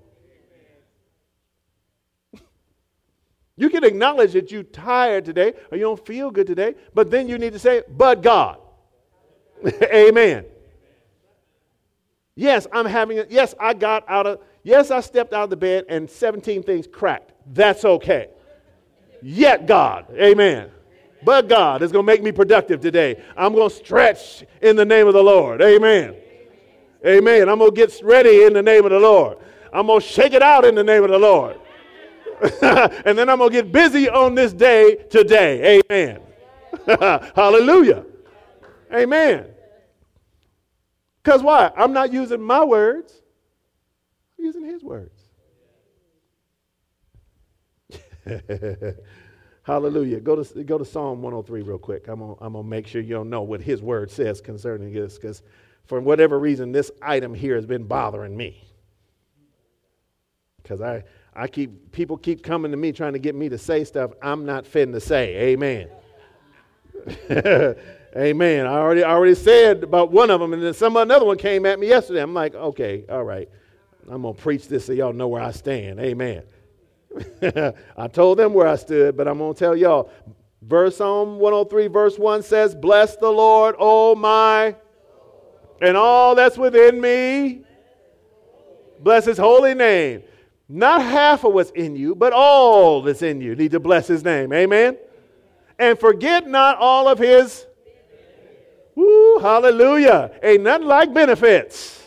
You 3.57 3.69
can 3.69 3.83
acknowledge 3.83 4.33
that 4.33 4.51
you're 4.51 4.63
tired 4.63 5.25
today 5.25 5.53
or 5.71 5.77
you 5.77 5.83
don't 5.83 6.05
feel 6.05 6.29
good 6.29 6.47
today, 6.47 6.75
but 6.93 7.09
then 7.09 7.27
you 7.27 7.39
need 7.39 7.53
to 7.53 7.59
say, 7.59 7.81
but 7.89 8.21
God. 8.21 8.59
Amen. 9.83 10.45
Yes, 12.35 12.67
I'm 12.71 12.85
having 12.85 13.17
it. 13.17 13.31
Yes, 13.31 13.55
I 13.59 13.73
got 13.73 14.07
out 14.07 14.27
of, 14.27 14.39
yes, 14.61 14.91
I 14.91 14.99
stepped 14.99 15.33
out 15.33 15.45
of 15.45 15.49
the 15.49 15.57
bed 15.57 15.85
and 15.89 16.07
17 16.07 16.61
things 16.61 16.85
cracked. 16.85 17.33
That's 17.51 17.83
okay. 17.83 18.29
Yet 19.23 19.65
God. 19.65 20.05
Amen. 20.13 20.69
But 21.23 21.49
God 21.49 21.81
is 21.81 21.91
going 21.91 22.05
to 22.05 22.11
make 22.11 22.21
me 22.21 22.31
productive 22.31 22.79
today. 22.79 23.21
I'm 23.35 23.53
going 23.53 23.69
to 23.69 23.75
stretch 23.75 24.45
in 24.61 24.75
the 24.75 24.85
name 24.85 25.07
of 25.07 25.13
the 25.13 25.23
Lord. 25.23 25.63
Amen. 25.63 26.15
Amen. 27.03 27.49
I'm 27.49 27.57
going 27.57 27.71
to 27.71 27.75
get 27.75 27.99
ready 28.03 28.43
in 28.43 28.53
the 28.53 28.61
name 28.61 28.85
of 28.85 28.91
the 28.91 28.99
Lord. 28.99 29.39
I'm 29.73 29.87
going 29.87 29.99
to 29.99 30.05
shake 30.05 30.33
it 30.33 30.43
out 30.43 30.63
in 30.63 30.75
the 30.75 30.83
name 30.83 31.03
of 31.03 31.09
the 31.09 31.17
Lord. 31.17 31.59
and 32.61 33.17
then 33.17 33.29
I'm 33.29 33.37
going 33.37 33.49
to 33.49 33.55
get 33.55 33.71
busy 33.71 34.09
on 34.09 34.35
this 34.35 34.53
day 34.53 34.95
today. 35.09 35.81
Amen. 35.89 36.21
Hallelujah. 37.35 38.05
Amen. 38.93 39.47
Because 41.23 41.41
why? 41.41 41.71
I'm 41.75 41.93
not 41.93 42.13
using 42.13 42.41
my 42.41 42.63
words, 42.63 43.13
I'm 44.37 44.45
using 44.45 44.65
his 44.65 44.83
words. 44.83 45.19
Hallelujah. 49.63 50.19
Go 50.21 50.41
to, 50.41 50.63
go 50.63 50.77
to 50.77 50.85
Psalm 50.85 51.21
103 51.21 51.61
real 51.61 51.77
quick. 51.77 52.07
I'm 52.07 52.19
going 52.19 52.37
I'm 52.39 52.53
to 52.53 52.63
make 52.63 52.87
sure 52.87 53.01
you 53.01 53.13
don't 53.13 53.29
know 53.29 53.41
what 53.41 53.61
his 53.61 53.81
word 53.81 54.09
says 54.11 54.39
concerning 54.39 54.93
this 54.93 55.15
because 55.15 55.43
for 55.85 55.99
whatever 55.99 56.39
reason, 56.39 56.71
this 56.71 56.91
item 57.01 57.33
here 57.33 57.55
has 57.55 57.65
been 57.65 57.83
bothering 57.83 58.35
me. 58.35 58.63
Because 60.61 60.81
I, 60.81 61.03
I 61.37 61.47
keep 61.47 61.91
people 61.91 62.17
keep 62.17 62.41
coming 62.41 62.71
to 62.71 62.77
me 62.77 62.91
trying 62.91 63.13
to 63.13 63.19
get 63.19 63.35
me 63.35 63.47
to 63.49 63.59
say 63.59 63.83
stuff 63.83 64.11
I'm 64.23 64.43
not 64.43 64.65
fitting 64.65 64.93
to 64.93 64.99
say. 64.99 65.35
Amen. 65.53 65.87
Amen. 68.17 68.65
I 68.65 68.73
already 68.73 69.03
I 69.03 69.11
already 69.11 69.35
said 69.35 69.83
about 69.83 70.11
one 70.11 70.31
of 70.31 70.39
them, 70.39 70.53
and 70.53 70.63
then 70.63 70.73
some 70.73 70.97
another 70.97 71.25
one 71.25 71.37
came 71.37 71.67
at 71.67 71.79
me 71.79 71.87
yesterday. 71.87 72.23
I'm 72.23 72.33
like, 72.33 72.55
okay, 72.55 73.05
all 73.07 73.23
right. 73.23 73.47
I'm 74.09 74.23
gonna 74.23 74.33
preach 74.33 74.67
this 74.67 74.87
so 74.87 74.93
y'all 74.93 75.13
know 75.13 75.27
where 75.27 75.43
I 75.43 75.51
stand. 75.51 75.99
Amen. 75.99 76.41
I 77.97 78.07
told 78.07 78.39
them 78.39 78.53
where 78.53 78.67
I 78.67 78.75
stood, 78.75 79.15
but 79.15 79.27
I'm 79.27 79.37
gonna 79.37 79.53
tell 79.53 79.75
y'all. 79.75 80.09
Verse 80.63 80.97
Psalm 80.97 81.37
103, 81.37 81.87
verse 81.87 82.17
1 82.17 82.41
says, 82.41 82.73
Bless 82.73 83.15
the 83.15 83.29
Lord, 83.29 83.75
O 83.77 84.15
my, 84.15 84.75
and 85.81 85.95
all 85.95 86.33
that's 86.33 86.57
within 86.57 86.99
me. 86.99 87.61
Bless 88.99 89.25
his 89.25 89.37
holy 89.37 89.75
name. 89.75 90.23
Not 90.69 91.01
half 91.01 91.43
of 91.45 91.53
what's 91.53 91.71
in 91.71 91.95
you, 91.95 92.13
but 92.13 92.33
all 92.33 93.01
that's 93.01 93.21
in 93.21 93.39
you. 93.39 93.55
Need 93.55 93.71
to 93.71 93.79
bless 93.79 94.07
his 94.07 94.23
name. 94.23 94.51
Amen. 94.51 94.97
And 95.79 95.97
forget 95.97 96.47
not 96.47 96.77
all 96.77 97.07
of 97.07 97.19
his. 97.19 97.65
Woo, 98.95 99.39
hallelujah. 99.39 100.31
Ain't 100.43 100.63
nothing 100.63 100.87
like 100.87 101.13
benefits. 101.13 102.03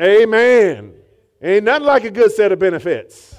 Amen. 0.00 0.94
Ain't 1.42 1.64
nothing 1.64 1.86
like 1.86 2.04
a 2.04 2.10
good 2.10 2.32
set 2.32 2.52
of 2.52 2.58
benefits. 2.58 3.34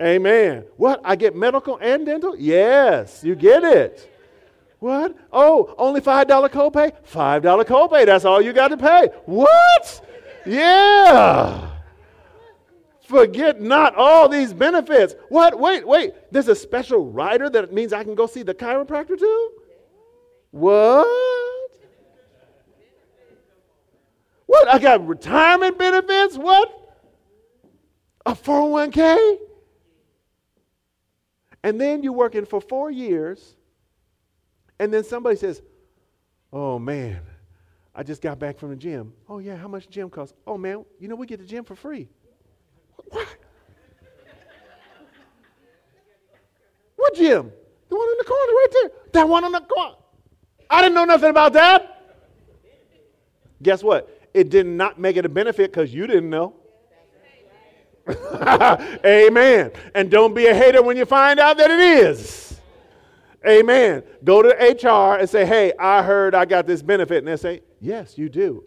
Amen. 0.00 0.64
What? 0.76 1.00
I 1.04 1.14
get 1.14 1.36
medical 1.36 1.78
and 1.80 2.04
dental? 2.04 2.34
Yes, 2.36 3.22
you 3.22 3.36
get 3.36 3.62
it. 3.62 4.10
What? 4.80 5.16
Oh, 5.32 5.74
only 5.78 6.00
$5 6.00 6.26
copay? 6.48 6.92
$5 7.08 7.64
copay. 7.64 8.04
That's 8.04 8.24
all 8.24 8.42
you 8.42 8.52
got 8.52 8.68
to 8.68 8.76
pay. 8.76 9.08
What? 9.26 10.08
Yeah. 10.44 11.70
Forget 13.04 13.60
not 13.60 13.94
all 13.96 14.28
these 14.28 14.54
benefits. 14.54 15.14
What? 15.28 15.58
Wait, 15.58 15.86
wait. 15.86 16.14
There's 16.32 16.48
a 16.48 16.56
special 16.56 17.10
rider 17.10 17.50
that 17.50 17.72
means 17.72 17.92
I 17.92 18.02
can 18.02 18.14
go 18.14 18.26
see 18.26 18.42
the 18.42 18.54
chiropractor 18.54 19.18
too? 19.18 19.50
What? 20.50 21.06
What? 24.46 24.68
I 24.68 24.78
got 24.78 25.06
retirement 25.06 25.78
benefits? 25.78 26.38
What? 26.38 26.80
A 28.24 28.32
401k? 28.32 29.36
And 31.62 31.78
then 31.80 32.02
you're 32.02 32.12
working 32.12 32.46
for 32.46 32.60
four 32.60 32.90
years, 32.90 33.56
and 34.78 34.92
then 34.92 35.02
somebody 35.04 35.36
says, 35.36 35.62
Oh 36.52 36.78
man, 36.78 37.20
I 37.94 38.02
just 38.02 38.22
got 38.22 38.38
back 38.38 38.58
from 38.58 38.70
the 38.70 38.76
gym. 38.76 39.12
Oh 39.28 39.38
yeah, 39.38 39.56
how 39.56 39.68
much 39.68 39.88
gym 39.90 40.08
costs? 40.08 40.34
Oh 40.46 40.56
man, 40.56 40.84
you 40.98 41.08
know 41.08 41.16
we 41.16 41.26
get 41.26 41.40
the 41.40 41.46
gym 41.46 41.64
for 41.64 41.74
free. 41.74 42.08
What? 43.10 43.28
What 46.96 47.14
gym? 47.14 47.52
The 47.88 47.96
one 47.96 48.08
in 48.08 48.18
the 48.18 48.24
corner 48.24 48.52
right 48.52 48.66
there. 48.72 48.90
That 49.12 49.28
one 49.28 49.44
in 49.44 49.52
the 49.52 49.60
corner. 49.60 49.96
I 50.70 50.82
didn't 50.82 50.94
know 50.94 51.04
nothing 51.04 51.30
about 51.30 51.52
that. 51.52 51.90
Guess 53.62 53.82
what? 53.82 54.10
It 54.32 54.50
did 54.50 54.66
not 54.66 54.98
make 54.98 55.16
it 55.16 55.24
a 55.24 55.28
benefit 55.28 55.70
because 55.70 55.92
you 55.92 56.06
didn't 56.06 56.30
know. 56.30 56.54
Amen. 59.06 59.70
And 59.94 60.10
don't 60.10 60.34
be 60.34 60.46
a 60.46 60.54
hater 60.54 60.82
when 60.82 60.96
you 60.96 61.04
find 61.04 61.40
out 61.40 61.56
that 61.56 61.70
it 61.70 61.80
is. 61.80 62.60
Amen. 63.46 64.02
Go 64.24 64.42
to 64.42 64.48
HR 64.48 65.18
and 65.18 65.28
say, 65.28 65.44
hey, 65.44 65.72
I 65.78 66.02
heard 66.02 66.34
I 66.34 66.44
got 66.44 66.66
this 66.66 66.82
benefit. 66.82 67.18
And 67.18 67.28
they 67.28 67.36
say, 67.36 67.60
yes, 67.80 68.16
you 68.18 68.28
do. 68.28 68.64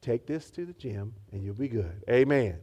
Take 0.00 0.26
this 0.26 0.50
to 0.50 0.66
the 0.66 0.72
gym 0.74 1.14
and 1.32 1.42
you'll 1.42 1.54
be 1.54 1.68
good. 1.68 2.02
Amen. 2.08 2.58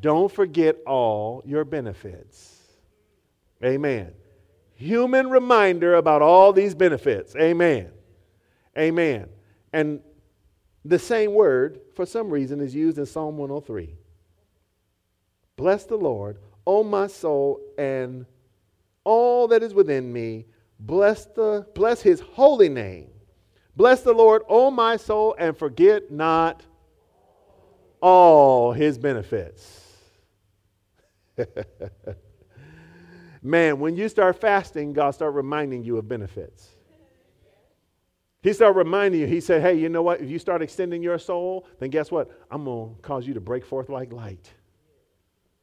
Don't 0.00 0.30
forget 0.30 0.76
all 0.86 1.42
your 1.44 1.64
benefits. 1.64 2.62
Amen. 3.62 4.12
Human 4.74 5.30
reminder 5.30 5.94
about 5.94 6.22
all 6.22 6.52
these 6.52 6.74
benefits. 6.74 7.36
Amen. 7.36 7.90
Amen. 8.76 9.28
And 9.72 10.00
the 10.84 10.98
same 10.98 11.32
word, 11.32 11.80
for 11.94 12.04
some 12.04 12.30
reason, 12.30 12.60
is 12.60 12.74
used 12.74 12.98
in 12.98 13.06
Psalm 13.06 13.38
103. 13.38 13.94
Bless 15.56 15.84
the 15.84 15.96
Lord, 15.96 16.38
O 16.66 16.82
my 16.82 17.06
soul, 17.06 17.60
and 17.78 18.26
all 19.04 19.48
that 19.48 19.62
is 19.62 19.72
within 19.72 20.12
me. 20.12 20.46
Bless, 20.80 21.26
the, 21.26 21.66
bless 21.74 22.02
his 22.02 22.20
holy 22.20 22.68
name. 22.68 23.08
Bless 23.76 24.02
the 24.02 24.12
Lord, 24.12 24.42
O 24.48 24.70
my 24.70 24.96
soul, 24.96 25.34
and 25.38 25.56
forget 25.56 26.10
not 26.10 26.62
all 28.04 28.72
his 28.72 28.98
benefits. 28.98 29.80
Man, 33.42 33.78
when 33.78 33.96
you 33.96 34.10
start 34.10 34.38
fasting, 34.38 34.92
God 34.92 35.12
start 35.12 35.32
reminding 35.32 35.84
you 35.84 35.96
of 35.96 36.06
benefits. 36.06 36.68
He 38.42 38.52
started 38.52 38.76
reminding 38.76 39.22
you, 39.22 39.26
he 39.26 39.40
said, 39.40 39.62
Hey, 39.62 39.78
you 39.78 39.88
know 39.88 40.02
what? 40.02 40.20
If 40.20 40.28
you 40.28 40.38
start 40.38 40.60
extending 40.60 41.02
your 41.02 41.18
soul, 41.18 41.66
then 41.78 41.88
guess 41.88 42.10
what? 42.10 42.30
I'm 42.50 42.66
going 42.66 42.94
to 42.94 43.00
cause 43.00 43.26
you 43.26 43.32
to 43.32 43.40
break 43.40 43.64
forth 43.64 43.88
like 43.88 44.12
light. 44.12 44.52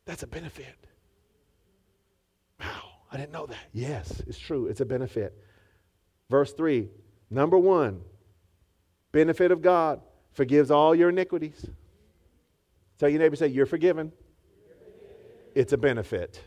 That's 0.05 0.23
a 0.23 0.27
benefit. 0.27 0.87
Wow, 2.59 2.81
I 3.11 3.17
didn't 3.17 3.33
know 3.33 3.45
that. 3.45 3.69
Yes, 3.71 4.23
it's 4.25 4.39
true. 4.39 4.65
It's 4.65 4.81
a 4.81 4.85
benefit. 4.85 5.37
Verse 6.31 6.53
3 6.53 6.89
Number 7.29 7.59
one, 7.59 8.01
benefit 9.11 9.51
of 9.51 9.61
God 9.61 10.01
forgives 10.33 10.71
all 10.71 10.95
your 10.95 11.09
iniquities. 11.09 11.69
Tell 13.01 13.09
your 13.09 13.19
neighbor, 13.19 13.35
say, 13.35 13.47
You're 13.47 13.65
forgiven. 13.65 14.13
It's 15.53 15.73
a 15.73 15.77
benefit. 15.77 16.39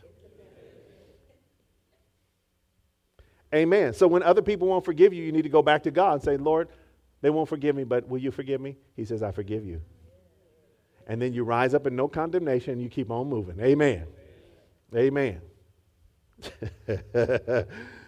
Amen. 3.53 3.93
So 3.93 4.07
when 4.07 4.23
other 4.23 4.41
people 4.41 4.67
won't 4.67 4.83
forgive 4.83 5.13
you, 5.13 5.23
you 5.23 5.31
need 5.31 5.43
to 5.43 5.49
go 5.49 5.61
back 5.61 5.83
to 5.83 5.91
God 5.91 6.13
and 6.13 6.23
say, 6.23 6.37
Lord, 6.37 6.69
they 7.21 7.29
won't 7.29 7.47
forgive 7.47 7.75
me, 7.75 7.83
but 7.83 8.09
will 8.09 8.17
you 8.17 8.31
forgive 8.31 8.59
me? 8.59 8.77
He 8.95 9.05
says, 9.05 9.21
I 9.21 9.31
forgive 9.31 9.63
you 9.63 9.81
and 11.07 11.21
then 11.21 11.33
you 11.33 11.43
rise 11.43 11.73
up 11.73 11.87
in 11.87 11.95
no 11.95 12.07
condemnation 12.07 12.73
and 12.73 12.81
you 12.81 12.89
keep 12.89 13.11
on 13.11 13.27
moving. 13.27 13.59
Amen. 13.59 14.07
Amen. 14.95 15.41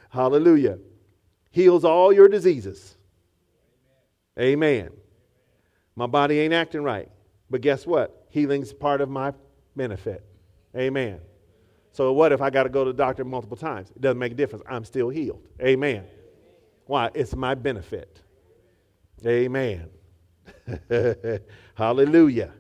Hallelujah. 0.09 0.79
Heals 1.51 1.83
all 1.83 2.11
your 2.11 2.27
diseases. 2.27 2.95
Amen. 4.39 4.89
My 5.95 6.07
body 6.07 6.39
ain't 6.39 6.53
acting 6.53 6.83
right. 6.83 7.09
But 7.49 7.61
guess 7.61 7.85
what? 7.85 8.26
Healing's 8.38 8.71
part 8.71 9.01
of 9.01 9.09
my 9.09 9.33
benefit. 9.75 10.23
Amen. 10.75 11.19
So 11.91 12.13
what 12.13 12.31
if 12.31 12.39
I 12.39 12.51
got 12.51 12.63
to 12.63 12.69
go 12.69 12.83
to 12.85 12.91
the 12.91 12.97
doctor 12.97 13.25
multiple 13.25 13.57
times? 13.57 13.89
It 13.89 13.99
doesn't 13.99 14.19
make 14.19 14.33
a 14.33 14.35
difference. 14.35 14.63
I'm 14.69 14.85
still 14.85 15.09
healed. 15.09 15.47
Amen. 15.59 16.03
Why? 16.85 17.09
It's 17.15 17.35
my 17.35 17.55
benefit. 17.55 18.21
Amen. 19.25 19.89
Hallelujah. 21.73 22.53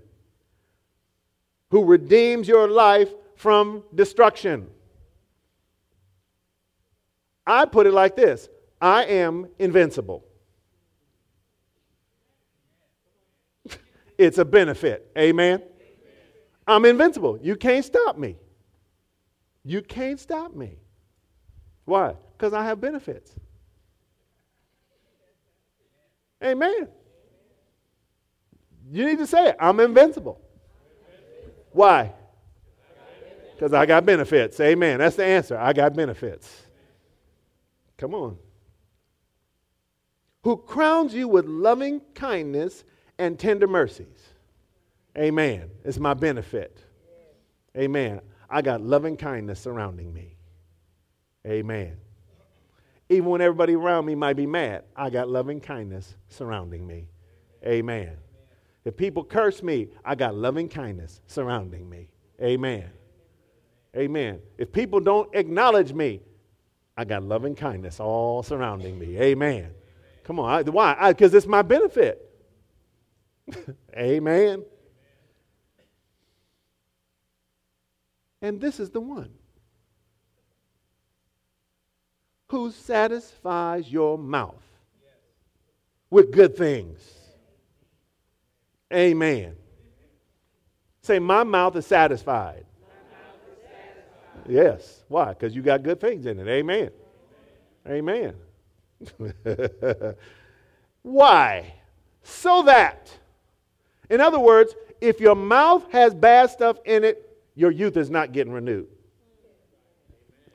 Who 1.69 1.85
redeems 1.85 2.47
your 2.47 2.67
life 2.67 3.13
from 3.35 3.83
destruction. 3.93 4.67
I 7.45 7.65
put 7.65 7.85
it 7.85 7.93
like 7.93 8.15
this 8.15 8.49
I 8.81 9.03
am 9.03 9.47
invincible. 9.59 10.25
It's 14.17 14.37
a 14.37 14.45
benefit. 14.45 15.11
Amen. 15.17 15.61
I'm 16.65 16.85
invincible. 16.85 17.39
You 17.41 17.55
can't 17.55 17.85
stop 17.85 18.17
me. 18.17 18.37
You 19.63 19.81
can't 19.81 20.19
stop 20.19 20.55
me. 20.55 20.77
Why? 21.85 22.15
Because 22.37 22.53
I 22.53 22.63
have 22.65 22.81
benefits. 22.81 23.31
Amen. 26.43 26.87
You 28.91 29.05
need 29.05 29.17
to 29.17 29.27
say 29.27 29.49
it. 29.49 29.55
I'm 29.59 29.79
invincible. 29.79 30.41
Why? 31.71 32.13
Because 33.53 33.73
I 33.73 33.85
got 33.85 34.05
benefits. 34.05 34.59
Amen. 34.59 34.99
That's 34.99 35.15
the 35.15 35.25
answer. 35.25 35.57
I 35.57 35.73
got 35.73 35.95
benefits. 35.95 36.63
Come 37.97 38.13
on. 38.13 38.37
Who 40.43 40.57
crowns 40.57 41.13
you 41.13 41.27
with 41.27 41.45
loving 41.45 42.01
kindness 42.13 42.83
and 43.19 43.37
tender 43.37 43.67
mercies. 43.67 44.33
Amen. 45.17 45.69
It's 45.83 45.99
my 45.99 46.13
benefit. 46.13 46.77
Amen. 47.75 48.21
I 48.49 48.61
got 48.61 48.81
loving 48.81 49.17
kindness 49.17 49.59
surrounding 49.59 50.13
me. 50.13 50.35
Amen. 51.45 51.97
Even 53.09 53.29
when 53.29 53.41
everybody 53.41 53.75
around 53.75 54.05
me 54.05 54.15
might 54.15 54.35
be 54.35 54.45
mad, 54.45 54.83
I 54.95 55.09
got 55.09 55.29
loving 55.29 55.59
kindness 55.59 56.15
surrounding 56.27 56.85
me. 56.85 57.07
Amen. 57.65 58.17
If 58.83 58.95
people 58.95 59.23
curse 59.23 59.63
me, 59.63 59.89
I 60.03 60.15
got 60.15 60.35
loving 60.35 60.69
kindness 60.69 61.21
surrounding 61.27 61.89
me. 61.89 62.09
Amen. 62.41 62.89
Amen. 63.95 64.39
If 64.57 64.71
people 64.71 64.99
don't 64.99 65.33
acknowledge 65.35 65.93
me, 65.93 66.21
I 66.95 67.05
got 67.05 67.23
loving 67.23 67.55
kindness 67.55 67.99
all 67.99 68.43
surrounding 68.43 68.97
me. 68.97 69.17
Amen. 69.17 69.71
Come 70.23 70.39
on. 70.39 70.49
I, 70.49 70.69
why? 70.69 71.11
Because 71.11 71.33
it's 71.33 71.47
my 71.47 71.61
benefit. 71.61 72.26
Amen. 73.95 74.63
And 78.41 78.61
this 78.61 78.79
is 78.79 78.89
the 78.89 79.01
one 79.01 79.31
who 82.49 82.71
satisfies 82.71 83.91
your 83.91 84.17
mouth 84.17 84.63
with 86.09 86.31
good 86.31 86.55
things. 86.55 86.99
Amen. 88.93 89.55
Say, 91.01 91.19
my 91.19 91.43
mouth 91.43 91.75
is 91.75 91.85
satisfied. 91.85 92.65
Yes. 94.47 95.03
Why? 95.09 95.29
Because 95.29 95.53
you 95.55 95.61
got 95.61 95.83
good 95.83 95.99
things 95.99 96.25
in 96.25 96.39
it. 96.39 96.47
Amen. 96.47 96.91
Amen. 97.85 98.35
Why? 101.01 101.73
So 102.23 102.63
that. 102.63 103.11
In 104.09 104.21
other 104.21 104.39
words, 104.39 104.75
if 105.01 105.19
your 105.19 105.35
mouth 105.35 105.91
has 105.91 106.13
bad 106.13 106.49
stuff 106.49 106.77
in 106.85 107.03
it, 107.03 107.23
your 107.55 107.71
youth 107.71 107.97
is 107.97 108.09
not 108.09 108.31
getting 108.31 108.53
renewed. 108.53 108.87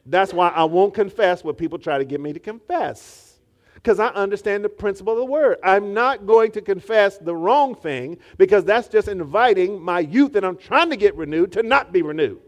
That's 0.07 0.33
why 0.33 0.49
I 0.49 0.65
won't 0.65 0.95
confess 0.95 1.45
what 1.45 1.57
people 1.57 1.79
try 1.79 1.99
to 1.99 2.05
get 2.05 2.21
me 2.21 2.33
to 2.33 2.41
confess. 2.41 3.39
Because 3.75 3.99
I 3.99 4.09
understand 4.09 4.65
the 4.65 4.69
principle 4.69 5.13
of 5.15 5.19
the 5.19 5.25
word. 5.25 5.59
I'm 5.65 5.93
not 5.93 6.27
going 6.27 6.53
to 6.53 6.61
confess 6.61 7.19
the 7.19 7.35
wrong 7.35 7.75
thing 7.75 8.19
because 8.39 8.65
that's 8.65 8.89
just 8.89 9.09
inviting 9.09 9.83
my 9.83 10.01
youth 10.01 10.33
that 10.35 10.45
I'm 10.45 10.57
trying 10.57 10.91
to 10.91 10.97
get 10.97 11.17
renewed 11.17 11.53
to 11.53 11.63
not 11.63 11.93
be 11.93 12.03
renewed. 12.03 12.41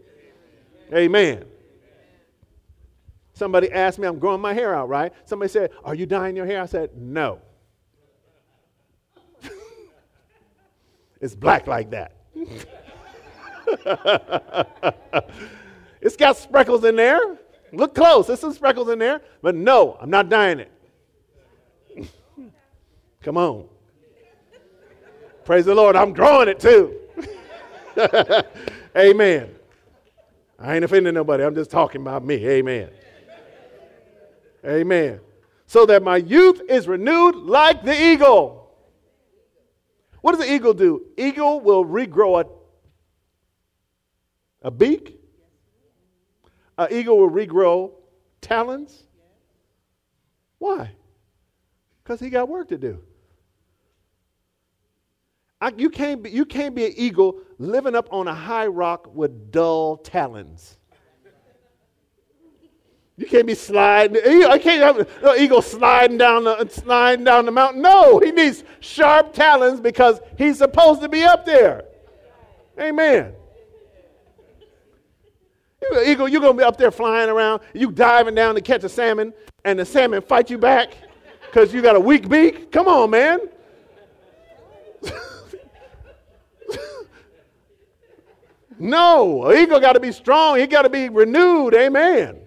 Amen. 0.93 1.45
Somebody 3.33 3.69
asked 3.69 3.99
me, 3.99 4.07
I'm 4.07 4.17
growing 4.17 4.39
my 4.39 4.53
hair 4.53 4.73
out, 4.73 4.87
right? 4.87 5.11
Somebody 5.25 5.49
said, 5.49 5.71
Are 5.83 5.93
you 5.93 6.05
dyeing 6.05 6.37
your 6.37 6.45
hair? 6.45 6.61
I 6.61 6.65
said, 6.67 6.91
No. 6.95 7.41
It's 11.21 11.35
black 11.35 11.67
like 11.67 11.91
that. 11.91 12.13
it's 16.01 16.15
got 16.15 16.37
sprinkles 16.37 16.83
in 16.83 16.95
there. 16.95 17.37
Look 17.71 17.95
close, 17.95 18.27
there's 18.27 18.39
some 18.39 18.53
sprinkles 18.53 18.89
in 18.89 18.99
there. 18.99 19.21
But 19.41 19.55
no, 19.55 19.97
I'm 19.99 20.09
not 20.09 20.29
dyeing 20.29 20.59
it. 20.59 20.71
Come 23.21 23.37
on. 23.37 23.67
Praise 25.43 25.65
the 25.65 25.75
Lord, 25.75 25.95
I'm 25.95 26.13
growing 26.13 26.47
it 26.47 26.59
too. 26.59 26.99
Amen. 28.97 29.53
I 30.57 30.75
ain't 30.75 30.85
offending 30.85 31.13
nobody. 31.13 31.43
I'm 31.43 31.55
just 31.55 31.69
talking 31.69 32.01
about 32.01 32.25
me. 32.25 32.45
Amen. 32.47 32.89
Amen. 34.65 35.19
So 35.67 35.85
that 35.85 36.01
my 36.01 36.17
youth 36.17 36.61
is 36.69 36.87
renewed 36.87 37.35
like 37.35 37.83
the 37.83 37.93
eagle. 37.93 38.64
What 40.25 40.31
does 40.31 40.43
the 40.43 40.51
eagle 40.51 40.73
do? 40.73 41.05
Eagle 41.19 41.59
will 41.59 41.85
regrow 41.85 42.43
a, 42.43 42.47
a 44.63 44.71
beak. 44.71 45.19
An 46.79 46.87
eagle 46.89 47.19
will 47.19 47.29
regrow 47.29 47.91
talons. 48.41 49.03
Why? 50.57 50.93
Because 52.03 52.19
he 52.19 52.31
got 52.31 52.49
work 52.49 52.69
to 52.69 52.77
do. 52.79 53.03
I, 55.61 55.71
you, 55.77 55.91
can't 55.91 56.23
be, 56.23 56.31
you 56.31 56.45
can't 56.45 56.73
be 56.73 56.87
an 56.87 56.93
eagle 56.95 57.41
living 57.59 57.93
up 57.93 58.11
on 58.11 58.27
a 58.27 58.33
high 58.33 58.65
rock 58.65 59.13
with 59.13 59.51
dull 59.51 59.97
talons. 59.97 60.79
You 63.17 63.25
can't 63.25 63.47
be 63.47 63.55
sliding. 63.55 64.17
I 64.45 64.57
can't 64.57 64.81
have 64.81 64.97
an 64.99 65.07
eagle 65.41 65.61
sliding 65.61 66.17
down 66.17 66.43
the 66.43 66.67
sliding 66.67 67.23
down 67.23 67.45
the 67.45 67.51
mountain. 67.51 67.81
No, 67.81 68.19
he 68.19 68.31
needs 68.31 68.65
sharp 68.81 69.31
talons 69.33 69.79
because 69.79 70.19
he's 70.37 70.57
supposed 70.57 71.01
to 71.01 71.07
be 71.07 71.23
up 71.23 71.45
there. 71.45 71.85
Amen. 72.77 73.33
Eagle, 76.05 76.27
you're 76.27 76.41
gonna 76.41 76.57
be 76.57 76.63
up 76.63 76.77
there 76.77 76.91
flying 76.91 77.29
around. 77.29 77.61
You 77.73 77.89
diving 77.89 78.35
down 78.35 78.55
to 78.55 78.61
catch 78.61 78.83
a 78.83 78.89
salmon, 78.89 79.33
and 79.63 79.79
the 79.79 79.85
salmon 79.85 80.21
fight 80.21 80.49
you 80.49 80.57
back 80.57 80.97
because 81.45 81.73
you 81.73 81.81
got 81.81 81.95
a 81.95 81.99
weak 81.99 82.27
beak. 82.27 82.69
Come 82.69 82.87
on, 82.87 83.11
man. 83.11 83.39
no, 88.79 89.53
eagle 89.53 89.79
got 89.79 89.93
to 89.93 90.01
be 90.01 90.11
strong. 90.11 90.57
He 90.57 90.67
got 90.67 90.81
to 90.81 90.89
be 90.89 91.07
renewed. 91.07 91.75
Amen. 91.75 92.44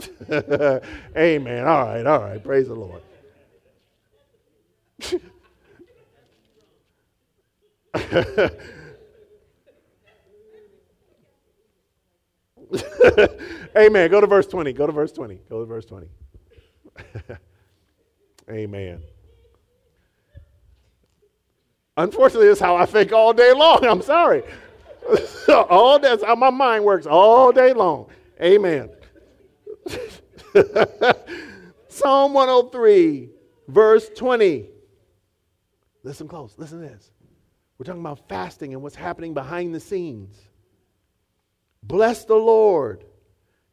Amen. 1.16 1.66
All 1.66 1.84
right, 1.84 2.06
all 2.06 2.20
right. 2.20 2.42
Praise 2.42 2.68
the 2.68 2.74
Lord. 2.74 3.02
Amen. 13.76 14.10
Go 14.10 14.20
to 14.20 14.26
verse 14.26 14.46
20. 14.46 14.72
Go 14.72 14.86
to 14.86 14.92
verse 14.92 15.12
20. 15.12 15.38
Go 15.48 15.60
to 15.60 15.66
verse 15.66 15.84
20. 15.84 16.08
Amen. 18.50 19.02
Unfortunately, 21.96 22.48
that's 22.48 22.60
how 22.60 22.76
I 22.76 22.86
think 22.86 23.12
all 23.12 23.32
day 23.32 23.52
long. 23.52 23.84
I'm 23.84 24.02
sorry. 24.02 24.42
all 25.48 25.98
that's 25.98 26.24
how 26.24 26.34
my 26.34 26.50
mind 26.50 26.84
works 26.84 27.06
all 27.06 27.52
day 27.52 27.72
long. 27.72 28.06
Amen. 28.40 28.90
Psalm 31.88 32.34
103, 32.34 33.30
verse 33.68 34.08
20. 34.16 34.68
Listen 36.02 36.28
close. 36.28 36.54
Listen 36.56 36.80
to 36.80 36.88
this. 36.88 37.10
We're 37.78 37.84
talking 37.84 38.00
about 38.00 38.28
fasting 38.28 38.74
and 38.74 38.82
what's 38.82 38.96
happening 38.96 39.34
behind 39.34 39.74
the 39.74 39.80
scenes. 39.80 40.36
Bless 41.82 42.24
the 42.24 42.36
Lord, 42.36 43.04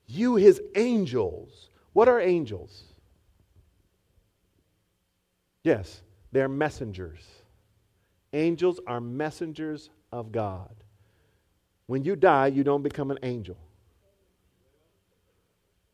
you 0.08 0.36
his 0.36 0.62
angels. 0.76 1.70
What 1.94 2.08
are 2.08 2.20
angels? 2.20 2.84
Yes, 5.64 6.02
they're 6.32 6.50
messengers. 6.50 7.22
Angels 8.34 8.80
are 8.88 9.02
messengers 9.02 9.90
of 10.12 10.32
God. 10.32 10.74
When 11.88 12.04
you 12.04 12.16
die, 12.16 12.48
you 12.48 12.64
don't 12.64 12.84
become 12.84 13.12
an 13.12 13.20
angel. 13.24 13.58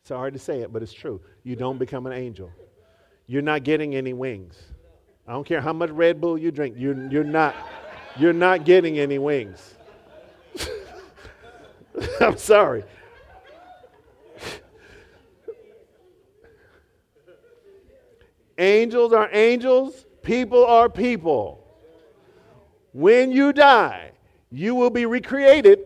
It's 0.06 0.12
hard 0.12 0.34
to 0.34 0.40
say 0.40 0.62
it, 0.62 0.72
but 0.72 0.84
it's 0.84 0.94
true. 0.94 1.20
You 1.44 1.56
don't 1.56 1.80
become 1.80 2.06
an 2.06 2.14
angel. 2.14 2.52
You're 3.26 3.42
not 3.42 3.64
getting 3.64 3.96
any 3.96 4.14
wings. 4.14 4.56
I 5.28 5.32
don't 5.32 5.48
care 5.48 5.62
how 5.62 5.74
much 5.74 5.90
Red 5.90 6.22
Bull 6.22 6.38
you 6.38 6.52
drink, 6.52 6.76
you're, 6.78 7.10
you're, 7.10 7.24
not, 7.24 7.56
you're 8.16 8.32
not 8.32 8.66
getting 8.66 9.00
any 9.00 9.18
wings. 9.18 9.74
I'm 12.22 12.38
sorry. 12.38 12.84
angels 18.60 19.12
are 19.12 19.28
angels, 19.34 20.06
people 20.22 20.64
are 20.68 20.88
people. 20.88 21.66
When 22.94 23.32
you 23.32 23.54
die, 23.54 24.12
you 24.52 24.76
will 24.76 24.92
be 24.92 25.08
recreated 25.08 25.80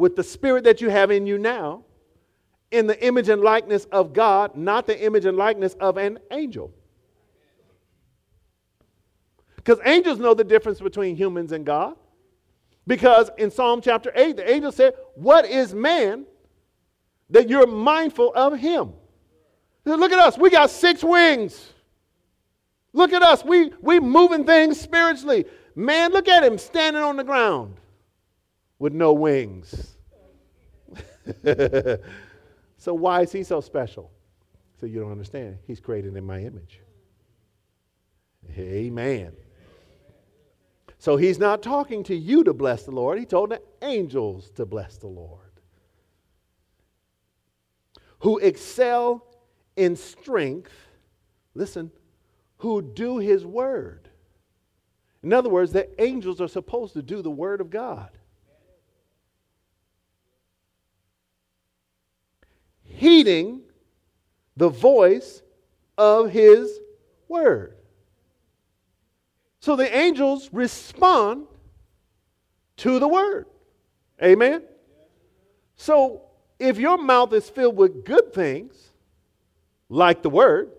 with 0.00 0.16
the 0.16 0.24
spirit 0.24 0.64
that 0.64 0.80
you 0.80 0.88
have 0.88 1.10
in 1.10 1.26
you 1.26 1.38
now 1.38 1.84
in 2.70 2.86
the 2.86 3.04
image 3.04 3.28
and 3.28 3.42
likeness 3.42 3.84
of 3.86 4.12
God, 4.12 4.56
not 4.56 4.86
the 4.86 5.04
image 5.04 5.24
and 5.24 5.36
likeness 5.36 5.74
of 5.74 5.96
an 5.96 6.18
angel. 6.30 6.72
Because 9.56 9.78
angels 9.84 10.18
know 10.18 10.34
the 10.34 10.44
difference 10.44 10.80
between 10.80 11.16
humans 11.16 11.52
and 11.52 11.66
God. 11.66 11.96
Because 12.86 13.30
in 13.36 13.50
Psalm 13.50 13.80
chapter 13.82 14.10
8, 14.14 14.36
the 14.36 14.50
angel 14.50 14.72
said, 14.72 14.94
What 15.14 15.44
is 15.44 15.74
man 15.74 16.24
that 17.28 17.48
you're 17.48 17.66
mindful 17.66 18.32
of 18.34 18.58
him? 18.58 18.94
Said, 19.86 20.00
Look 20.00 20.12
at 20.12 20.18
us, 20.18 20.38
we 20.38 20.48
got 20.48 20.70
six 20.70 21.04
wings. 21.04 21.72
Look 22.92 23.12
at 23.12 23.22
us, 23.22 23.44
we 23.44 23.70
we 23.80 24.00
moving 24.00 24.44
things 24.44 24.80
spiritually. 24.80 25.44
Man, 25.74 26.10
look 26.10 26.26
at 26.26 26.42
him 26.42 26.58
standing 26.58 27.02
on 27.02 27.16
the 27.16 27.24
ground 27.24 27.76
with 28.78 28.92
no 28.92 29.12
wings. 29.12 29.89
so 32.76 32.94
why 32.94 33.22
is 33.22 33.32
he 33.32 33.42
so 33.42 33.60
special? 33.60 34.10
So 34.80 34.86
you 34.86 35.00
don't 35.00 35.12
understand. 35.12 35.58
He's 35.66 35.80
created 35.80 36.16
in 36.16 36.24
my 36.24 36.40
image. 36.40 36.80
Amen. 38.56 39.32
So 40.98 41.16
he's 41.16 41.38
not 41.38 41.62
talking 41.62 42.02
to 42.04 42.14
you 42.14 42.44
to 42.44 42.52
bless 42.52 42.84
the 42.84 42.90
Lord. 42.90 43.18
He 43.18 43.24
told 43.24 43.50
the 43.50 43.62
angels 43.82 44.50
to 44.52 44.66
bless 44.66 44.98
the 44.98 45.06
Lord. 45.06 45.38
Who 48.20 48.38
excel 48.38 49.26
in 49.76 49.96
strength, 49.96 50.72
listen, 51.54 51.90
who 52.58 52.82
do 52.82 53.18
his 53.18 53.46
word. 53.46 54.10
In 55.22 55.32
other 55.32 55.48
words, 55.48 55.72
the 55.72 55.88
angels 56.00 56.40
are 56.40 56.48
supposed 56.48 56.92
to 56.94 57.02
do 57.02 57.22
the 57.22 57.30
word 57.30 57.60
of 57.60 57.70
God. 57.70 58.10
Heeding 62.90 63.62
the 64.56 64.68
voice 64.68 65.42
of 65.96 66.30
his 66.30 66.78
word. 67.28 67.76
So 69.60 69.76
the 69.76 69.94
angels 69.96 70.48
respond 70.52 71.46
to 72.78 72.98
the 72.98 73.08
word. 73.08 73.46
Amen? 74.22 74.62
So 75.76 76.22
if 76.58 76.78
your 76.78 76.98
mouth 76.98 77.32
is 77.32 77.48
filled 77.48 77.76
with 77.76 78.04
good 78.04 78.32
things, 78.32 78.74
like 79.88 80.22
the 80.22 80.30
word, 80.30 80.70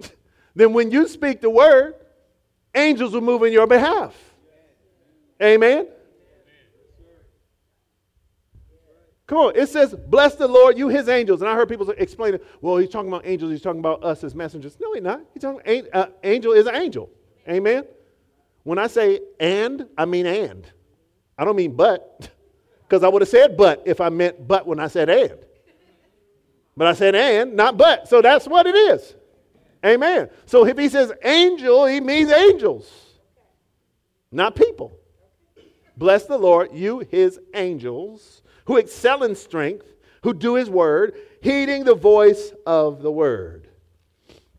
then 0.54 0.72
when 0.72 0.90
you 0.90 1.08
speak 1.08 1.40
the 1.40 1.50
word, 1.50 1.94
angels 2.74 3.12
will 3.12 3.20
move 3.20 3.42
in 3.42 3.52
your 3.52 3.66
behalf. 3.66 4.14
Amen? 5.42 5.86
Come 9.28 9.38
on, 9.38 9.56
it 9.56 9.68
says, 9.68 9.94
Bless 9.94 10.34
the 10.34 10.48
Lord, 10.48 10.78
you 10.78 10.88
his 10.88 11.08
angels. 11.08 11.42
And 11.42 11.50
I 11.50 11.54
heard 11.54 11.68
people 11.68 11.88
explain 11.90 12.34
it. 12.34 12.44
Well, 12.62 12.78
he's 12.78 12.88
talking 12.88 13.08
about 13.08 13.26
angels, 13.26 13.52
he's 13.52 13.62
talking 13.62 13.78
about 13.78 14.02
us 14.02 14.24
as 14.24 14.34
messengers. 14.34 14.76
No, 14.80 14.94
he's 14.94 15.02
not. 15.02 15.20
He's 15.34 15.42
talking, 15.42 15.86
uh, 15.92 16.06
angel 16.24 16.52
is 16.54 16.66
an 16.66 16.74
angel. 16.74 17.10
Amen? 17.46 17.84
When 18.64 18.78
I 18.78 18.86
say 18.86 19.20
and, 19.38 19.86
I 19.96 20.06
mean 20.06 20.26
and. 20.26 20.66
I 21.36 21.44
don't 21.44 21.56
mean 21.56 21.76
but, 21.76 22.30
because 22.88 23.04
I 23.04 23.08
would 23.08 23.22
have 23.22 23.28
said 23.28 23.56
but 23.56 23.82
if 23.86 24.00
I 24.00 24.08
meant 24.08 24.48
but 24.48 24.66
when 24.66 24.80
I 24.80 24.88
said 24.88 25.10
and. 25.10 25.38
But 26.74 26.86
I 26.86 26.94
said 26.94 27.14
and, 27.14 27.54
not 27.54 27.76
but. 27.76 28.08
So 28.08 28.22
that's 28.22 28.46
what 28.46 28.66
it 28.66 28.74
is. 28.74 29.14
Amen. 29.84 30.30
So 30.46 30.66
if 30.66 30.78
he 30.78 30.88
says 30.88 31.12
angel, 31.22 31.84
he 31.84 32.00
means 32.00 32.32
angels, 32.32 32.90
not 34.32 34.56
people. 34.56 34.98
Bless 35.98 36.24
the 36.24 36.38
Lord, 36.38 36.70
you 36.72 37.00
his 37.00 37.38
angels, 37.54 38.42
who 38.68 38.76
excel 38.76 39.22
in 39.24 39.34
strength, 39.34 39.94
who 40.22 40.34
do 40.34 40.54
his 40.54 40.68
word, 40.68 41.14
heeding 41.42 41.84
the 41.84 41.94
voice 41.94 42.52
of 42.66 43.00
the 43.00 43.10
word. 43.10 43.66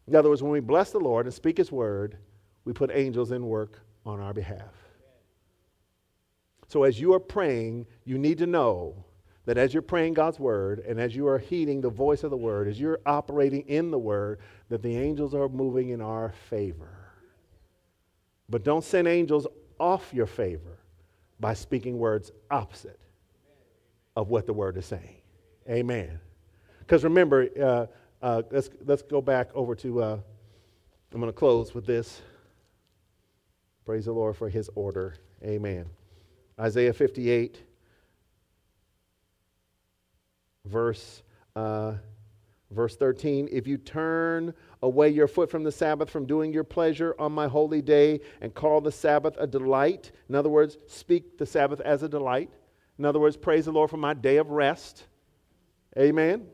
In 0.07 0.16
other 0.16 0.30
words, 0.30 0.41
when 0.41 0.51
we 0.51 0.62
bless 0.62 0.89
the 0.89 0.99
Lord 0.99 1.28
and 1.28 1.34
speak 1.34 1.60
his 1.60 1.72
word, 1.72 2.18
we 2.66 2.74
put 2.74 2.89
angels 2.91 3.32
in 3.32 3.45
work 3.45 3.80
on 4.07 4.20
our 4.20 4.34
behalf. 4.34 4.74
So 6.68 6.84
as 6.84 6.99
you 6.99 7.14
are 7.14 7.20
praying, 7.20 7.86
you 8.03 8.18
need 8.18 8.39
to 8.39 8.47
know 8.47 9.05
that 9.45 9.60
as 9.60 9.76
you're 9.76 9.84
praying 9.84 10.16
God's 10.16 10.39
word 10.39 10.80
and 10.80 10.99
as 10.99 11.16
you 11.16 11.28
are 11.28 11.38
heeding 11.38 11.80
the 11.80 11.89
voice 11.91 12.24
of 12.24 12.32
the 12.32 12.38
word, 12.38 12.68
as 12.68 12.80
you're 12.80 13.01
operating 13.05 13.62
in 13.68 13.91
the 13.91 13.99
word, 13.99 14.39
that 14.70 14.82
the 14.82 14.97
angels 14.97 15.36
are 15.36 15.49
moving 15.49 15.89
in 15.89 16.01
our 16.01 16.34
favor. 16.49 16.97
But 18.49 18.64
don't 18.64 18.84
send 18.84 19.07
angels 19.07 19.45
off 19.80 20.12
your 20.16 20.26
favor 20.26 20.80
by 21.39 21.53
speaking 21.53 21.99
words 21.99 22.32
opposite 22.49 22.99
of 24.16 24.30
what 24.30 24.45
the 24.45 24.53
word 24.53 24.78
is 24.78 24.86
saying. 24.86 25.16
Amen. 25.70 26.20
Because 26.80 27.03
remember, 27.03 27.47
uh, 27.62 27.86
uh, 28.22 28.41
let's, 28.51 28.70
let's 28.86 29.01
go 29.03 29.22
back 29.22 29.49
over 29.53 29.76
to, 29.76 30.01
uh, 30.01 30.20
I'm 31.14 31.20
going 31.20 31.32
to 31.32 31.38
close 31.38 31.74
with 31.74 31.86
this. 31.86 32.22
Praise 33.86 34.05
the 34.05 34.12
Lord 34.12 34.36
for 34.36 34.49
his 34.49 34.70
order. 34.76 35.16
Amen. 35.43 35.86
Isaiah 36.60 36.93
58, 36.93 37.64
verse, 40.66 41.24
uh, 41.55 41.93
verse 42.72 42.95
13. 42.97 43.49
If 43.51 43.66
you 43.66 43.78
turn 43.78 44.53
away 44.84 45.10
your 45.10 45.28
foot 45.28 45.49
from 45.49 45.64
the 45.64 45.72
Sabbath, 45.72 46.10
from 46.10 46.26
doing 46.26 46.51
your 46.51 46.64
pleasure 46.64 47.16
on 47.18 47.32
my 47.32 47.47
holy 47.47 47.82
day, 47.82 48.20
and 48.41 48.53
call 48.53 48.82
the 48.82 48.91
Sabbath 48.91 49.36
a 49.39 49.47
delight, 49.47 50.12
in 50.28 50.36
other 50.36 50.49
words, 50.49 50.78
speak 50.88 51.38
the 51.38 51.45
Sabbath 51.45 51.80
as 51.82 52.03
a 52.03 52.10
delight. 52.10 52.51
In 53.00 53.06
other 53.06 53.20
words, 53.20 53.38
praise 53.38 53.66
the 53.66 53.72
Lord 53.72 53.89
for 53.89 53.97
my 53.97 54.14
day 54.14 54.38
of 54.38 54.52
rest. 54.52 55.06
Amen. 55.97 56.45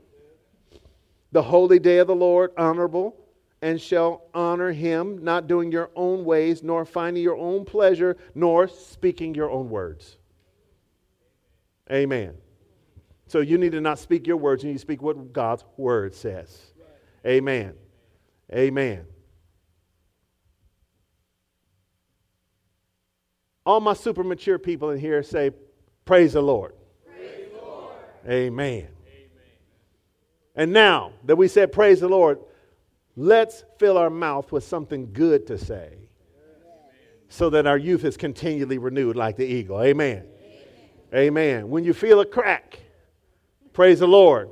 The 1.32 1.42
holy 1.42 1.80
day 1.80 1.98
of 1.98 2.08
the 2.08 2.16
Lord, 2.16 2.52
honorable 2.58 3.18
and 3.62 3.82
shall 3.82 4.22
honor 4.34 4.72
him, 4.72 5.24
not 5.24 5.48
doing 5.48 5.72
your 5.72 5.90
own 5.96 6.24
ways, 6.24 6.62
nor 6.62 6.86
finding 6.86 7.24
your 7.24 7.36
own 7.36 7.66
pleasure, 7.66 8.16
nor 8.36 8.68
speaking 8.68 9.34
your 9.34 9.50
own 9.50 9.72
words. 9.72 10.18
Amen. 11.92 12.36
So 13.26 13.40
you 13.40 13.58
need 13.58 13.72
to 13.72 13.82
not 13.82 13.98
speak 13.98 14.28
your 14.28 14.38
words, 14.38 14.64
you 14.64 14.70
need 14.70 14.76
to 14.76 14.80
speak 14.80 15.02
what 15.02 15.34
God's 15.34 15.64
word 15.78 16.14
says. 16.14 16.74
Amen. 17.26 17.74
Amen. 18.54 19.08
All 23.66 23.80
my 23.80 23.94
super 23.94 24.24
mature 24.24 24.60
people 24.60 24.92
in 24.92 25.00
here 25.00 25.24
say, 25.24 25.50
Praise 26.06 26.34
the 26.34 26.42
Lord. 26.42 26.74
Praise 27.06 27.50
the 27.52 27.66
Lord. 27.66 27.94
Amen. 28.28 28.88
Amen. 28.88 28.90
And 30.56 30.72
now 30.72 31.12
that 31.26 31.36
we 31.36 31.48
said, 31.48 31.72
Praise 31.72 32.00
the 32.00 32.08
Lord, 32.08 32.40
Let's 33.16 33.64
fill 33.80 33.98
our 33.98 34.10
mouth 34.10 34.52
with 34.52 34.66
something 34.66 35.14
good 35.14 35.48
to 35.48 35.58
say 35.58 35.94
so 37.30 37.50
that 37.50 37.66
our 37.66 37.78
youth 37.78 38.04
is 38.04 38.18
continually 38.18 38.78
renewed 38.78 39.16
like 39.16 39.38
the 39.38 39.46
eagle. 39.46 39.82
Amen. 39.82 40.26
Amen. 41.14 41.28
Amen. 41.28 41.70
When 41.70 41.84
you 41.84 41.94
feel 41.94 42.20
a 42.20 42.26
crack, 42.26 42.80
praise 43.72 44.00
the 44.00 44.08
Lord. 44.08 44.50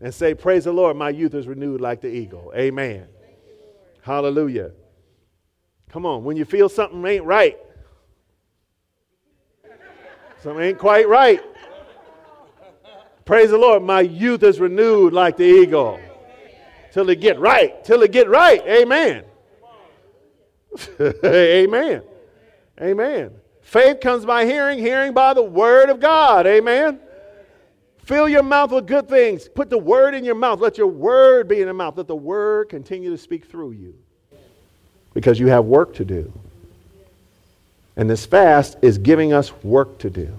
And 0.00 0.12
say, 0.12 0.34
Praise 0.34 0.64
the 0.64 0.72
Lord, 0.72 0.96
my 0.96 1.10
youth 1.10 1.34
is 1.34 1.46
renewed 1.46 1.80
like 1.80 2.00
the 2.00 2.08
eagle. 2.08 2.52
Amen. 2.56 3.06
Hallelujah. 4.00 4.72
Come 5.90 6.06
on, 6.06 6.24
when 6.24 6.36
you 6.36 6.44
feel 6.44 6.68
something 6.68 7.04
ain't 7.04 7.24
right, 7.24 7.58
something 10.42 10.64
ain't 10.64 10.78
quite 10.78 11.08
right. 11.08 11.40
Praise 13.24 13.50
the 13.50 13.58
Lord, 13.58 13.82
my 13.82 14.00
youth 14.00 14.42
is 14.42 14.58
renewed 14.58 15.12
like 15.12 15.36
the 15.36 15.44
eagle 15.44 16.00
till 16.92 17.08
it 17.08 17.20
get 17.20 17.38
right, 17.38 17.82
till 17.84 18.02
it 18.02 18.12
get 18.12 18.28
right. 18.28 18.60
Amen. 18.66 19.24
Amen. 21.24 22.02
Amen. 22.80 23.30
Faith 23.62 24.00
comes 24.00 24.24
by 24.24 24.44
hearing, 24.44 24.78
hearing 24.78 25.12
by 25.12 25.34
the 25.34 25.42
word 25.42 25.88
of 25.88 26.00
God. 26.00 26.46
Amen. 26.46 27.00
Fill 27.98 28.28
your 28.28 28.42
mouth 28.42 28.72
with 28.72 28.86
good 28.86 29.08
things. 29.08 29.48
Put 29.48 29.70
the 29.70 29.78
word 29.78 30.14
in 30.14 30.24
your 30.24 30.34
mouth. 30.34 30.60
Let 30.60 30.76
your 30.76 30.88
word 30.88 31.48
be 31.48 31.60
in 31.60 31.66
your 31.66 31.74
mouth. 31.74 31.96
Let 31.96 32.08
the 32.08 32.16
word 32.16 32.68
continue 32.68 33.10
to 33.10 33.18
speak 33.18 33.46
through 33.46 33.72
you. 33.72 33.94
Because 35.14 35.38
you 35.38 35.46
have 35.48 35.64
work 35.64 35.94
to 35.94 36.04
do. 36.04 36.32
And 37.96 38.08
this 38.08 38.24
fast 38.26 38.76
is 38.82 38.98
giving 38.98 39.32
us 39.32 39.52
work 39.62 39.98
to 39.98 40.10
do. 40.10 40.32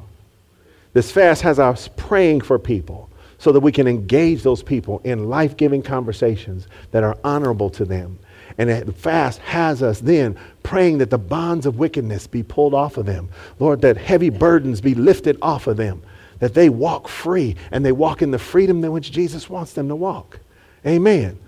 This 0.94 1.12
fast 1.12 1.42
has 1.44 1.60
us 1.60 1.90
praying 1.96 2.42
for 2.42 2.58
people 2.60 3.10
so 3.38 3.52
that 3.52 3.60
we 3.60 3.72
can 3.72 3.88
engage 3.88 4.42
those 4.44 4.64
people 4.64 5.02
in 5.04 5.30
life 5.30 5.58
giving 5.58 5.82
conversations 5.82 6.68
that 6.92 7.04
are 7.04 7.18
honorable 7.24 7.70
to 7.72 7.86
them. 7.86 8.18
And 8.58 8.70
the 8.70 8.94
fast 8.94 9.40
has 9.40 9.82
us 9.82 10.00
then 10.00 10.38
praying 10.62 11.00
that 11.00 11.10
the 11.10 11.18
bonds 11.18 11.66
of 11.66 11.78
wickedness 11.78 12.28
be 12.28 12.44
pulled 12.44 12.74
off 12.74 12.98
of 12.98 13.06
them. 13.06 13.30
Lord, 13.60 13.82
that 13.82 13.98
heavy 13.98 14.30
burdens 14.30 14.82
be 14.82 14.94
lifted 14.94 15.38
off 15.42 15.68
of 15.68 15.78
them. 15.78 16.04
that 16.44 16.54
they 16.54 16.68
walk 16.68 17.08
free 17.08 17.56
and 17.72 17.86
they 17.86 17.94
walk 17.94 18.22
in 18.22 18.30
the 18.30 18.38
freedom 18.38 18.84
in 18.84 18.92
which 18.92 19.14
Jesus 19.14 19.50
wants 19.50 19.72
them 19.72 19.88
to 19.88 19.96
walk. 19.96 20.40
Amen. 20.86 21.40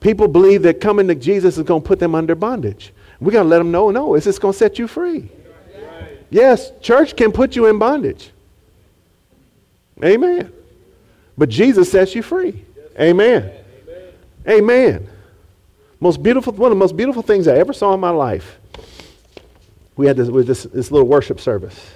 People 0.00 0.28
believe 0.28 0.60
that 0.64 0.78
coming 0.78 1.08
to 1.08 1.14
Jesus 1.14 1.56
is 1.56 1.62
going 1.62 1.80
to 1.80 1.88
put 1.88 1.98
them 1.98 2.14
under 2.14 2.34
bondage. 2.34 2.92
We 3.18 3.32
got 3.32 3.44
to 3.44 3.48
let 3.48 3.56
them 3.56 3.70
know, 3.70 3.90
no, 3.90 4.14
it's 4.14 4.26
just 4.26 4.42
going 4.42 4.52
to 4.52 4.58
set 4.58 4.78
you 4.78 4.88
free. 4.88 5.30
Yes, 6.30 6.72
church 6.80 7.16
can 7.16 7.32
put 7.32 7.56
you 7.56 7.66
in 7.66 7.78
bondage. 7.78 8.30
Amen. 10.04 10.52
But 11.38 11.48
Jesus 11.48 11.90
sets 11.90 12.14
you 12.14 12.22
free. 12.22 12.64
Amen. 12.98 13.50
Amen. 14.48 15.08
Most 16.00 16.22
beautiful, 16.22 16.52
one 16.52 16.70
of 16.70 16.76
the 16.76 16.78
most 16.78 16.96
beautiful 16.96 17.22
things 17.22 17.48
I 17.48 17.56
ever 17.56 17.72
saw 17.72 17.94
in 17.94 18.00
my 18.00 18.10
life. 18.10 18.58
We 19.96 20.06
had 20.06 20.16
this, 20.16 20.28
this, 20.46 20.64
this 20.64 20.90
little 20.90 21.08
worship 21.08 21.40
service 21.40 21.94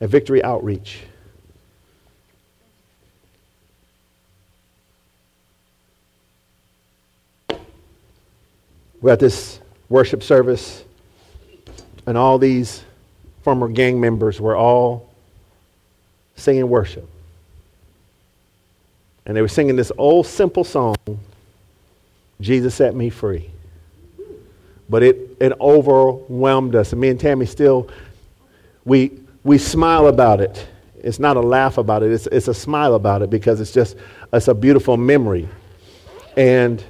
at 0.00 0.08
Victory 0.08 0.42
Outreach. 0.42 1.00
We're 9.00 9.12
at 9.12 9.20
this 9.20 9.60
worship 9.88 10.22
service, 10.22 10.84
and 12.06 12.18
all 12.18 12.38
these 12.38 12.82
former 13.42 13.68
gang 13.68 14.00
members 14.00 14.40
were 14.40 14.56
all 14.56 15.08
singing 16.36 16.68
worship. 16.68 17.08
And 19.26 19.36
they 19.36 19.42
were 19.42 19.48
singing 19.48 19.76
this 19.76 19.92
old 19.98 20.26
simple 20.26 20.64
song, 20.64 20.96
Jesus 22.40 22.74
Set 22.74 22.94
Me 22.94 23.10
Free. 23.10 23.50
But 24.88 25.02
it, 25.02 25.36
it 25.38 25.52
overwhelmed 25.60 26.74
us. 26.74 26.92
And 26.92 27.00
me 27.00 27.08
and 27.08 27.20
Tammy 27.20 27.44
still, 27.44 27.90
we, 28.84 29.12
we 29.44 29.58
smile 29.58 30.06
about 30.06 30.40
it. 30.40 30.66
It's 30.96 31.18
not 31.18 31.36
a 31.36 31.40
laugh 31.40 31.78
about 31.78 32.02
it, 32.02 32.10
it's, 32.10 32.26
it's 32.28 32.48
a 32.48 32.54
smile 32.54 32.94
about 32.94 33.22
it 33.22 33.30
because 33.30 33.60
it's 33.60 33.72
just 33.72 33.96
it's 34.32 34.48
a 34.48 34.54
beautiful 34.54 34.96
memory. 34.96 35.48
And 36.36 36.82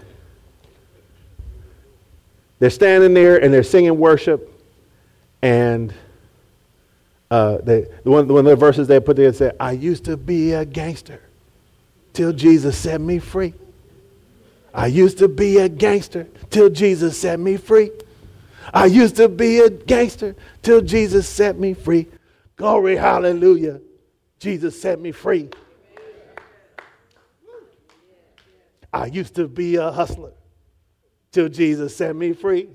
they're 2.59 2.71
standing 2.71 3.15
there 3.15 3.43
and 3.43 3.53
they're 3.53 3.63
singing 3.63 3.99
worship, 3.99 4.53
and 5.43 5.93
uh, 7.31 7.59
they, 7.59 7.87
the 8.05 8.11
one, 8.11 8.27
one 8.29 8.41
of 8.41 8.51
the 8.51 8.57
verses 8.57 8.89
they 8.89 9.01
put 9.01 9.17
there 9.17 9.33
said, 9.33 9.57
I 9.61 9.73
used 9.73 10.05
to 10.07 10.17
be 10.17 10.53
a 10.53 10.65
gangster 10.65 11.21
till 12.13 12.33
Jesus 12.33 12.77
set 12.77 13.01
me 13.01 13.19
free. 13.19 13.55
I 14.73 14.87
used 14.87 15.19
to 15.19 15.29
be 15.29 15.59
a 15.59 15.69
gangster 15.69 16.27
till 16.51 16.71
Jesus 16.71 17.19
set 17.19 17.39
me 17.39 17.57
free. 17.57 17.91
I 18.73 18.87
used 18.87 19.17
to 19.17 19.29
be 19.29 19.61
a 19.61 19.71
gangster 19.71 20.37
till 20.63 20.81
Jesus 20.81 21.29
set 21.29 21.59
me 21.59 21.75
free. 21.75 22.07
Glory, 22.57 22.97
hallelujah. 22.97 23.81
Jesus 24.39 24.81
set 24.81 25.01
me 25.01 25.13
free. 25.13 25.49
I 28.93 29.07
used 29.07 29.35
to 29.35 29.49
be 29.49 29.77
a 29.77 29.91
hustler 29.91 30.33
till 31.33 31.49
Jesus 31.49 31.97
set 31.97 32.17
me 32.17 32.33
free. 32.33 32.69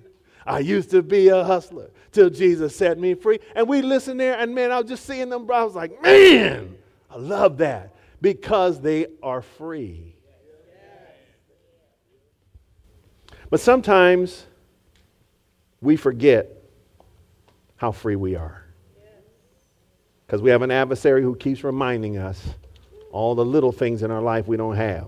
I 0.46 0.60
used 0.60 0.92
to 0.92 1.02
be 1.02 1.30
a 1.30 1.44
hustler 1.44 1.90
till 2.12 2.30
Jesus 2.30 2.76
set 2.76 3.00
me 3.00 3.14
free. 3.14 3.40
And 3.56 3.68
we 3.68 3.82
listened 3.82 4.20
there, 4.20 4.38
and 4.38 4.54
man, 4.54 4.72
I 4.72 4.80
was 4.80 4.90
just 4.90 5.06
seeing 5.06 5.30
them. 5.30 5.50
I 5.52 5.64
was 5.64 5.76
like, 5.76 6.02
man, 6.02 6.76
I 7.10 7.18
love 7.18 7.58
that 7.58 7.96
because 8.22 8.80
they 8.82 9.08
are 9.22 9.42
free. 9.42 10.16
But 13.50 13.60
sometimes 13.60 14.46
we 15.82 15.96
forget 15.96 16.50
how 17.76 17.92
free 17.92 18.16
we 18.16 18.36
are. 18.36 18.64
Because 20.26 20.42
we 20.42 20.50
have 20.50 20.62
an 20.62 20.72
adversary 20.72 21.22
who 21.22 21.36
keeps 21.36 21.64
reminding 21.64 22.18
us 22.18 22.44
all 23.12 23.36
the 23.36 23.46
little 23.46 23.72
things 23.72 24.02
in 24.02 24.10
our 24.10 24.22
life 24.22 24.48
we 24.48 24.58
don't 24.58 24.76
have 24.76 25.08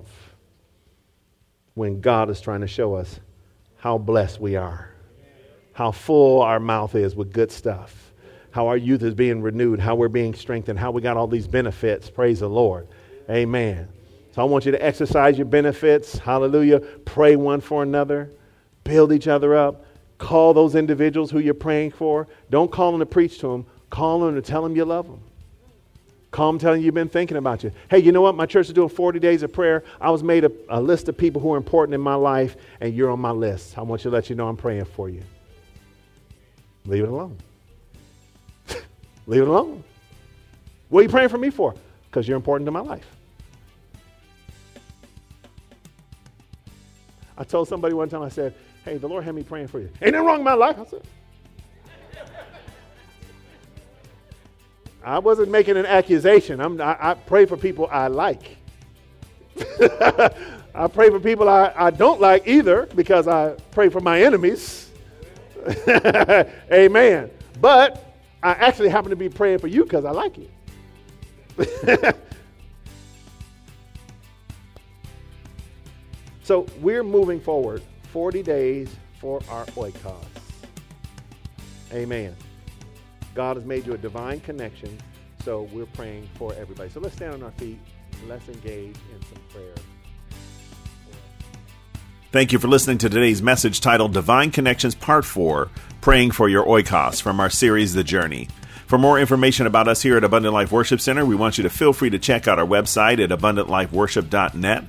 when 1.73 1.99
God 1.99 2.29
is 2.29 2.39
trying 2.39 2.61
to 2.61 2.67
show 2.67 2.93
us 2.93 3.19
how 3.77 3.97
blessed 3.97 4.39
we 4.39 4.55
are 4.55 4.94
how 5.75 5.91
full 5.91 6.41
our 6.41 6.59
mouth 6.59 6.95
is 6.95 7.17
with 7.17 7.33
good 7.33 7.51
stuff, 7.51 8.13
how 8.51 8.67
our 8.67 8.77
youth 8.77 9.03
is 9.03 9.13
being 9.13 9.41
renewed, 9.41 9.77
how 9.77 9.93
we're 9.93 10.07
being 10.07 10.33
strengthened, 10.33 10.79
how 10.79 10.89
we 10.89 11.01
got 11.01 11.17
all 11.17 11.27
these 11.27 11.47
benefits. 11.47 12.09
Praise 12.09 12.39
the 12.39 12.47
Lord. 12.47 12.87
Amen. 13.29 13.89
So 14.31 14.41
I 14.41 14.45
want 14.45 14.65
you 14.65 14.71
to 14.71 14.81
exercise 14.83 15.37
your 15.37 15.47
benefits. 15.47 16.17
Hallelujah. 16.17 16.79
Pray 16.79 17.35
one 17.35 17.59
for 17.59 17.83
another, 17.83 18.31
build 18.85 19.11
each 19.11 19.27
other 19.27 19.53
up. 19.53 19.85
Call 20.17 20.53
those 20.53 20.75
individuals 20.75 21.29
who 21.29 21.39
you're 21.39 21.53
praying 21.53 21.91
for. 21.91 22.29
Don't 22.49 22.71
call 22.71 22.91
them 22.91 22.99
to 22.99 23.05
preach 23.05 23.39
to 23.39 23.47
them, 23.47 23.65
call 23.89 24.21
them 24.21 24.33
to 24.35 24.41
tell 24.41 24.63
them 24.63 24.77
you 24.77 24.85
love 24.85 25.07
them. 25.07 25.19
Call 26.31 26.53
them 26.53 26.59
telling 26.59 26.79
you 26.79 26.85
you've 26.85 26.95
been 26.95 27.09
thinking 27.09 27.35
about 27.35 27.65
you. 27.65 27.71
Hey, 27.89 27.99
you 27.99 28.13
know 28.13 28.21
what? 28.21 28.35
My 28.35 28.45
church 28.45 28.67
is 28.67 28.73
doing 28.73 28.87
40 28.87 29.19
days 29.19 29.43
of 29.43 29.51
prayer. 29.51 29.83
I 29.99 30.09
was 30.09 30.23
made 30.23 30.45
a, 30.45 30.51
a 30.69 30.79
list 30.79 31.09
of 31.09 31.17
people 31.17 31.41
who 31.41 31.53
are 31.53 31.57
important 31.57 31.95
in 31.95 32.01
my 32.01 32.15
life, 32.15 32.55
and 32.79 32.93
you're 32.93 33.09
on 33.09 33.19
my 33.19 33.31
list. 33.31 33.77
I 33.77 33.81
want 33.81 34.05
you 34.05 34.09
to 34.11 34.15
let 34.15 34.29
you 34.29 34.37
know 34.37 34.47
I'm 34.47 34.55
praying 34.55 34.85
for 34.85 35.09
you. 35.09 35.21
Leave 36.85 37.03
it 37.03 37.09
alone. 37.09 37.37
Leave 39.27 39.41
it 39.41 39.47
alone. 39.47 39.83
What 40.89 40.99
are 40.99 41.03
you 41.03 41.09
praying 41.09 41.29
for 41.29 41.37
me 41.37 41.49
for? 41.49 41.73
Because 42.09 42.27
you're 42.27 42.37
important 42.37 42.67
to 42.67 42.71
my 42.71 42.79
life. 42.79 43.07
I 47.37 47.43
told 47.43 47.67
somebody 47.67 47.93
one 47.93 48.07
time, 48.07 48.21
I 48.21 48.29
said, 48.29 48.53
Hey, 48.85 48.97
the 48.97 49.09
Lord 49.09 49.23
had 49.23 49.33
me 49.33 49.43
praying 49.43 49.67
for 49.67 49.79
you. 49.79 49.89
Ain't 50.01 50.13
nothing 50.13 50.27
wrong 50.27 50.39
in 50.39 50.43
my 50.43 50.53
life. 50.53 50.77
I 50.79 50.85
said, 50.85 51.01
I 55.03 55.19
wasn't 55.19 55.49
making 55.49 55.77
an 55.77 55.85
accusation. 55.85 56.59
I'm, 56.59 56.79
I, 56.79 56.97
I 56.99 57.13
pray 57.13 57.45
for 57.45 57.57
people 57.57 57.87
I 57.91 58.07
like. 58.07 58.57
I 60.75 60.87
pray 60.91 61.09
for 61.09 61.19
people 61.19 61.47
I, 61.47 61.71
I 61.75 61.89
don't 61.89 62.19
like 62.19 62.47
either 62.47 62.87
because 62.95 63.27
I 63.27 63.55
pray 63.71 63.89
for 63.89 64.01
my 64.01 64.21
enemies. 64.21 64.84
Amen. 66.71 67.29
But 67.59 68.17
I 68.43 68.51
actually 68.51 68.89
happen 68.89 69.09
to 69.09 69.15
be 69.15 69.29
praying 69.29 69.59
for 69.59 69.67
you 69.67 69.83
because 69.83 70.05
I 70.05 70.11
like 70.11 70.37
you. 70.37 70.49
so 76.43 76.67
we're 76.81 77.03
moving 77.03 77.39
forward 77.39 77.81
40 78.11 78.43
days 78.43 78.93
for 79.19 79.41
our 79.49 79.65
oikos. 79.67 80.25
Amen. 81.93 82.35
God 83.33 83.57
has 83.57 83.65
made 83.65 83.85
you 83.85 83.93
a 83.93 83.97
divine 83.97 84.39
connection, 84.41 84.97
so 85.43 85.63
we're 85.71 85.85
praying 85.87 86.29
for 86.35 86.53
everybody. 86.55 86.89
So 86.89 86.99
let's 86.99 87.15
stand 87.15 87.33
on 87.33 87.43
our 87.43 87.51
feet 87.51 87.79
let's 88.27 88.47
engage 88.47 88.95
in 89.13 89.21
some 89.29 89.41
prayer. 89.49 89.75
Thank 92.35 92.51
you 92.51 92.59
for 92.59 92.67
listening 92.67 92.97
to 92.97 93.07
today's 93.07 93.41
message 93.41 93.79
titled 93.79 94.11
Divine 94.11 94.51
Connections 94.51 94.93
Part 94.93 95.23
4 95.23 95.69
Praying 96.01 96.31
for 96.31 96.49
Your 96.49 96.65
Oikos 96.65 97.21
from 97.21 97.39
our 97.39 97.49
series 97.49 97.93
The 97.93 98.03
Journey. 98.03 98.49
For 98.87 98.97
more 98.97 99.17
information 99.17 99.67
about 99.67 99.87
us 99.87 100.01
here 100.01 100.17
at 100.17 100.25
Abundant 100.25 100.53
Life 100.53 100.69
Worship 100.69 100.99
Center, 100.99 101.25
we 101.25 101.37
want 101.37 101.57
you 101.57 101.63
to 101.63 101.69
feel 101.69 101.93
free 101.93 102.09
to 102.09 102.19
check 102.19 102.45
out 102.45 102.59
our 102.59 102.65
website 102.65 103.23
at 103.23 103.29
abundantlifeworship.net. 103.29 104.83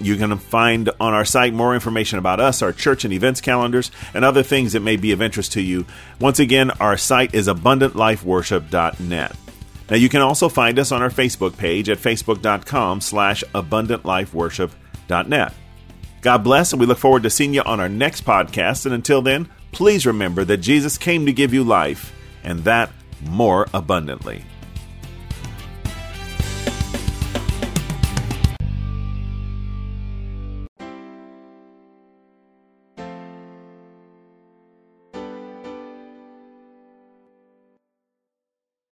You 0.00 0.16
can 0.16 0.36
find 0.38 0.90
on 0.98 1.14
our 1.14 1.24
site 1.24 1.54
more 1.54 1.72
information 1.72 2.18
about 2.18 2.40
us, 2.40 2.62
our 2.62 2.72
church 2.72 3.04
and 3.04 3.14
events 3.14 3.40
calendars, 3.40 3.92
and 4.12 4.24
other 4.24 4.42
things 4.42 4.72
that 4.72 4.80
may 4.80 4.96
be 4.96 5.12
of 5.12 5.22
interest 5.22 5.52
to 5.52 5.62
you. 5.62 5.86
Once 6.20 6.40
again, 6.40 6.72
our 6.80 6.96
site 6.96 7.32
is 7.32 7.46
abundantlifeworship.net. 7.46 9.36
Now 9.88 9.96
you 9.96 10.08
can 10.08 10.22
also 10.22 10.48
find 10.48 10.80
us 10.80 10.90
on 10.90 11.00
our 11.00 11.10
Facebook 11.10 11.56
page 11.56 11.88
at 11.88 11.98
facebook.com 11.98 13.02
slash 13.02 13.44
abundantlifeworship.net. 13.54 15.54
God 16.20 16.44
bless, 16.44 16.72
and 16.72 16.80
we 16.80 16.86
look 16.86 16.98
forward 16.98 17.22
to 17.22 17.30
seeing 17.30 17.54
you 17.54 17.62
on 17.62 17.80
our 17.80 17.88
next 17.88 18.24
podcast. 18.24 18.86
And 18.86 18.94
until 18.94 19.22
then, 19.22 19.48
please 19.72 20.06
remember 20.06 20.44
that 20.44 20.58
Jesus 20.58 20.98
came 20.98 21.26
to 21.26 21.32
give 21.32 21.54
you 21.54 21.62
life, 21.64 22.14
and 22.42 22.60
that 22.64 22.90
more 23.22 23.66
abundantly. 23.72 24.44